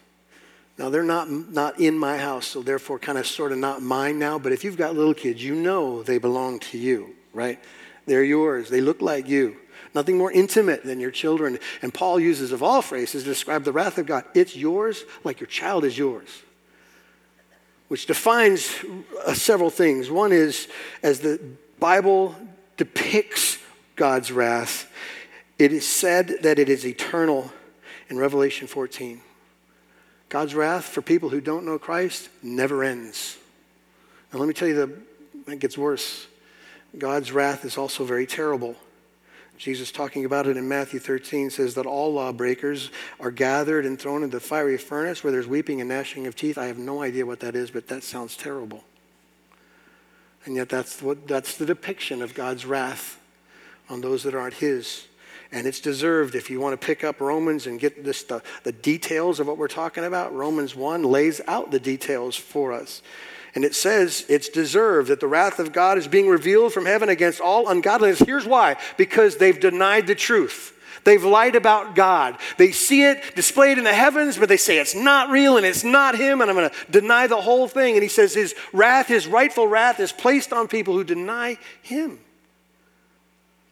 Now, 0.77 0.89
they're 0.89 1.01
not, 1.01 1.31
not 1.31 1.79
in 1.79 1.97
my 1.97 2.17
house, 2.17 2.45
so 2.45 2.61
therefore, 2.61 2.99
kind 2.99 3.17
of 3.17 3.25
sort 3.25 3.51
of 3.51 3.57
not 3.57 3.81
mine 3.81 4.19
now. 4.19 4.37
But 4.37 4.51
if 4.51 4.63
you've 4.63 4.77
got 4.77 4.93
little 4.95 5.15
kids, 5.15 5.43
you 5.43 5.55
know 5.55 6.03
they 6.03 6.19
belong 6.19 6.59
to 6.59 6.77
you, 6.77 7.15
right? 7.33 7.59
They're 8.05 8.23
yours. 8.23 8.69
They 8.69 8.81
look 8.81 9.01
like 9.01 9.27
you. 9.27 9.55
Nothing 9.95 10.17
more 10.17 10.31
intimate 10.31 10.83
than 10.83 10.99
your 10.99 11.11
children. 11.11 11.57
And 11.81 11.91
Paul 11.91 12.19
uses, 12.19 12.51
of 12.51 12.61
all 12.61 12.83
phrases, 12.83 13.23
to 13.23 13.29
describe 13.29 13.63
the 13.63 13.71
wrath 13.71 13.97
of 13.97 14.05
God. 14.05 14.25
It's 14.35 14.55
yours 14.55 15.05
like 15.23 15.39
your 15.39 15.47
child 15.47 15.85
is 15.85 15.97
yours 15.97 16.43
which 17.95 18.07
defines 18.07 18.75
uh, 19.25 19.33
several 19.33 19.69
things. 19.69 20.11
One 20.11 20.33
is, 20.33 20.67
as 21.01 21.21
the 21.21 21.39
Bible 21.79 22.35
depicts 22.75 23.57
God's 23.95 24.33
wrath, 24.33 24.91
it 25.57 25.71
is 25.71 25.87
said 25.87 26.39
that 26.41 26.59
it 26.59 26.67
is 26.67 26.85
eternal 26.85 27.53
in 28.09 28.17
Revelation 28.17 28.67
14. 28.67 29.21
God's 30.27 30.53
wrath 30.53 30.83
for 30.83 31.01
people 31.01 31.29
who 31.29 31.39
don't 31.39 31.65
know 31.65 31.79
Christ 31.79 32.27
never 32.43 32.83
ends. 32.83 33.37
And 34.29 34.41
let 34.41 34.47
me 34.47 34.53
tell 34.53 34.67
you, 34.67 34.75
the, 34.75 35.53
it 35.53 35.59
gets 35.59 35.77
worse. 35.77 36.27
God's 36.97 37.31
wrath 37.31 37.63
is 37.63 37.77
also 37.77 38.03
very 38.03 38.27
terrible. 38.27 38.75
Jesus, 39.57 39.91
talking 39.91 40.25
about 40.25 40.47
it 40.47 40.57
in 40.57 40.67
Matthew 40.67 40.99
13, 40.99 41.49
says 41.49 41.75
that 41.75 41.85
all 41.85 42.13
lawbreakers 42.13 42.91
are 43.19 43.31
gathered 43.31 43.85
and 43.85 43.97
thrown 43.97 44.23
into 44.23 44.37
the 44.37 44.41
fiery 44.41 44.77
furnace 44.77 45.23
where 45.23 45.31
there's 45.31 45.47
weeping 45.47 45.79
and 45.79 45.89
gnashing 45.89 46.27
of 46.27 46.35
teeth. 46.35 46.57
I 46.57 46.65
have 46.65 46.77
no 46.77 47.01
idea 47.01 47.25
what 47.25 47.39
that 47.39 47.55
is, 47.55 47.71
but 47.71 47.87
that 47.87 48.03
sounds 48.03 48.35
terrible. 48.35 48.83
And 50.43 50.55
yet, 50.55 50.69
that's, 50.69 51.01
what, 51.01 51.27
that's 51.27 51.57
the 51.57 51.65
depiction 51.65 52.21
of 52.21 52.33
God's 52.33 52.65
wrath 52.65 53.19
on 53.89 54.01
those 54.01 54.23
that 54.23 54.35
aren't 54.35 54.55
His. 54.55 55.07
And 55.51 55.65
it's 55.65 55.79
deserved. 55.79 56.35
If 56.35 56.49
you 56.49 56.59
want 56.59 56.79
to 56.79 56.85
pick 56.85 57.03
up 57.03 57.21
Romans 57.21 57.65
and 57.65 57.79
get 57.79 58.03
this, 58.03 58.23
the, 58.23 58.43
the 58.63 58.71
details 58.73 59.39
of 59.39 59.47
what 59.47 59.57
we're 59.57 59.67
talking 59.67 60.03
about, 60.03 60.35
Romans 60.35 60.75
1 60.75 61.03
lays 61.03 61.39
out 61.47 61.71
the 61.71 61.79
details 61.79 62.35
for 62.35 62.73
us. 62.73 63.01
And 63.55 63.63
it 63.63 63.73
says 63.73 64.25
it's 64.27 64.49
deserved 64.49 65.09
that 65.09 65.21
the 65.21 65.27
wrath 65.27 65.59
of 65.59 65.71
God 65.71 65.97
is 65.97 66.09
being 66.09 66.27
revealed 66.27 66.73
from 66.73 66.85
heaven 66.85 67.07
against 67.07 67.39
all 67.39 67.69
ungodliness. 67.69 68.19
Here's 68.19 68.45
why 68.45 68.75
because 68.97 69.37
they've 69.37 69.59
denied 69.59 70.07
the 70.07 70.15
truth. 70.15 70.73
They've 71.05 71.23
lied 71.23 71.55
about 71.55 71.95
God. 71.95 72.37
They 72.57 72.71
see 72.71 73.03
it 73.03 73.35
displayed 73.35 73.77
in 73.77 73.83
the 73.83 73.93
heavens, 73.93 74.37
but 74.37 74.49
they 74.49 74.57
say 74.57 74.79
it's 74.79 74.95
not 74.95 75.29
real 75.29 75.55
and 75.55 75.65
it's 75.65 75.83
not 75.83 76.17
Him, 76.17 76.41
and 76.41 76.49
I'm 76.49 76.57
going 76.57 76.69
to 76.69 76.91
deny 76.91 77.27
the 77.27 77.39
whole 77.39 77.67
thing. 77.67 77.93
And 77.93 78.03
He 78.03 78.09
says 78.09 78.33
His 78.33 78.55
wrath, 78.73 79.07
His 79.07 79.27
rightful 79.27 79.67
wrath, 79.67 79.99
is 79.99 80.11
placed 80.11 80.51
on 80.51 80.67
people 80.67 80.95
who 80.95 81.03
deny 81.03 81.59
Him. 81.83 82.19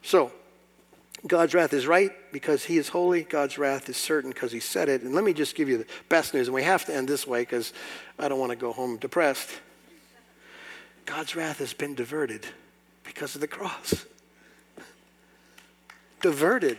So, 0.04 0.32
God's 1.26 1.56
wrath 1.56 1.74
is 1.74 1.88
right 1.88 2.12
because 2.32 2.64
He 2.64 2.78
is 2.78 2.90
holy. 2.90 3.24
God's 3.24 3.58
wrath 3.58 3.90
is 3.90 3.98
certain 3.98 4.30
because 4.30 4.52
He 4.52 4.60
said 4.60 4.88
it. 4.88 5.02
And 5.02 5.16
let 5.16 5.24
me 5.24 5.34
just 5.34 5.56
give 5.56 5.68
you 5.68 5.80
the 5.80 5.88
best 6.10 6.36
news, 6.36 6.48
and 6.48 6.54
we 6.54 6.64
have 6.64 6.86
to 6.86 6.96
end 6.96 7.08
this 7.08 7.26
way 7.26 7.42
because 7.42 7.74
I 8.20 8.28
don't 8.28 8.40
want 8.40 8.52
to 8.52 8.56
go 8.56 8.72
home 8.72 8.98
depressed. 8.98 9.50
God's 11.06 11.36
wrath 11.36 11.60
has 11.60 11.74
been 11.74 11.96
diverted 11.96 12.46
because 13.04 13.36
of 13.36 13.42
the 13.42 13.48
cross. 13.48 14.06
Diverted. 16.22 16.78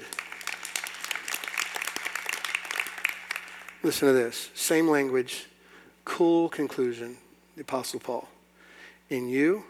Listen 3.82 4.08
to 4.08 4.14
this. 4.14 4.50
Same 4.54 4.88
language, 4.88 5.46
cool 6.04 6.48
conclusion. 6.48 7.18
The 7.56 7.62
Apostle 7.62 8.00
Paul. 8.00 8.28
In 9.10 9.28
you, 9.28 9.64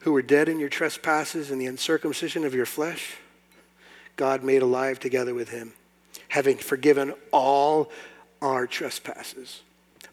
who 0.00 0.12
were 0.12 0.22
dead 0.22 0.48
in 0.48 0.60
your 0.60 0.68
trespasses 0.68 1.50
and 1.50 1.60
the 1.60 1.66
uncircumcision 1.66 2.44
of 2.44 2.54
your 2.54 2.64
flesh, 2.64 3.16
God 4.16 4.42
made 4.42 4.62
alive 4.62 5.00
together 5.00 5.34
with 5.34 5.50
him, 5.50 5.72
having 6.28 6.56
forgiven 6.56 7.12
all 7.32 7.90
our 8.40 8.66
trespasses 8.66 9.62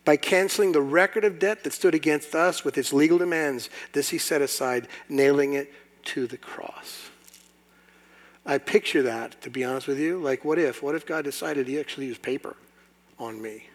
By 0.06 0.18
canceling 0.18 0.72
the 0.72 0.82
record 0.82 1.26
of 1.26 1.40
debt 1.40 1.64
that 1.64 1.74
stood 1.74 1.96
against 1.96 2.36
us 2.36 2.64
with 2.64 2.78
its 2.78 2.94
legal 2.94 3.18
demands, 3.18 3.70
this 3.92 4.10
he 4.10 4.20
set 4.20 4.42
aside, 4.42 4.88
nailing 5.10 5.54
it 5.54 5.74
to 6.06 6.28
the 6.28 6.38
cross. 6.38 7.10
I 8.46 8.60
picture 8.60 9.02
that, 9.02 9.42
to 9.42 9.50
be 9.50 9.64
honest 9.64 9.88
with 9.88 10.00
you. 10.00 10.20
Like, 10.20 10.46
what 10.46 10.60
if? 10.60 10.84
What 10.84 10.94
if 10.94 11.06
God 11.06 11.24
decided 11.24 11.68
he 11.68 11.80
actually 11.80 12.06
used 12.06 12.22
paper 12.22 12.56
on 13.18 13.42
me? 13.42 13.68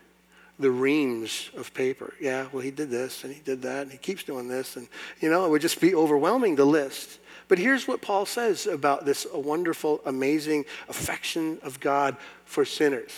The 0.61 0.71
reams 0.71 1.51
of 1.57 1.75
paper. 1.75 2.15
Yeah, 2.21 2.47
well, 2.53 2.63
he 2.63 2.71
did 2.71 2.91
this 2.91 3.25
and 3.25 3.33
he 3.33 3.41
did 3.41 3.63
that 3.63 3.83
and 3.83 3.91
he 3.91 3.99
keeps 3.99 4.23
doing 4.23 4.47
this. 4.47 4.77
And, 4.77 4.87
you 5.21 5.29
know, 5.29 5.45
it 5.45 5.49
would 5.49 5.63
just 5.63 5.81
be 5.81 5.95
overwhelming, 5.95 6.55
the 6.55 6.65
list. 6.65 7.19
But 7.49 7.59
here's 7.59 7.89
what 7.89 8.01
Paul 8.01 8.27
says 8.27 8.69
about 8.69 9.05
this 9.05 9.27
wonderful, 9.35 10.01
amazing 10.07 10.67
affection 10.89 11.59
of 11.65 11.81
God 11.81 12.17
for 12.45 12.65
sinners. 12.65 13.11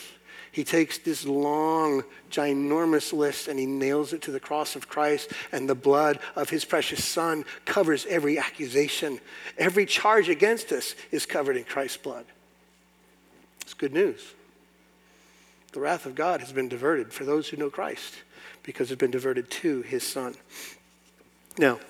He 0.52 0.64
takes 0.64 0.98
this 0.98 1.24
long, 1.24 2.04
ginormous 2.30 3.14
list 3.14 3.48
and 3.48 3.58
he 3.58 3.64
nails 3.64 4.12
it 4.12 4.20
to 4.22 4.30
the 4.30 4.38
cross 4.38 4.76
of 4.76 4.86
Christ, 4.86 5.32
and 5.50 5.66
the 5.66 5.74
blood 5.74 6.20
of 6.36 6.50
his 6.50 6.64
precious 6.64 7.02
Son 7.04 7.46
covers 7.64 8.04
every 8.06 8.38
accusation. 8.38 9.18
Every 9.56 9.86
charge 9.86 10.28
against 10.28 10.70
us 10.70 10.94
is 11.10 11.24
covered 11.24 11.56
in 11.56 11.64
Christ's 11.64 11.96
blood. 11.96 12.26
It's 13.62 13.72
good 13.72 13.94
news. 13.94 14.34
The 15.72 15.80
wrath 15.80 16.04
of 16.04 16.14
God 16.14 16.40
has 16.40 16.52
been 16.52 16.68
diverted 16.68 17.14
for 17.14 17.24
those 17.24 17.48
who 17.48 17.56
know 17.56 17.70
Christ 17.70 18.14
because 18.62 18.90
it's 18.90 19.00
been 19.00 19.10
diverted 19.10 19.50
to 19.50 19.80
his 19.80 20.06
Son. 20.06 20.34
Now, 21.56 21.80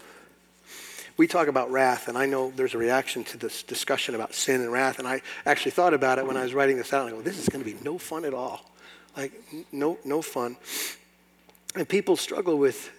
we 1.22 1.28
talk 1.28 1.46
about 1.46 1.70
wrath, 1.70 2.08
and 2.08 2.18
I 2.18 2.26
know 2.26 2.50
there's 2.56 2.74
a 2.74 2.78
reaction 2.78 3.22
to 3.22 3.36
this 3.36 3.62
discussion 3.62 4.16
about 4.16 4.34
sin 4.34 4.60
and 4.60 4.72
wrath, 4.72 4.98
and 4.98 5.06
I 5.06 5.22
actually 5.46 5.70
thought 5.70 5.94
about 5.94 6.18
it 6.18 6.26
when 6.26 6.36
I 6.36 6.42
was 6.42 6.52
writing 6.52 6.76
this 6.76 6.92
out. 6.92 7.06
I 7.06 7.12
go, 7.12 7.22
this 7.22 7.38
is 7.38 7.48
going 7.48 7.64
to 7.64 7.70
be 7.70 7.78
no 7.84 7.96
fun 7.96 8.24
at 8.24 8.34
all. 8.34 8.68
Like, 9.16 9.32
no, 9.70 9.98
no 10.04 10.20
fun. 10.20 10.56
And 11.76 11.88
people 11.88 12.16
struggle 12.16 12.58
with 12.58 12.90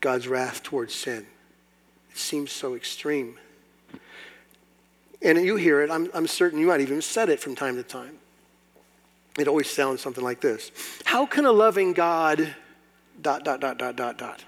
God's 0.00 0.26
wrath 0.26 0.64
towards 0.64 0.96
sin. 0.96 1.26
It 2.10 2.18
seems 2.18 2.50
so 2.50 2.74
extreme. 2.74 3.38
And 5.22 5.38
you 5.38 5.54
hear 5.54 5.80
it, 5.80 5.92
I'm, 5.92 6.10
I'm 6.12 6.26
certain 6.26 6.58
you 6.58 6.66
might 6.66 6.80
even 6.80 7.00
said 7.02 7.28
it 7.28 7.38
from 7.38 7.54
time 7.54 7.76
to 7.76 7.84
time. 7.84 8.18
It 9.38 9.46
always 9.46 9.70
sounds 9.70 10.00
something 10.00 10.24
like 10.24 10.40
this 10.40 10.72
How 11.04 11.24
can 11.24 11.46
a 11.46 11.52
loving 11.52 11.92
God, 11.92 12.52
dot, 13.22 13.44
dot, 13.44 13.60
dot, 13.60 13.78
dot, 13.78 13.94
dot, 13.94 14.18
dot? 14.18 14.44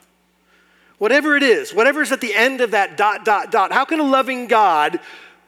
Whatever 0.99 1.37
it 1.37 1.43
is, 1.43 1.75
whatever's 1.75 2.13
at 2.13 2.21
the 2.21 2.35
end 2.35 2.61
of 2.61 2.71
that 2.71 2.97
dot, 2.97 3.25
dot, 3.25 3.51
dot, 3.51 3.73
how 3.73 3.85
can 3.85 4.01
a 4.01 4.05
loving 4.05 4.47
God, 4.47 4.99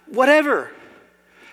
whatever, 0.06 0.70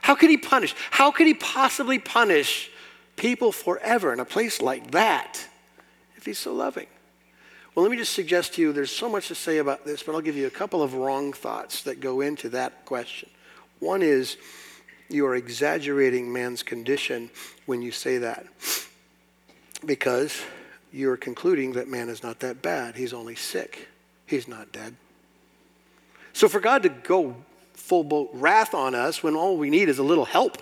how 0.01 0.15
could 0.15 0.29
he 0.29 0.37
punish? 0.37 0.75
How 0.91 1.11
could 1.11 1.27
he 1.27 1.33
possibly 1.33 1.97
punish 1.97 2.69
people 3.15 3.51
forever 3.51 4.11
in 4.13 4.19
a 4.19 4.25
place 4.25 4.61
like 4.61 4.91
that 4.91 5.47
if 6.17 6.25
he's 6.25 6.37
so 6.37 6.53
loving? 6.53 6.87
Well, 7.73 7.83
let 7.83 7.91
me 7.91 7.97
just 7.97 8.13
suggest 8.13 8.53
to 8.53 8.61
you 8.61 8.71
there's 8.71 8.91
so 8.91 9.09
much 9.09 9.29
to 9.29 9.35
say 9.35 9.57
about 9.57 9.85
this, 9.85 10.03
but 10.03 10.13
I'll 10.13 10.21
give 10.21 10.37
you 10.37 10.47
a 10.47 10.51
couple 10.51 10.83
of 10.83 10.93
wrong 10.93 11.33
thoughts 11.33 11.83
that 11.83 11.99
go 11.99 12.21
into 12.21 12.49
that 12.49 12.85
question. 12.85 13.29
One 13.79 14.01
is 14.01 14.37
you 15.09 15.25
are 15.25 15.35
exaggerating 15.35 16.31
man's 16.31 16.63
condition 16.63 17.29
when 17.65 17.81
you 17.81 17.91
say 17.91 18.17
that 18.19 18.45
because 19.85 20.41
you're 20.95 21.17
concluding 21.17 21.73
that 21.73 21.87
man 21.87 22.07
is 22.07 22.23
not 22.23 22.39
that 22.39 22.61
bad. 22.61 22.95
He's 22.95 23.13
only 23.13 23.35
sick, 23.35 23.89
he's 24.25 24.47
not 24.47 24.71
dead. 24.71 24.95
So 26.33 26.47
for 26.47 26.59
God 26.59 26.83
to 26.83 26.89
go 26.89 27.35
full 27.73 28.03
boat 28.03 28.29
wrath 28.33 28.73
on 28.73 28.95
us 28.95 29.21
when 29.21 29.35
all 29.35 29.57
we 29.57 29.69
need 29.69 29.89
is 29.89 29.99
a 29.99 30.03
little 30.03 30.25
help 30.25 30.61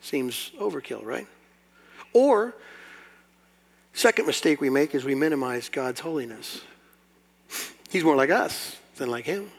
seems 0.00 0.50
overkill, 0.58 1.04
right? 1.04 1.26
Or, 2.12 2.54
second 3.92 4.26
mistake 4.26 4.60
we 4.60 4.68
make 4.68 4.94
is 4.94 5.04
we 5.04 5.14
minimize 5.14 5.68
God's 5.68 6.00
holiness. 6.00 6.60
He's 7.90 8.04
more 8.04 8.16
like 8.16 8.30
us 8.30 8.76
than 8.96 9.10
like 9.10 9.24
him. 9.24 9.50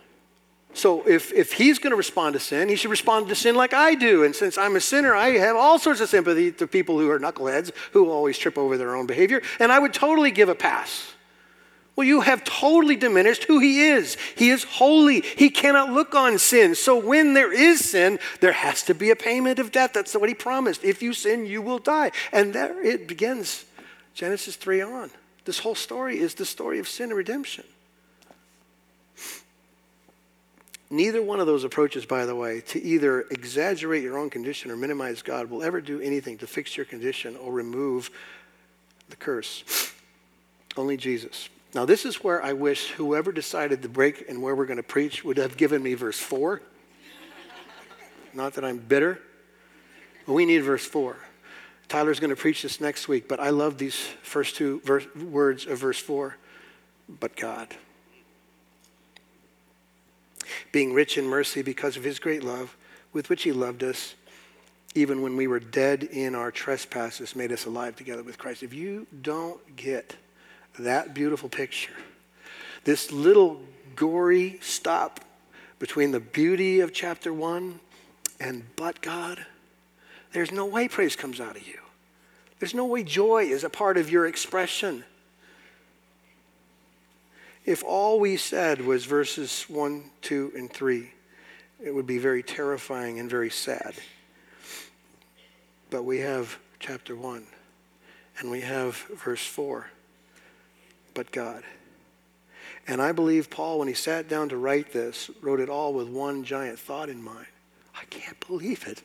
So 0.73 1.07
if, 1.07 1.31
if 1.33 1.53
he's 1.53 1.77
going 1.79 1.91
to 1.91 1.97
respond 1.97 2.33
to 2.33 2.39
sin, 2.39 2.67
he 2.67 2.75
should 2.75 2.91
respond 2.91 3.27
to 3.29 3.35
sin 3.35 3.55
like 3.55 3.73
I 3.73 3.95
do. 3.95 4.23
And 4.23 4.35
since 4.35 4.57
I'm 4.57 4.75
a 4.75 4.81
sinner, 4.81 5.13
I 5.13 5.31
have 5.37 5.55
all 5.55 5.77
sorts 5.77 6.01
of 6.01 6.09
sympathy 6.09 6.51
to 6.53 6.67
people 6.67 6.97
who 6.99 7.09
are 7.11 7.19
knuckleheads, 7.19 7.71
who 7.91 8.09
always 8.09 8.37
trip 8.37 8.57
over 8.57 8.77
their 8.77 8.95
own 8.95 9.05
behavior, 9.05 9.41
and 9.59 9.71
I 9.71 9.79
would 9.79 9.93
totally 9.93 10.31
give 10.31 10.49
a 10.49 10.55
pass. 10.55 11.13
Well, 11.95 12.07
you 12.07 12.21
have 12.21 12.43
totally 12.43 12.95
diminished 12.95 13.43
who 13.43 13.59
he 13.59 13.85
is. 13.85 14.17
He 14.35 14.49
is 14.49 14.63
holy. 14.63 15.21
He 15.21 15.51
cannot 15.51 15.91
look 15.91 16.15
on 16.15 16.39
sin. 16.39 16.73
So 16.73 16.97
when 16.97 17.35
there 17.35 17.53
is 17.53 17.87
sin, 17.87 18.17
there 18.39 18.51
has 18.51 18.81
to 18.83 18.95
be 18.95 19.11
a 19.11 19.15
payment 19.15 19.59
of 19.59 19.71
debt. 19.71 19.93
That's 19.93 20.15
what 20.15 20.27
he 20.27 20.33
promised. 20.33 20.83
If 20.83 21.03
you 21.03 21.13
sin, 21.13 21.45
you 21.45 21.61
will 21.61 21.77
die. 21.77 22.11
And 22.31 22.53
there 22.53 22.83
it 22.83 23.07
begins. 23.07 23.65
Genesis 24.15 24.55
3 24.55 24.81
on. 24.81 25.11
This 25.45 25.59
whole 25.59 25.75
story 25.75 26.17
is 26.19 26.33
the 26.33 26.45
story 26.45 26.79
of 26.79 26.87
sin 26.87 27.09
and 27.09 27.17
redemption. 27.17 27.65
Neither 30.93 31.23
one 31.23 31.39
of 31.39 31.47
those 31.47 31.63
approaches, 31.63 32.05
by 32.05 32.27
the 32.27 32.35
way, 32.35 32.61
to 32.67 32.79
either 32.79 33.21
exaggerate 33.31 34.03
your 34.03 34.19
own 34.19 34.29
condition 34.29 34.69
or 34.69 34.77
minimize 34.77 35.23
God, 35.23 35.49
will 35.49 35.63
ever 35.63 35.81
do 35.81 35.99
anything 35.99 36.37
to 36.37 36.45
fix 36.45 36.77
your 36.77 36.85
condition 36.85 37.35
or 37.35 37.51
remove 37.51 38.11
the 39.09 39.15
curse. 39.15 39.91
Only 40.77 40.95
Jesus. 40.95 41.49
Now, 41.73 41.85
this 41.85 42.05
is 42.05 42.23
where 42.23 42.43
I 42.43 42.53
wish 42.53 42.91
whoever 42.91 43.31
decided 43.31 43.81
the 43.81 43.89
break 43.89 44.29
and 44.29 44.39
where 44.39 44.53
we're 44.53 44.67
going 44.67 44.77
to 44.77 44.83
preach 44.83 45.23
would 45.23 45.37
have 45.37 45.57
given 45.57 45.81
me 45.81 45.95
verse 45.95 46.19
4. 46.19 46.61
Not 48.35 48.53
that 48.53 48.63
I'm 48.63 48.77
bitter, 48.77 49.19
but 50.27 50.33
we 50.33 50.45
need 50.45 50.59
verse 50.59 50.85
4. 50.85 51.17
Tyler's 51.87 52.19
going 52.19 52.29
to 52.29 52.35
preach 52.35 52.61
this 52.61 52.79
next 52.79 53.07
week, 53.07 53.27
but 53.27 53.39
I 53.39 53.49
love 53.49 53.79
these 53.79 53.95
first 54.21 54.57
two 54.57 54.79
verse, 54.81 55.07
words 55.15 55.65
of 55.65 55.79
verse 55.79 55.97
4. 55.97 56.37
But 57.09 57.35
God 57.35 57.75
being 60.71 60.93
rich 60.93 61.17
in 61.17 61.25
mercy 61.25 61.61
because 61.61 61.97
of 61.97 62.03
his 62.03 62.19
great 62.19 62.43
love 62.43 62.75
with 63.11 63.29
which 63.29 63.43
he 63.43 63.51
loved 63.51 63.83
us, 63.83 64.15
even 64.95 65.21
when 65.21 65.35
we 65.35 65.47
were 65.47 65.59
dead 65.59 66.03
in 66.03 66.35
our 66.35 66.51
trespasses, 66.51 67.35
made 67.35 67.51
us 67.51 67.65
alive 67.65 67.95
together 67.95 68.23
with 68.23 68.37
Christ. 68.37 68.63
If 68.63 68.73
you 68.73 69.07
don't 69.21 69.75
get 69.75 70.15
that 70.79 71.13
beautiful 71.13 71.49
picture, 71.49 71.93
this 72.83 73.11
little 73.11 73.61
gory 73.95 74.59
stop 74.61 75.19
between 75.79 76.11
the 76.11 76.19
beauty 76.19 76.79
of 76.79 76.93
chapter 76.93 77.33
one 77.33 77.79
and 78.39 78.63
but 78.75 79.01
God, 79.01 79.45
there's 80.31 80.51
no 80.51 80.65
way 80.65 80.87
praise 80.87 81.15
comes 81.15 81.39
out 81.39 81.55
of 81.55 81.67
you. 81.67 81.79
There's 82.59 82.73
no 82.73 82.85
way 82.85 83.03
joy 83.03 83.43
is 83.43 83.63
a 83.63 83.69
part 83.69 83.97
of 83.97 84.09
your 84.09 84.25
expression. 84.25 85.03
If 87.65 87.83
all 87.83 88.19
we 88.19 88.35
said 88.35 88.81
was 88.81 89.05
verses 89.05 89.63
1, 89.69 90.03
2, 90.21 90.53
and 90.55 90.71
3, 90.71 91.09
it 91.83 91.95
would 91.95 92.05
be 92.05 92.17
very 92.17 92.43
terrifying 92.43 93.19
and 93.19 93.29
very 93.29 93.49
sad. 93.49 93.93
But 95.89 96.03
we 96.03 96.19
have 96.19 96.57
chapter 96.79 97.15
1, 97.15 97.45
and 98.39 98.51
we 98.51 98.61
have 98.61 98.95
verse 99.23 99.45
4. 99.45 99.87
But 101.13 101.31
God. 101.31 101.63
And 102.85 103.01
I 103.01 103.13
believe 103.13 103.49
Paul, 103.49 103.79
when 103.79 103.87
he 103.87 103.93
sat 103.93 104.27
down 104.27 104.49
to 104.49 104.57
write 104.57 104.91
this, 104.91 105.29
wrote 105.41 105.61
it 105.61 105.69
all 105.69 105.93
with 105.93 106.09
one 106.09 106.43
giant 106.43 106.79
thought 106.79 107.07
in 107.07 107.23
mind. 107.23 107.47
I 107.95 108.03
can't 108.05 108.45
believe 108.45 108.85
it. 108.87 109.03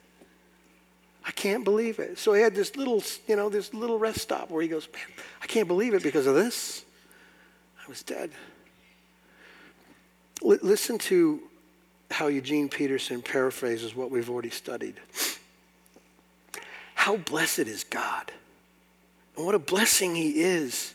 I 1.25 1.31
can't 1.31 1.63
believe 1.63 1.99
it. 1.99 2.19
So 2.19 2.33
he 2.33 2.41
had 2.41 2.55
this 2.55 2.75
little, 2.75 3.05
you 3.29 3.37
know, 3.37 3.51
this 3.51 3.73
little 3.75 3.99
rest 3.99 4.19
stop 4.19 4.51
where 4.51 4.63
he 4.63 4.69
goes, 4.69 4.89
Man, 4.93 5.03
I 5.43 5.47
can't 5.47 5.69
believe 5.69 5.95
it 5.95 6.03
because 6.03 6.27
of 6.27 6.35
this. 6.35 6.85
Was 7.89 8.03
dead. 8.03 8.31
L- 10.45 10.59
listen 10.61 10.99
to 10.99 11.41
how 12.11 12.27
Eugene 12.27 12.69
Peterson 12.69 13.23
paraphrases 13.23 13.95
what 13.95 14.11
we've 14.11 14.29
already 14.29 14.51
studied. 14.51 14.97
How 16.95 17.17
blessed 17.17 17.61
is 17.61 17.85
God, 17.85 18.31
and 19.37 19.47
what 19.47 19.55
a 19.55 19.59
blessing 19.59 20.15
He 20.15 20.43
is. 20.43 20.95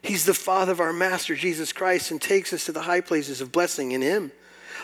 He's 0.00 0.24
the 0.24 0.34
Father 0.34 0.72
of 0.72 0.80
our 0.80 0.92
Master, 0.92 1.34
Jesus 1.34 1.72
Christ, 1.72 2.12
and 2.12 2.22
takes 2.22 2.52
us 2.52 2.66
to 2.66 2.72
the 2.72 2.82
high 2.82 3.00
places 3.00 3.40
of 3.40 3.50
blessing 3.50 3.92
in 3.92 4.00
Him. 4.00 4.30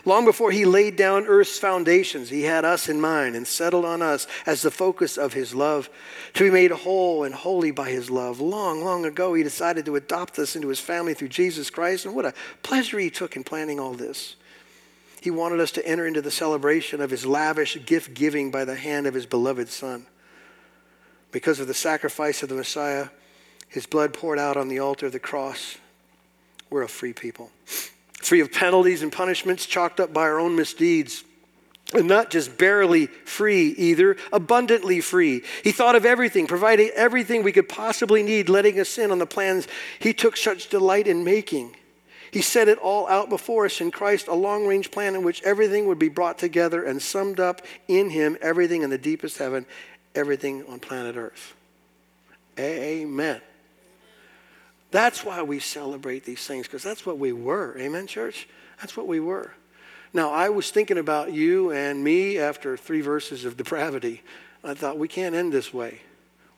Long 0.04 0.24
before 0.24 0.50
he 0.50 0.64
laid 0.64 0.96
down 0.96 1.26
earth's 1.26 1.58
foundations, 1.58 2.28
he 2.28 2.42
had 2.42 2.64
us 2.64 2.88
in 2.88 3.00
mind 3.00 3.36
and 3.36 3.46
settled 3.46 3.84
on 3.84 4.02
us 4.02 4.26
as 4.44 4.62
the 4.62 4.70
focus 4.70 5.16
of 5.16 5.32
his 5.32 5.54
love, 5.54 5.88
to 6.34 6.44
be 6.44 6.50
made 6.50 6.70
whole 6.70 7.24
and 7.24 7.34
holy 7.34 7.70
by 7.70 7.90
his 7.90 8.10
love. 8.10 8.40
Long, 8.40 8.82
long 8.82 9.04
ago, 9.04 9.34
he 9.34 9.42
decided 9.42 9.84
to 9.86 9.96
adopt 9.96 10.38
us 10.38 10.56
into 10.56 10.68
his 10.68 10.80
family 10.80 11.14
through 11.14 11.28
Jesus 11.28 11.70
Christ, 11.70 12.04
and 12.04 12.14
what 12.14 12.26
a 12.26 12.34
pleasure 12.62 12.98
he 12.98 13.10
took 13.10 13.36
in 13.36 13.44
planning 13.44 13.78
all 13.78 13.94
this. 13.94 14.36
He 15.20 15.30
wanted 15.30 15.60
us 15.60 15.70
to 15.72 15.86
enter 15.86 16.06
into 16.06 16.20
the 16.20 16.30
celebration 16.30 17.00
of 17.00 17.10
his 17.10 17.24
lavish 17.24 17.82
gift 17.86 18.12
giving 18.12 18.50
by 18.50 18.64
the 18.64 18.76
hand 18.76 19.06
of 19.06 19.14
his 19.14 19.26
beloved 19.26 19.68
Son. 19.68 20.06
Because 21.30 21.60
of 21.60 21.66
the 21.66 21.74
sacrifice 21.74 22.42
of 22.42 22.48
the 22.48 22.54
Messiah, 22.54 23.08
his 23.68 23.86
blood 23.86 24.12
poured 24.12 24.38
out 24.38 24.56
on 24.56 24.68
the 24.68 24.80
altar 24.80 25.06
of 25.06 25.12
the 25.12 25.18
cross, 25.18 25.78
we're 26.68 26.82
a 26.82 26.88
free 26.88 27.12
people 27.12 27.50
free 28.26 28.40
of 28.40 28.52
penalties 28.52 29.02
and 29.02 29.12
punishments 29.12 29.66
chalked 29.66 30.00
up 30.00 30.12
by 30.12 30.22
our 30.22 30.38
own 30.38 30.56
misdeeds. 30.56 31.24
And 31.92 32.08
not 32.08 32.30
just 32.30 32.56
barely 32.58 33.06
free 33.06 33.68
either, 33.68 34.16
abundantly 34.32 35.00
free. 35.00 35.42
He 35.62 35.70
thought 35.70 35.94
of 35.94 36.04
everything, 36.04 36.46
providing 36.46 36.90
everything 36.94 37.42
we 37.42 37.52
could 37.52 37.68
possibly 37.68 38.22
need, 38.22 38.48
letting 38.48 38.80
us 38.80 38.98
in 38.98 39.10
on 39.10 39.18
the 39.18 39.26
plans 39.26 39.68
he 39.98 40.12
took 40.12 40.36
such 40.36 40.70
delight 40.70 41.06
in 41.06 41.22
making. 41.24 41.76
He 42.34 42.42
set 42.42 42.66
it 42.66 42.78
all 42.78 43.06
out 43.06 43.28
before 43.28 43.64
us 43.64 43.80
in 43.80 43.92
Christ, 43.92 44.26
a 44.26 44.34
long 44.34 44.66
range 44.66 44.90
plan 44.90 45.14
in 45.14 45.22
which 45.22 45.40
everything 45.44 45.86
would 45.86 46.00
be 46.00 46.08
brought 46.08 46.36
together 46.36 46.82
and 46.82 47.00
summed 47.00 47.38
up 47.38 47.62
in 47.86 48.10
Him, 48.10 48.36
everything 48.40 48.82
in 48.82 48.90
the 48.90 48.98
deepest 48.98 49.38
heaven, 49.38 49.66
everything 50.16 50.64
on 50.66 50.80
planet 50.80 51.14
Earth. 51.14 51.54
Amen. 52.58 53.40
That's 54.94 55.24
why 55.24 55.42
we 55.42 55.58
celebrate 55.58 56.24
these 56.24 56.46
things, 56.46 56.68
because 56.68 56.84
that's 56.84 57.04
what 57.04 57.18
we 57.18 57.32
were. 57.32 57.76
Amen, 57.76 58.06
church? 58.06 58.46
That's 58.80 58.96
what 58.96 59.08
we 59.08 59.18
were. 59.18 59.52
Now, 60.12 60.30
I 60.30 60.50
was 60.50 60.70
thinking 60.70 60.98
about 60.98 61.32
you 61.32 61.72
and 61.72 62.04
me 62.04 62.38
after 62.38 62.76
three 62.76 63.00
verses 63.00 63.44
of 63.44 63.56
depravity. 63.56 64.22
I 64.62 64.74
thought, 64.74 64.96
we 64.96 65.08
can't 65.08 65.34
end 65.34 65.52
this 65.52 65.74
way. 65.74 66.00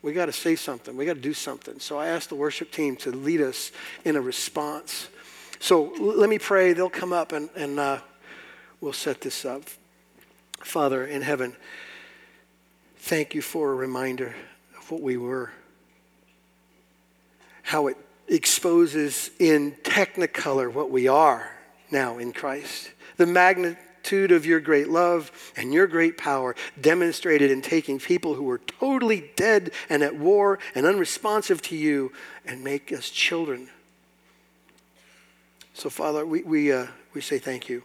We 0.03 0.13
got 0.13 0.27
to 0.27 0.33
say 0.33 0.55
something. 0.55 0.97
We 0.99 1.07
got 1.07 1.15
to 1.15 1.21
do 1.21 1.33
something. 1.33 1.81
So 1.81 1.97
I 1.97 2.09
asked 2.09 2.29
the 2.29 2.35
worship 2.35 2.71
team 2.71 2.97
to 2.97 3.11
lead 3.11 3.41
us 3.41 3.73
in 4.05 4.17
a 4.17 4.21
response 4.21 5.09
so 5.59 5.93
let 5.99 6.29
me 6.29 6.39
pray. 6.39 6.73
They'll 6.73 6.91
come 6.91 7.13
up 7.13 7.33
and, 7.33 7.49
and 7.57 7.79
uh, 7.79 7.99
we'll 8.81 8.93
set 8.93 9.21
this 9.21 9.45
up. 9.45 9.63
Father 10.61 11.07
in 11.07 11.23
heaven, 11.23 11.57
thank 12.99 13.35
you 13.35 13.43
for 13.43 13.73
a 13.73 13.75
reminder 13.75 14.35
of 14.79 14.91
what 14.91 15.01
we 15.01 15.17
were, 15.17 15.53
how 17.63 17.87
it 17.87 17.97
exposes 18.29 19.31
in 19.39 19.73
technicolor 19.83 20.73
what 20.73 20.91
we 20.91 21.09
are 21.09 21.51
now 21.91 22.19
in 22.19 22.33
Christ. 22.33 22.91
The 23.17 23.27
magnitude 23.27 24.33
of 24.33 24.45
your 24.45 24.61
great 24.61 24.89
love 24.89 25.31
and 25.57 25.73
your 25.73 25.87
great 25.87 26.19
power 26.19 26.55
demonstrated 26.81 27.51
in 27.51 27.63
taking 27.63 27.99
people 27.99 28.35
who 28.35 28.45
were 28.45 28.59
totally 28.59 29.31
dead 29.37 29.73
and 29.89 30.03
at 30.03 30.17
war 30.17 30.59
and 30.75 30.87
unresponsive 30.87 31.63
to 31.63 31.77
you 31.77 32.13
and 32.45 32.63
make 32.63 32.93
us 32.93 33.11
children 33.11 33.69
so, 35.77 35.91
Father, 35.91 36.25
we, 36.25 36.43
we, 36.43 36.73
uh, 36.73 36.87
we 37.13 37.21
say 37.21 37.39
thank 37.39 37.69
you. 37.69 37.83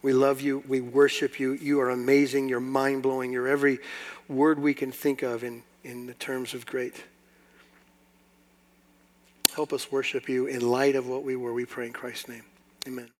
We 0.00 0.14
love 0.14 0.40
you. 0.40 0.64
We 0.66 0.80
worship 0.80 1.38
you. 1.38 1.52
You 1.52 1.80
are 1.80 1.90
amazing. 1.90 2.48
You're 2.48 2.60
mind 2.60 3.02
blowing. 3.02 3.30
You're 3.30 3.46
every 3.46 3.80
word 4.26 4.58
we 4.58 4.72
can 4.72 4.90
think 4.90 5.20
of 5.20 5.44
in, 5.44 5.64
in 5.84 6.06
the 6.06 6.14
terms 6.14 6.54
of 6.54 6.64
great. 6.64 7.04
Help 9.56 9.72
us 9.72 9.90
worship 9.90 10.28
you 10.28 10.44
in 10.44 10.60
light 10.60 10.96
of 10.96 11.08
what 11.08 11.24
we 11.24 11.34
were. 11.34 11.50
We 11.54 11.64
pray 11.64 11.86
in 11.86 11.94
Christ's 11.94 12.28
name. 12.28 12.42
Amen. 12.86 13.15